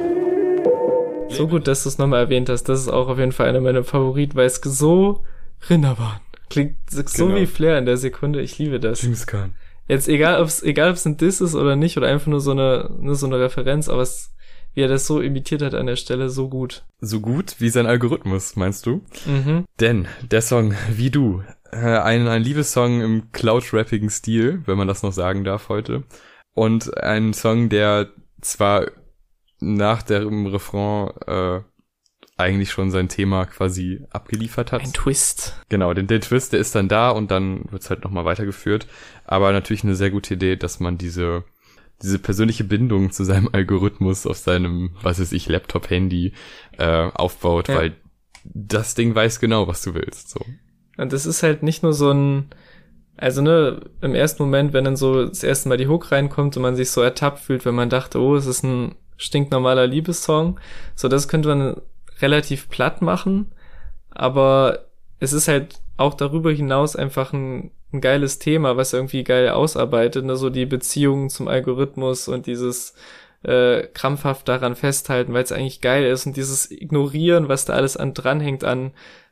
So 1.29 1.47
gut, 1.47 1.67
dass 1.67 1.83
du 1.83 1.89
es 1.89 1.97
nochmal 1.97 2.21
erwähnt 2.23 2.49
hast. 2.49 2.63
Das 2.65 2.79
ist 2.79 2.89
auch 2.89 3.07
auf 3.07 3.17
jeden 3.17 3.31
Fall 3.31 3.47
einer 3.47 3.61
meiner 3.61 3.83
Favoriten, 3.83 4.35
weil 4.35 4.47
es 4.47 4.55
so 4.63 5.23
Rinderbahn 5.69 6.19
klingt 6.49 6.75
so 6.89 7.27
Genau. 7.27 7.39
wie 7.39 7.45
Flair 7.45 7.77
in 7.77 7.85
der 7.85 7.97
Sekunde. 7.97 8.41
Ich 8.41 8.57
liebe 8.59 8.79
das. 8.79 9.01
James 9.01 9.25
Khan. 9.25 9.55
Jetzt 9.87 10.07
egal, 10.07 10.41
ob 10.41 10.47
es 10.47 10.61
egal, 10.61 10.89
ob 10.89 10.95
es 10.95 11.05
ein 11.05 11.17
Diss 11.17 11.41
ist 11.41 11.55
oder 11.55 11.75
nicht 11.75 11.97
oder 11.97 12.07
einfach 12.07 12.27
nur 12.27 12.41
so 12.41 12.51
eine 12.51 12.91
nur 12.99 13.15
so 13.15 13.25
eine 13.25 13.39
Referenz, 13.39 13.89
aber 13.89 14.01
es, 14.01 14.33
wie 14.73 14.81
er 14.81 14.87
das 14.87 15.07
so 15.07 15.21
imitiert 15.21 15.61
hat 15.61 15.73
an 15.73 15.87
der 15.87 15.95
Stelle, 15.95 16.29
so 16.29 16.49
gut. 16.49 16.83
So 16.99 17.19
gut 17.19 17.55
wie 17.59 17.69
sein 17.69 17.87
Algorithmus, 17.87 18.55
meinst 18.55 18.85
du? 18.85 19.01
Mhm. 19.25 19.65
Denn 19.79 20.07
der 20.29 20.41
Song 20.41 20.73
Wie 20.91 21.09
du, 21.09 21.41
äh, 21.71 21.97
ein, 21.99 22.27
ein 22.27 22.43
Liebessong 22.43 23.01
im 23.01 23.31
Cloud-rappigen 23.31 24.09
Stil, 24.09 24.61
wenn 24.65 24.77
man 24.77 24.87
das 24.87 25.03
noch 25.03 25.13
sagen 25.13 25.43
darf 25.43 25.69
heute. 25.69 26.03
Und 26.53 26.97
ein 26.97 27.33
Song, 27.33 27.69
der 27.69 28.09
zwar 28.41 28.87
nach 29.59 30.01
dem 30.01 30.47
Refrain 30.47 31.09
äh, 31.27 31.61
eigentlich 32.37 32.71
schon 32.71 32.89
sein 32.91 33.07
Thema 33.07 33.45
quasi 33.45 34.03
abgeliefert 34.09 34.71
hat. 34.71 34.81
Ein 34.81 34.93
Twist. 34.93 35.61
Genau, 35.69 35.93
den, 35.93 36.07
den 36.07 36.21
Twist, 36.21 36.53
der 36.53 36.59
ist 36.59 36.73
dann 36.73 36.87
da 36.87 37.11
und 37.11 37.29
dann 37.29 37.71
wird's 37.71 37.89
halt 37.89 38.03
nochmal 38.03 38.25
weitergeführt. 38.25 38.87
Aber 39.25 39.51
natürlich 39.51 39.83
eine 39.83 39.95
sehr 39.95 40.09
gute 40.09 40.33
Idee, 40.33 40.55
dass 40.55 40.79
man 40.79 40.97
diese, 40.97 41.43
diese 42.01 42.17
persönliche 42.19 42.63
Bindung 42.63 43.11
zu 43.11 43.23
seinem 43.23 43.49
Algorithmus 43.53 44.25
auf 44.25 44.37
seinem, 44.37 44.95
was 45.03 45.19
weiß 45.19 45.31
ich, 45.33 45.47
Laptop, 45.47 45.89
Handy 45.89 46.33
äh, 46.77 47.09
aufbaut, 47.13 47.67
Ja. 47.67 47.75
weil 47.75 47.95
das 48.43 48.95
Ding 48.95 49.13
weiß 49.13 49.39
genau, 49.39 49.67
was 49.67 49.83
du 49.83 49.93
willst. 49.93 50.31
So. 50.31 50.43
Und 50.97 51.13
das 51.13 51.25
ist 51.25 51.43
halt 51.43 51.63
nicht 51.63 51.83
nur 51.83 51.93
so 51.93 52.11
ein, 52.11 52.49
also 53.17 53.41
ne, 53.41 53.81
im 54.01 54.15
ersten 54.15 54.43
Moment, 54.43 54.73
wenn 54.73 54.85
dann 54.85 54.95
so 54.95 55.25
das 55.25 55.43
erste 55.43 55.69
Mal 55.69 55.77
die 55.77 55.87
Hook 55.87 56.11
reinkommt 56.11 56.55
und 56.57 56.63
man 56.63 56.75
sich 56.75 56.91
so 56.91 57.01
ertappt 57.01 57.39
fühlt, 57.39 57.65
wenn 57.65 57.75
man 57.75 57.89
dachte, 57.89 58.19
oh, 58.19 58.35
es 58.35 58.45
ist 58.45 58.63
ein 58.63 58.95
stinknormaler 59.17 59.87
Liebessong, 59.87 60.59
so 60.95 61.07
das 61.07 61.27
könnte 61.27 61.49
man 61.49 61.81
relativ 62.19 62.69
platt 62.69 63.01
machen, 63.01 63.51
aber 64.09 64.85
es 65.19 65.33
ist 65.33 65.47
halt 65.47 65.79
auch 65.97 66.15
darüber 66.15 66.51
hinaus 66.51 66.95
einfach 66.95 67.31
ein, 67.31 67.71
ein 67.93 68.01
geiles 68.01 68.39
Thema, 68.39 68.77
was 68.77 68.93
irgendwie 68.93 69.23
geil 69.23 69.49
ausarbeitet, 69.49 70.25
ne, 70.25 70.35
so 70.35 70.49
die 70.49 70.65
Beziehungen 70.65 71.29
zum 71.29 71.47
Algorithmus 71.47 72.27
und 72.27 72.47
dieses 72.47 72.95
äh, 73.43 73.83
krampfhaft 73.93 74.47
daran 74.47 74.75
festhalten, 74.75 75.33
weil 75.33 75.43
es 75.43 75.51
eigentlich 75.51 75.81
geil 75.81 76.05
ist 76.05 76.25
und 76.25 76.37
dieses 76.37 76.69
Ignorieren, 76.71 77.49
was 77.49 77.65
da 77.65 77.73
alles 77.73 77.97
an 77.97 78.13
dranhängt 78.13 78.63
an 78.63 78.91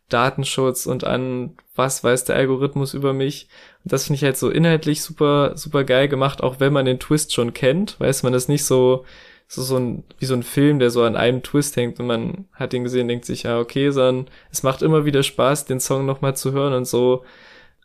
Datenschutz 0.09 0.85
und 0.85 1.03
an 1.03 1.55
was 1.75 2.03
weiß 2.03 2.25
der 2.25 2.35
Algorithmus 2.35 2.93
über 2.93 3.13
mich. 3.13 3.47
Und 3.83 3.93
das 3.93 4.05
finde 4.05 4.17
ich 4.17 4.23
halt 4.23 4.37
so 4.37 4.49
inhaltlich 4.49 5.01
super, 5.01 5.53
super 5.55 5.83
geil 5.83 6.07
gemacht, 6.07 6.43
auch 6.43 6.59
wenn 6.59 6.73
man 6.73 6.85
den 6.85 6.99
Twist 6.99 7.33
schon 7.33 7.53
kennt, 7.53 7.99
weiß 7.99 8.23
man 8.23 8.33
das 8.33 8.47
nicht 8.47 8.65
so, 8.65 9.05
so, 9.47 9.63
so 9.63 9.77
ein, 9.77 10.03
wie 10.19 10.25
so 10.25 10.33
ein 10.33 10.43
Film, 10.43 10.79
der 10.79 10.89
so 10.91 11.03
an 11.03 11.15
einem 11.15 11.41
Twist 11.41 11.75
hängt 11.75 11.99
und 11.99 12.07
man 12.07 12.45
hat 12.53 12.73
ihn 12.73 12.83
gesehen, 12.83 13.07
denkt 13.07 13.25
sich, 13.25 13.43
ja, 13.43 13.59
okay, 13.59 13.91
sondern 13.91 14.29
es 14.51 14.63
macht 14.63 14.81
immer 14.81 15.05
wieder 15.05 15.23
Spaß, 15.23 15.65
den 15.65 15.79
Song 15.79 16.05
nochmal 16.05 16.35
zu 16.35 16.51
hören 16.51 16.73
und 16.73 16.85
so 16.85 17.23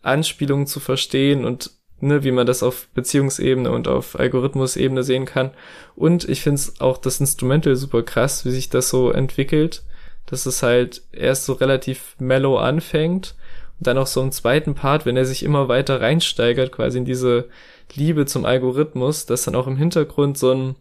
Anspielungen 0.02 0.66
zu 0.66 0.80
verstehen 0.80 1.44
und 1.44 1.70
ne, 2.00 2.24
wie 2.24 2.32
man 2.32 2.46
das 2.46 2.62
auf 2.62 2.88
Beziehungsebene 2.94 3.70
und 3.70 3.88
auf 3.88 4.18
Algorithmusebene 4.18 5.02
sehen 5.02 5.24
kann. 5.24 5.52
Und 5.96 6.28
ich 6.28 6.42
finde 6.42 6.56
es 6.56 6.80
auch 6.80 6.98
das 6.98 7.20
Instrumental 7.20 7.76
super 7.76 8.02
krass, 8.02 8.44
wie 8.44 8.50
sich 8.50 8.68
das 8.68 8.90
so 8.90 9.10
entwickelt 9.10 9.84
dass 10.26 10.46
es 10.46 10.62
halt 10.62 11.02
erst 11.12 11.44
so 11.44 11.54
relativ 11.54 12.16
mellow 12.18 12.56
anfängt 12.56 13.34
und 13.78 13.86
dann 13.86 13.98
auch 13.98 14.06
so 14.06 14.22
im 14.22 14.32
zweiten 14.32 14.74
Part, 14.74 15.06
wenn 15.06 15.16
er 15.16 15.24
sich 15.24 15.42
immer 15.42 15.68
weiter 15.68 16.00
reinsteigert, 16.00 16.72
quasi 16.72 16.98
in 16.98 17.04
diese 17.04 17.48
Liebe 17.94 18.26
zum 18.26 18.44
Algorithmus, 18.44 19.26
dass 19.26 19.44
dann 19.44 19.54
auch 19.54 19.66
im 19.66 19.76
Hintergrund 19.76 20.38
so 20.38 20.52
ein, 20.52 20.76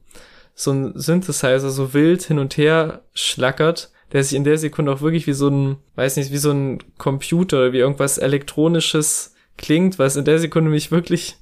so 0.55 0.71
ein 0.71 0.93
Synthesizer 0.95 1.69
so 1.69 1.93
wild 1.93 2.23
hin 2.23 2.39
und 2.39 2.57
her 2.57 3.01
schlackert, 3.13 3.91
der 4.11 4.23
sich 4.23 4.35
in 4.35 4.43
der 4.43 4.57
Sekunde 4.57 4.91
auch 4.91 5.01
wirklich 5.01 5.27
wie 5.27 5.33
so 5.33 5.49
ein, 5.49 5.77
weiß 5.95 6.17
nicht, 6.17 6.31
wie 6.31 6.37
so 6.37 6.51
ein 6.51 6.79
Computer 6.97 7.57
oder 7.57 7.73
wie 7.73 7.79
irgendwas 7.79 8.19
elektronisches 8.19 9.33
klingt, 9.57 9.99
was 9.99 10.15
in 10.15 10.25
der 10.25 10.39
Sekunde 10.39 10.69
mich 10.69 10.91
wirklich, 10.91 11.37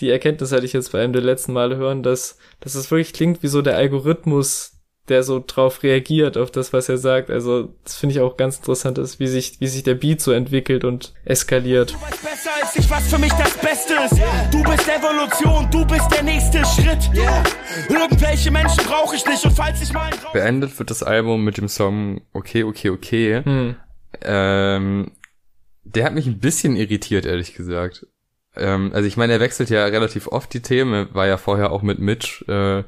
die 0.00 0.10
Erkenntnis 0.10 0.50
hatte 0.50 0.64
ich 0.64 0.72
jetzt 0.72 0.92
bei 0.92 1.02
einem 1.02 1.12
der 1.12 1.22
letzten 1.22 1.52
Male 1.52 1.76
hören, 1.76 2.02
dass, 2.02 2.38
dass 2.60 2.74
es 2.74 2.90
wirklich 2.90 3.12
klingt 3.12 3.42
wie 3.42 3.48
so 3.48 3.62
der 3.62 3.76
Algorithmus, 3.76 4.73
der 5.08 5.22
so 5.22 5.42
drauf 5.46 5.82
reagiert 5.82 6.38
auf 6.38 6.50
das, 6.50 6.72
was 6.72 6.88
er 6.88 6.96
sagt. 6.96 7.30
Also 7.30 7.74
das 7.84 7.96
finde 7.96 8.14
ich 8.14 8.20
auch 8.20 8.36
ganz 8.36 8.56
interessant, 8.56 8.96
ist, 8.98 9.20
wie 9.20 9.26
sich, 9.26 9.60
wie 9.60 9.66
sich 9.66 9.82
der 9.82 9.94
Beat 9.94 10.20
so 10.20 10.32
entwickelt 10.32 10.84
und 10.84 11.12
eskaliert. 11.24 11.92
Du 11.92 12.00
weißt 12.00 12.22
besser 12.22 12.50
als 12.62 12.76
ich, 12.76 12.90
was 12.90 13.10
für 13.10 13.18
mich 13.18 13.32
das 13.32 13.56
Beste 13.58 13.94
ist. 13.94 14.20
Du 14.50 14.62
bist 14.62 14.88
Evolution, 14.88 15.70
du 15.70 15.84
bist 15.86 16.10
der 16.10 16.22
nächste 16.22 16.64
Schritt. 16.64 17.10
Irgendwelche 17.88 18.50
Menschen 18.50 18.84
brauche 18.86 19.14
ich 19.14 19.26
nicht 19.26 19.44
und 19.44 19.52
falls 19.52 19.82
ich 19.82 19.92
mal. 19.92 20.10
Beendet 20.32 20.78
wird 20.78 20.90
das 20.90 21.02
Album 21.02 21.44
mit 21.44 21.58
dem 21.58 21.68
Song 21.68 22.22
Okay, 22.32 22.64
okay, 22.64 22.88
okay. 22.88 23.42
Hm. 23.44 23.76
Ähm, 24.22 25.12
der 25.84 26.06
hat 26.06 26.14
mich 26.14 26.26
ein 26.26 26.38
bisschen 26.38 26.76
irritiert, 26.76 27.26
ehrlich 27.26 27.54
gesagt. 27.54 28.06
Ähm, 28.56 28.90
also 28.94 29.06
ich 29.06 29.18
meine, 29.18 29.34
er 29.34 29.40
wechselt 29.40 29.68
ja 29.68 29.84
relativ 29.84 30.28
oft 30.28 30.54
die 30.54 30.62
Themen. 30.62 31.08
Er 31.08 31.14
war 31.14 31.26
ja 31.26 31.36
vorher 31.36 31.72
auch 31.72 31.82
mit 31.82 31.98
Mitch. 31.98 32.42
Äh, 32.48 32.84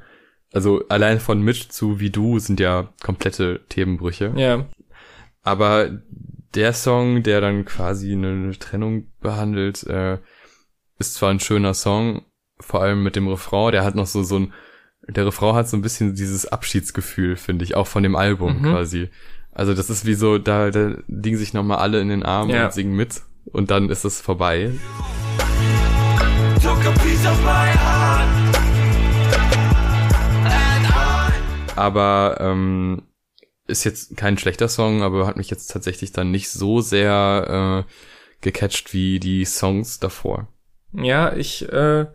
also 0.57 0.83
allein 0.89 1.21
von 1.21 1.43
Mitch 1.43 1.69
zu 1.69 2.01
Wie 2.01 2.09
Du 2.11 2.39
sind 2.39 2.61
ja 2.61 2.89
komplette 3.03 3.61
Themenbrüche. 3.69 4.33
Ja, 4.37 4.65
Aber 5.43 5.91
der 6.55 6.73
Song, 6.73 7.23
der 7.23 7.43
dann 7.43 7.67
quasi 7.67 8.13
eine 8.13 8.59
Trennung 8.59 9.09
behandelt, 9.21 9.83
äh, 9.85 10.17
ist 10.99 11.15
zwar 11.15 11.29
ein 11.31 11.41
schöner 11.41 11.75
Song, 11.75 12.23
vor 12.59 12.81
allem 12.83 13.03
mit 13.03 13.17
dem 13.17 13.29
Refrain, 13.29 13.71
der 13.73 13.85
hat 13.85 13.95
noch 13.97 14.07
so 14.07 14.23
so 14.23 14.39
ein, 14.39 14.53
der 15.07 15.27
Refrain 15.27 15.55
hat 15.55 15.69
so 15.69 15.77
ein 15.77 15.83
bisschen 15.83 16.15
dieses 16.15 16.47
Abschiedsgefühl, 16.47 17.37
finde 17.37 17.65
ich, 17.67 17.75
auch 17.77 17.87
von 17.87 18.03
dem 18.03 18.17
Album 18.17 18.59
Mhm. 18.63 18.63
quasi. 18.73 19.11
Also 19.53 19.75
das 19.75 19.91
ist 19.91 20.07
wie 20.07 20.15
so, 20.15 20.39
da, 20.39 20.71
da 20.71 20.97
liegen 21.07 21.37
sich 21.37 21.53
nochmal 21.53 21.79
alle 21.79 22.01
in 22.01 22.09
den 22.09 22.23
Armen 22.23 22.51
Ja. 22.51 22.65
und 22.65 22.73
singen 22.73 22.97
mit 22.97 23.21
und 23.53 23.71
dann 23.71 23.91
ist 23.91 24.05
es 24.07 24.23
vorbei. 24.23 24.71
Aber 31.77 32.39
ähm, 32.41 33.03
ist 33.67 33.85
jetzt 33.85 34.17
kein 34.17 34.39
schlechter 34.39 34.69
Song, 34.69 35.03
aber 35.03 35.27
hat 35.27 35.37
mich 35.37 35.51
jetzt 35.51 35.69
tatsächlich 35.69 36.13
dann 36.13 36.31
nicht 36.31 36.51
so 36.51 36.81
sehr 36.81 37.85
äh, 37.87 37.93
gecatcht 38.41 38.93
wie 38.93 39.21
die 39.21 39.45
Songs 39.45 39.99
davor. 39.99 40.49
ja, 40.93 41.35
ich 41.35 41.71
äh, 41.73 42.07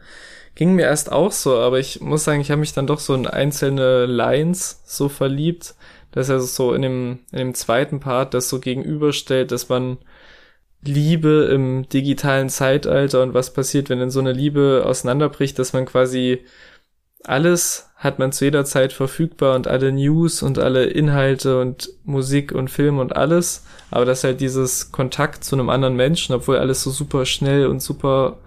ging 0.55 0.75
mir 0.75 0.83
erst 0.83 1.11
auch 1.11 1.31
so, 1.31 1.57
aber 1.57 1.79
ich 1.79 2.01
muss 2.01 2.23
sagen, 2.23 2.41
ich 2.41 2.51
habe 2.51 2.59
mich 2.59 2.73
dann 2.73 2.87
doch 2.87 2.99
so 2.99 3.13
in 3.13 3.27
einzelne 3.27 4.05
Lines 4.05 4.81
so 4.85 5.09
verliebt, 5.09 5.75
dass 6.11 6.29
er 6.29 6.39
so 6.41 6.73
in 6.73 6.81
dem, 6.81 7.19
in 7.31 7.37
dem 7.39 7.53
zweiten 7.53 7.99
Part 7.99 8.33
das 8.33 8.49
so 8.49 8.59
gegenüberstellt, 8.59 9.51
dass 9.51 9.69
man 9.69 9.97
Liebe 10.83 11.49
im 11.51 11.87
digitalen 11.89 12.49
Zeitalter 12.49 13.21
und 13.21 13.33
was 13.33 13.53
passiert, 13.53 13.89
wenn 13.89 13.99
dann 13.99 14.09
so 14.09 14.19
eine 14.19 14.33
Liebe 14.33 14.83
auseinanderbricht, 14.85 15.59
dass 15.59 15.73
man 15.73 15.85
quasi 15.85 16.43
alles 17.25 17.89
hat 17.95 18.17
man 18.17 18.31
zu 18.31 18.45
jeder 18.45 18.65
Zeit 18.65 18.93
verfügbar 18.93 19.55
und 19.55 19.67
alle 19.67 19.91
News 19.91 20.41
und 20.41 20.57
alle 20.57 20.85
Inhalte 20.85 21.61
und 21.61 21.93
Musik 22.03 22.51
und 22.51 22.69
Film 22.69 22.97
und 22.97 23.15
alles, 23.15 23.65
aber 23.91 24.05
dass 24.05 24.23
halt 24.23 24.41
dieses 24.41 24.91
Kontakt 24.91 25.43
zu 25.43 25.55
einem 25.55 25.69
anderen 25.69 25.95
Menschen, 25.95 26.33
obwohl 26.33 26.57
alles 26.57 26.81
so 26.81 26.89
super 26.89 27.25
schnell 27.25 27.67
und 27.67 27.79
super 27.79 28.39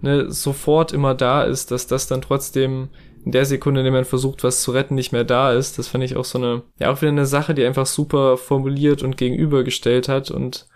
ne, 0.00 0.30
sofort 0.30 0.92
immer 0.92 1.14
da 1.14 1.44
ist, 1.44 1.70
dass 1.70 1.86
das 1.86 2.08
dann 2.08 2.22
trotzdem 2.22 2.88
in 3.24 3.32
der 3.32 3.44
Sekunde, 3.44 3.80
in 3.80 3.84
der 3.84 3.92
man 3.92 4.04
versucht, 4.04 4.42
was 4.42 4.62
zu 4.62 4.72
retten, 4.72 4.94
nicht 4.94 5.12
mehr 5.12 5.24
da 5.24 5.52
ist. 5.52 5.78
Das 5.78 5.88
fand 5.88 6.02
ich 6.02 6.16
auch 6.16 6.24
so 6.24 6.38
eine, 6.38 6.62
ja, 6.78 6.90
auch 6.90 7.00
wieder 7.00 7.12
eine 7.12 7.26
Sache, 7.26 7.54
die 7.54 7.64
einfach 7.64 7.86
super 7.86 8.36
formuliert 8.36 9.02
und 9.02 9.16
gegenübergestellt 9.16 10.08
hat 10.08 10.30
und 10.30 10.66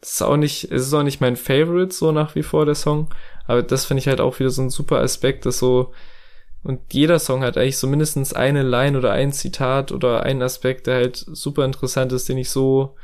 das 0.00 0.12
ist 0.12 0.22
auch 0.22 0.36
nicht, 0.36 0.64
es 0.64 0.86
ist 0.86 0.94
auch 0.94 1.02
nicht 1.02 1.20
mein 1.20 1.36
Favorite 1.36 1.92
so 1.92 2.12
nach 2.12 2.34
wie 2.34 2.42
vor 2.42 2.64
der 2.64 2.74
Song, 2.74 3.08
aber 3.46 3.62
das 3.62 3.86
finde 3.86 4.00
ich 4.00 4.08
halt 4.08 4.20
auch 4.20 4.38
wieder 4.38 4.50
so 4.50 4.62
ein 4.62 4.70
super 4.70 5.00
Aspekt, 5.00 5.46
dass 5.46 5.58
so 5.58 5.92
und 6.66 6.92
jeder 6.92 7.20
Song 7.20 7.44
hat 7.44 7.56
eigentlich 7.56 7.78
so 7.78 7.86
mindestens 7.86 8.32
eine 8.32 8.64
Line 8.64 8.98
oder 8.98 9.12
ein 9.12 9.32
Zitat 9.32 9.92
oder 9.92 10.24
einen 10.24 10.42
Aspekt, 10.42 10.88
der 10.88 10.96
halt 10.96 11.16
super 11.16 11.64
interessant 11.64 12.12
ist, 12.12 12.28
den 12.28 12.38
ich 12.38 12.50
so, 12.50 12.96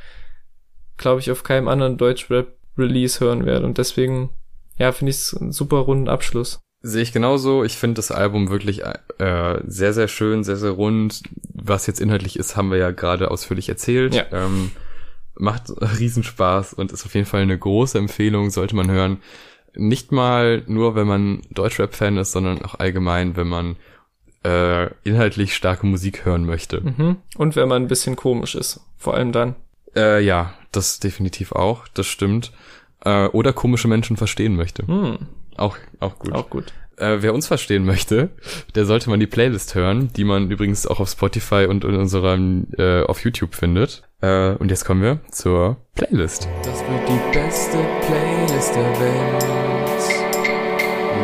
glaube 0.96 1.20
ich, 1.20 1.30
auf 1.30 1.44
keinem 1.44 1.68
anderen 1.68 1.96
Deutschrap-Release 1.96 3.20
hören 3.20 3.46
werde. 3.46 3.64
Und 3.64 3.78
deswegen, 3.78 4.30
ja, 4.78 4.90
finde 4.90 5.10
ich 5.10 5.18
es 5.18 5.36
einen 5.36 5.52
super 5.52 5.76
runden 5.76 6.08
Abschluss. 6.08 6.58
Sehe 6.80 7.02
ich 7.02 7.12
genauso. 7.12 7.62
Ich 7.62 7.76
finde 7.76 7.94
das 7.94 8.10
Album 8.10 8.50
wirklich 8.50 8.82
äh, 8.82 9.60
sehr, 9.64 9.92
sehr 9.92 10.08
schön, 10.08 10.42
sehr, 10.42 10.56
sehr 10.56 10.72
rund. 10.72 11.22
Was 11.54 11.86
jetzt 11.86 12.00
inhaltlich 12.00 12.36
ist, 12.36 12.56
haben 12.56 12.72
wir 12.72 12.78
ja 12.78 12.90
gerade 12.90 13.30
ausführlich 13.30 13.68
erzählt. 13.68 14.12
Ja. 14.12 14.24
Ähm, 14.32 14.72
macht 15.36 15.70
Riesenspaß 16.00 16.74
und 16.74 16.90
ist 16.90 17.06
auf 17.06 17.14
jeden 17.14 17.26
Fall 17.26 17.42
eine 17.42 17.56
große 17.56 17.96
Empfehlung, 17.96 18.50
sollte 18.50 18.74
man 18.74 18.90
hören. 18.90 19.18
Nicht 19.74 20.12
mal 20.12 20.62
nur, 20.66 20.94
wenn 20.94 21.06
man 21.06 21.42
Deutschrap-Fan 21.50 22.16
ist, 22.18 22.32
sondern 22.32 22.62
auch 22.62 22.74
allgemein, 22.78 23.36
wenn 23.36 23.48
man 23.48 23.76
äh, 24.44 24.90
inhaltlich 25.04 25.54
starke 25.54 25.86
Musik 25.86 26.24
hören 26.24 26.44
möchte. 26.44 26.80
Mhm. 26.80 27.16
Und 27.36 27.56
wenn 27.56 27.68
man 27.68 27.82
ein 27.82 27.88
bisschen 27.88 28.16
komisch 28.16 28.54
ist, 28.54 28.80
vor 28.98 29.14
allem 29.14 29.32
dann. 29.32 29.54
Äh, 29.94 30.22
ja, 30.24 30.54
das 30.72 31.00
definitiv 31.00 31.52
auch, 31.52 31.86
das 31.88 32.06
stimmt. 32.06 32.52
Äh, 33.04 33.26
oder 33.28 33.52
komische 33.52 33.88
Menschen 33.88 34.16
verstehen 34.16 34.56
möchte. 34.56 34.86
Hm, 34.86 35.18
Auch, 35.56 35.76
auch 36.00 36.18
gut. 36.18 36.32
auch 36.32 36.50
gut. 36.50 36.72
Äh, 36.96 37.22
wer 37.22 37.34
uns 37.34 37.46
verstehen 37.46 37.84
möchte, 37.84 38.30
der 38.74 38.84
sollte 38.84 39.10
man 39.10 39.20
die 39.20 39.26
Playlist 39.26 39.74
hören, 39.74 40.10
die 40.14 40.24
man 40.24 40.50
übrigens 40.50 40.86
auch 40.86 41.00
auf 41.00 41.08
Spotify 41.08 41.66
und 41.68 41.84
in 41.84 41.94
unserem 41.94 42.68
äh, 42.76 43.02
auf 43.02 43.24
YouTube 43.24 43.54
findet. 43.54 44.02
Äh, 44.20 44.54
und 44.54 44.70
jetzt 44.70 44.84
kommen 44.84 45.02
wir 45.02 45.20
zur 45.30 45.78
Playlist. 45.94 46.48
Das 46.62 46.80
wird 46.80 47.08
die 47.08 47.38
beste 47.38 47.78
Playlist 48.06 48.74
der 48.74 49.00
Welt. 49.00 49.42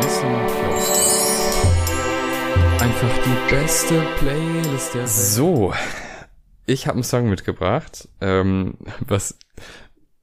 Listen 0.01 0.27
close. 0.47 1.09
Einfach 2.79 3.23
die 3.23 3.55
beste 3.55 4.01
Playlist 4.17 4.93
der 4.93 5.01
Welt. 5.01 5.09
So, 5.09 5.73
ich 6.65 6.87
habe 6.87 6.95
einen 6.95 7.03
Song 7.03 7.29
mitgebracht, 7.29 8.07
ähm, 8.21 8.77
was 9.07 9.37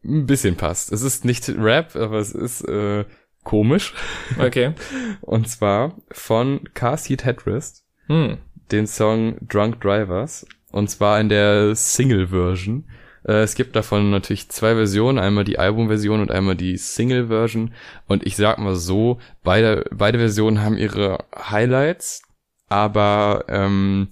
ein 0.04 0.26
bisschen 0.26 0.56
passt. 0.56 0.92
Es 0.92 1.02
ist 1.02 1.24
nicht 1.24 1.48
Rap, 1.48 1.96
aber 1.96 2.18
es 2.18 2.32
ist 2.32 2.62
äh, 2.62 3.04
komisch. 3.46 3.94
Okay. 4.38 4.72
Und 5.22 5.48
zwar 5.48 5.94
von 6.12 6.68
Car 6.74 6.98
Seat 6.98 7.24
Headrest, 7.24 7.84
Hm. 8.08 8.36
den 8.70 8.86
Song 8.86 9.36
Drunk 9.48 9.80
Drivers. 9.80 10.46
und 10.72 10.90
zwar 10.90 11.18
in 11.20 11.30
der 11.30 11.74
Single-Version. 11.74 12.84
Äh, 13.26 13.42
es 13.42 13.54
gibt 13.54 13.74
davon 13.74 14.10
natürlich 14.10 14.48
zwei 14.50 14.74
Versionen, 14.74 15.18
einmal 15.18 15.44
die 15.44 15.58
Album-Version 15.58 16.20
und 16.20 16.30
einmal 16.30 16.54
die 16.56 16.76
Single-Version. 16.76 17.72
Und 18.06 18.26
ich 18.26 18.36
sag 18.36 18.58
mal 18.58 18.74
so, 18.76 19.18
beide, 19.42 19.84
beide 19.90 20.18
Versionen 20.18 20.60
haben 20.62 20.76
ihre 20.76 21.24
Highlights, 21.34 22.22
aber 22.68 23.44
ähm, 23.48 24.08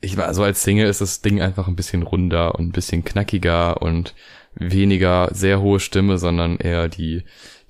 ich 0.00 0.16
war 0.16 0.34
so 0.34 0.42
als 0.42 0.62
Single 0.62 0.88
ist 0.88 1.00
das 1.00 1.22
Ding 1.22 1.40
einfach 1.40 1.68
ein 1.68 1.76
bisschen 1.76 2.02
runder 2.02 2.54
und 2.56 2.68
ein 2.68 2.72
bisschen 2.72 3.04
knackiger 3.04 3.80
und 3.82 4.14
weniger 4.54 5.28
sehr 5.32 5.60
hohe 5.60 5.80
Stimme, 5.80 6.18
sondern 6.18 6.56
eher 6.56 6.88
die, 6.88 7.24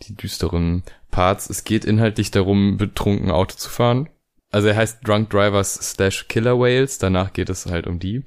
die 0.08 0.14
düsteren 0.14 0.82
Parts. 1.10 1.48
Es 1.50 1.64
geht 1.64 1.84
inhaltlich 1.84 2.30
darum, 2.30 2.76
betrunken 2.76 3.30
Auto 3.30 3.56
zu 3.56 3.68
fahren. 3.68 4.08
Also 4.50 4.68
er 4.68 4.76
heißt 4.76 5.06
Drunk 5.06 5.30
Drivers 5.30 5.74
slash 5.74 6.28
Killer 6.28 6.58
Whales, 6.58 6.98
danach 6.98 7.32
geht 7.32 7.50
es 7.50 7.66
halt 7.66 7.86
um 7.86 7.98
die. 7.98 8.24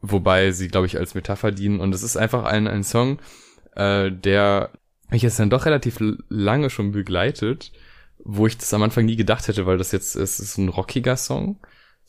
Wobei 0.00 0.50
sie, 0.52 0.68
glaube 0.68 0.86
ich, 0.86 0.98
als 0.98 1.14
Metapher 1.14 1.52
dienen. 1.52 1.80
Und 1.80 1.94
es 1.94 2.02
ist 2.02 2.16
einfach 2.16 2.44
ein, 2.44 2.66
ein 2.66 2.82
Song, 2.82 3.20
äh, 3.76 4.10
der 4.10 4.70
mich 5.10 5.22
jetzt 5.22 5.38
dann 5.38 5.50
doch 5.50 5.66
relativ 5.66 5.98
lange 6.28 6.70
schon 6.70 6.92
begleitet, 6.92 7.72
wo 8.24 8.46
ich 8.46 8.56
das 8.56 8.72
am 8.74 8.82
Anfang 8.82 9.04
nie 9.04 9.16
gedacht 9.16 9.46
hätte, 9.48 9.66
weil 9.66 9.78
das 9.78 9.92
jetzt 9.92 10.16
es 10.16 10.40
ist 10.40 10.58
ein 10.58 10.68
rockiger 10.68 11.16
Song 11.16 11.58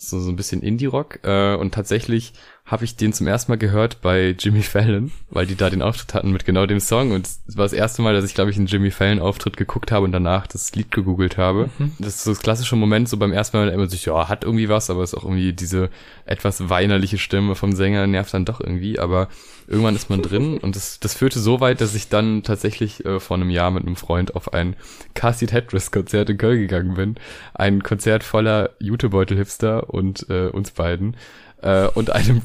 so, 0.01 0.19
so 0.19 0.29
ein 0.29 0.35
bisschen 0.35 0.61
Indie-Rock. 0.61 1.19
Äh, 1.23 1.55
und 1.55 1.73
tatsächlich 1.73 2.33
habe 2.71 2.85
ich 2.85 2.95
den 2.95 3.11
zum 3.11 3.27
ersten 3.27 3.51
Mal 3.51 3.57
gehört 3.57 4.01
bei 4.01 4.33
Jimmy 4.39 4.61
Fallon, 4.61 5.11
weil 5.29 5.45
die 5.45 5.55
da 5.55 5.69
den 5.69 5.81
Auftritt 5.81 6.13
hatten 6.13 6.31
mit 6.31 6.45
genau 6.45 6.65
dem 6.65 6.79
Song. 6.79 7.11
Und 7.11 7.27
es 7.27 7.57
war 7.57 7.65
das 7.65 7.73
erste 7.73 8.01
Mal, 8.01 8.13
dass 8.13 8.23
ich, 8.23 8.33
glaube 8.33 8.49
ich, 8.49 8.55
einen 8.55 8.67
Jimmy 8.67 8.91
Fallon-Auftritt 8.91 9.57
geguckt 9.57 9.91
habe 9.91 10.05
und 10.05 10.13
danach 10.13 10.47
das 10.47 10.73
Lied 10.73 10.89
gegoogelt 10.89 11.37
habe. 11.37 11.69
Mhm. 11.77 11.91
Das 11.99 12.15
ist 12.15 12.23
so 12.23 12.31
das 12.31 12.39
klassische 12.39 12.77
Moment, 12.77 13.09
so 13.09 13.17
beim 13.17 13.33
ersten 13.33 13.57
Mal 13.57 13.67
immer 13.67 13.89
sich, 13.89 14.05
ja, 14.05 14.29
hat 14.29 14.45
irgendwie 14.45 14.69
was, 14.69 14.89
aber 14.89 15.03
es 15.03 15.11
ist 15.11 15.19
auch 15.19 15.25
irgendwie 15.25 15.51
diese 15.51 15.89
etwas 16.25 16.69
weinerliche 16.69 17.17
Stimme 17.17 17.55
vom 17.55 17.73
Sänger 17.73 18.07
nervt 18.07 18.33
dann 18.33 18.45
doch 18.45 18.61
irgendwie. 18.61 18.99
Aber 18.99 19.27
irgendwann 19.67 19.97
ist 19.97 20.09
man 20.09 20.21
drin 20.21 20.57
und 20.57 20.77
das, 20.77 21.01
das 21.01 21.13
führte 21.13 21.39
so 21.39 21.59
weit, 21.59 21.81
dass 21.81 21.93
ich 21.93 22.07
dann 22.07 22.41
tatsächlich 22.41 23.03
äh, 23.03 23.19
vor 23.19 23.35
einem 23.35 23.49
Jahr 23.49 23.71
mit 23.71 23.85
einem 23.85 23.97
Freund 23.97 24.33
auf 24.33 24.53
ein 24.53 24.77
Cassie 25.13 25.47
Tetris 25.47 25.91
Konzert 25.91 26.29
in 26.29 26.37
Köln 26.37 26.59
gegangen 26.59 26.93
bin. 26.93 27.15
Ein 27.53 27.83
Konzert 27.83 28.23
voller 28.23 28.69
Jutebeutel-Hipster 28.79 29.89
und 29.93 30.25
äh, 30.29 30.47
uns 30.47 30.71
beiden. 30.71 31.17
Äh, 31.61 31.87
und 31.87 32.11
einem, 32.11 32.43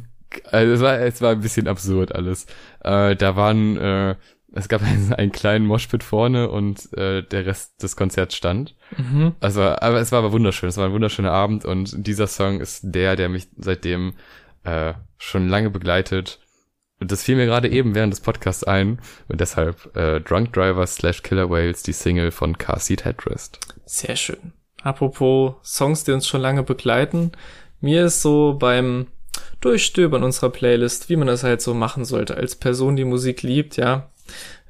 also 0.50 0.72
es 0.72 0.80
war, 0.80 0.98
es 1.00 1.20
war 1.22 1.32
ein 1.32 1.40
bisschen 1.40 1.68
absurd 1.68 2.14
alles. 2.14 2.46
Äh, 2.82 3.16
da 3.16 3.36
waren, 3.36 3.76
äh, 3.76 4.16
es 4.52 4.68
gab 4.68 4.82
einen, 4.82 5.12
einen 5.14 5.32
kleinen 5.32 5.66
Moshpit 5.66 6.02
vorne 6.02 6.48
und 6.48 6.92
äh, 6.96 7.22
der 7.22 7.46
Rest 7.46 7.82
des 7.82 7.96
Konzerts 7.96 8.36
stand. 8.36 8.74
Mhm. 8.96 9.34
Also, 9.40 9.62
aber 9.62 10.00
es 10.00 10.12
war 10.12 10.20
aber 10.20 10.32
wunderschön. 10.32 10.68
Es 10.68 10.76
war 10.76 10.86
ein 10.86 10.92
wunderschöner 10.92 11.32
Abend 11.32 11.64
und 11.64 12.06
dieser 12.06 12.26
Song 12.26 12.60
ist 12.60 12.80
der, 12.82 13.16
der 13.16 13.28
mich 13.28 13.48
seitdem 13.56 14.14
äh, 14.64 14.94
schon 15.18 15.48
lange 15.48 15.70
begleitet 15.70 16.40
und 17.00 17.12
das 17.12 17.22
fiel 17.22 17.36
mir 17.36 17.46
gerade 17.46 17.68
eben 17.68 17.94
während 17.94 18.12
des 18.12 18.20
Podcasts 18.20 18.64
ein 18.64 19.00
und 19.28 19.40
deshalb 19.40 19.94
äh, 19.96 20.20
Drunk 20.20 20.52
Driver 20.52 20.86
slash 20.86 21.22
Killer 21.22 21.50
Whales, 21.50 21.82
die 21.82 21.92
Single 21.92 22.30
von 22.30 22.56
Car 22.56 22.78
Seat 22.78 23.04
Headrest. 23.04 23.60
Sehr 23.84 24.16
schön. 24.16 24.52
Apropos 24.82 25.54
Songs, 25.62 26.04
die 26.04 26.12
uns 26.12 26.26
schon 26.26 26.40
lange 26.40 26.62
begleiten. 26.62 27.32
Mir 27.80 28.06
ist 28.06 28.22
so 28.22 28.56
beim 28.58 29.08
Durchstöbern 29.60 30.22
unserer 30.22 30.50
Playlist, 30.50 31.08
wie 31.08 31.16
man 31.16 31.26
das 31.26 31.42
halt 31.42 31.60
so 31.62 31.74
machen 31.74 32.04
sollte, 32.04 32.36
als 32.36 32.56
Person, 32.56 32.96
die 32.96 33.04
Musik 33.04 33.42
liebt, 33.42 33.76
ja. 33.76 34.10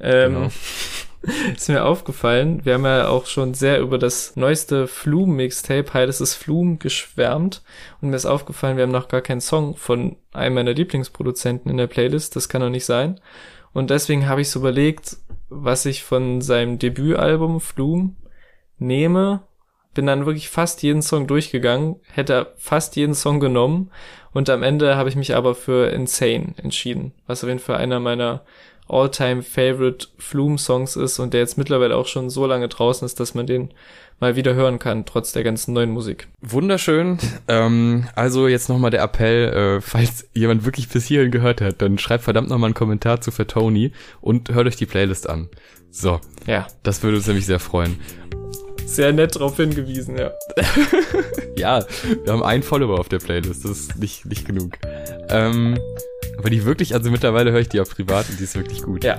Ähm, 0.01 0.35
genau. 0.35 0.51
ist 1.57 1.69
mir 1.69 1.85
aufgefallen, 1.85 2.64
wir 2.64 2.75
haben 2.75 2.85
ja 2.85 3.09
auch 3.09 3.27
schon 3.27 3.55
sehr 3.55 3.81
über 3.81 3.99
das 3.99 4.37
neueste 4.37 4.87
Flume-Mixtape, 4.87 5.93
Hi, 5.95 6.07
das 6.07 6.21
ist 6.21 6.35
Flume, 6.35 6.77
geschwärmt. 6.77 7.62
Und 8.01 8.11
mir 8.11 8.17
ist 8.17 8.27
aufgefallen, 8.27 8.77
wir 8.77 8.85
haben 8.85 8.93
noch 8.93 9.09
gar 9.09 9.23
keinen 9.23 9.41
Song 9.41 9.77
von 9.77 10.17
einem 10.33 10.55
meiner 10.55 10.75
Lieblingsproduzenten 10.75 11.71
in 11.71 11.77
der 11.79 11.87
Playlist. 11.87 12.37
Das 12.37 12.49
kann 12.49 12.61
doch 12.61 12.71
nicht 12.71 12.85
sein. 12.85 13.21
Und 13.73 13.91
deswegen 13.91 14.29
habe 14.29 14.41
ich 14.41 14.51
so 14.51 14.61
überlegt, 14.61 15.17
was 15.49 15.87
ich 15.87 16.03
von 16.03 16.41
seinem 16.41 16.79
Debütalbum 16.79 17.61
Flume 17.61 18.14
nehme. 18.79 19.43
Bin 19.97 20.05
dann 20.05 20.26
wirklich 20.26 20.51
fast 20.51 20.82
jeden 20.82 21.01
Song 21.01 21.26
durchgegangen, 21.26 21.97
hätte 22.12 22.53
fast 22.59 22.97
jeden 22.97 23.14
Song 23.14 23.40
genommen 23.40 23.90
und 24.34 24.51
am 24.51 24.62
Ende 24.62 24.97
habe 24.97 25.09
ich 25.09 25.16
mich 25.16 25.34
aber 25.34 25.55
für 25.55 25.90
Insane 25.90 26.53
entschieden, 26.59 27.12
was 27.26 27.42
auf 27.42 27.49
jeden 27.49 27.61
Fall 27.61 27.78
einer 27.78 27.99
meiner 27.99 28.42
All-Time 28.88 29.42
Favorite 29.42 30.09
Flume-Songs 30.18 30.97
ist 30.97 31.18
und 31.18 31.32
der 31.32 31.40
jetzt 31.40 31.57
mittlerweile 31.57 31.97
auch 31.97 32.07
schon 32.07 32.28
so 32.28 32.44
lange 32.44 32.68
draußen 32.68 33.07
ist, 33.07 33.18
dass 33.20 33.32
man 33.32 33.47
den 33.47 33.72
mal 34.20 34.36
wieder 34.36 34.53
hören 34.53 34.78
kann, 34.78 35.07
trotz 35.07 35.32
der 35.32 35.44
ganzen 35.44 35.72
neuen 35.72 35.92
Musik. 35.92 36.28
Wunderschön. 36.42 37.16
Ähm, 37.49 38.07
also 38.14 38.47
jetzt 38.47 38.68
nochmal 38.68 38.90
der 38.90 39.03
Appell, 39.03 39.78
äh, 39.78 39.80
falls 39.80 40.28
jemand 40.34 40.66
wirklich 40.66 40.90
bis 40.90 41.07
hierhin 41.07 41.30
gehört 41.30 41.62
hat, 41.62 41.80
dann 41.80 41.97
schreibt 41.97 42.24
verdammt 42.24 42.51
nochmal 42.51 42.68
einen 42.68 42.74
Kommentar 42.74 43.22
zu 43.22 43.30
Fatoni 43.30 43.92
und 44.20 44.51
hört 44.51 44.66
euch 44.66 44.76
die 44.76 44.84
Playlist 44.84 45.26
an. 45.26 45.49
So. 45.90 46.20
Ja. 46.47 46.66
Das 46.82 47.03
würde 47.03 47.16
uns 47.16 47.26
nämlich 47.26 47.47
sehr 47.47 47.61
freuen. 47.61 47.99
Sehr 48.87 49.12
nett 49.12 49.34
darauf 49.34 49.57
hingewiesen, 49.57 50.16
ja. 50.16 50.32
ja, 51.57 51.84
wir 52.24 52.32
haben 52.32 52.43
einen 52.43 52.62
Follower 52.62 52.99
auf 52.99 53.09
der 53.09 53.18
Playlist, 53.18 53.64
das 53.64 53.72
ist 53.72 53.97
nicht, 53.99 54.26
nicht 54.26 54.47
genug. 54.47 54.78
Ähm, 55.28 55.78
aber 56.39 56.51
die 56.51 56.64
wirklich, 56.64 56.95
also 56.95 57.11
mittlerweile 57.11 57.51
höre 57.51 57.61
ich 57.61 57.68
die 57.68 57.80
auch 57.80 57.89
privat 57.89 58.28
und 58.30 58.39
die 58.39 58.45
ist 58.45 58.55
wirklich 58.55 58.82
gut. 58.82 59.05
Ja. 59.05 59.18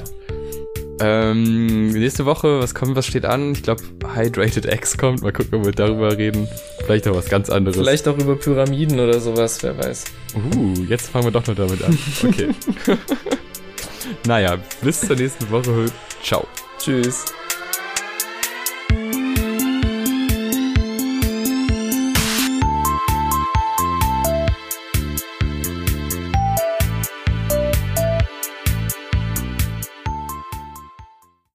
Ähm, 0.99 1.89
nächste 1.91 2.25
Woche, 2.25 2.59
was 2.59 2.73
kommt, 2.73 2.95
was 2.95 3.05
steht 3.05 3.25
an? 3.25 3.51
Ich 3.51 3.61
glaube, 3.63 3.83
Hydrated 4.15 4.65
X 4.65 4.97
kommt. 4.97 5.21
Mal 5.21 5.31
gucken, 5.31 5.59
ob 5.59 5.65
wir 5.65 5.71
darüber 5.71 6.17
reden. 6.17 6.47
Vielleicht 6.85 7.07
auch 7.07 7.15
was 7.15 7.29
ganz 7.29 7.49
anderes. 7.49 7.77
Vielleicht 7.77 8.07
auch 8.07 8.17
über 8.17 8.35
Pyramiden 8.35 8.99
oder 8.99 9.19
sowas, 9.19 9.61
wer 9.61 9.77
weiß. 9.77 10.05
Uh, 10.35 10.73
jetzt 10.87 11.09
fangen 11.09 11.25
wir 11.25 11.31
doch 11.31 11.45
noch 11.45 11.55
damit 11.55 11.83
an. 11.83 11.97
Okay. 12.23 12.49
naja, 14.25 14.57
bis 14.81 15.01
zur 15.01 15.15
nächsten 15.15 15.49
Woche. 15.51 15.85
Ciao. 16.23 16.47
Tschüss. 16.79 17.25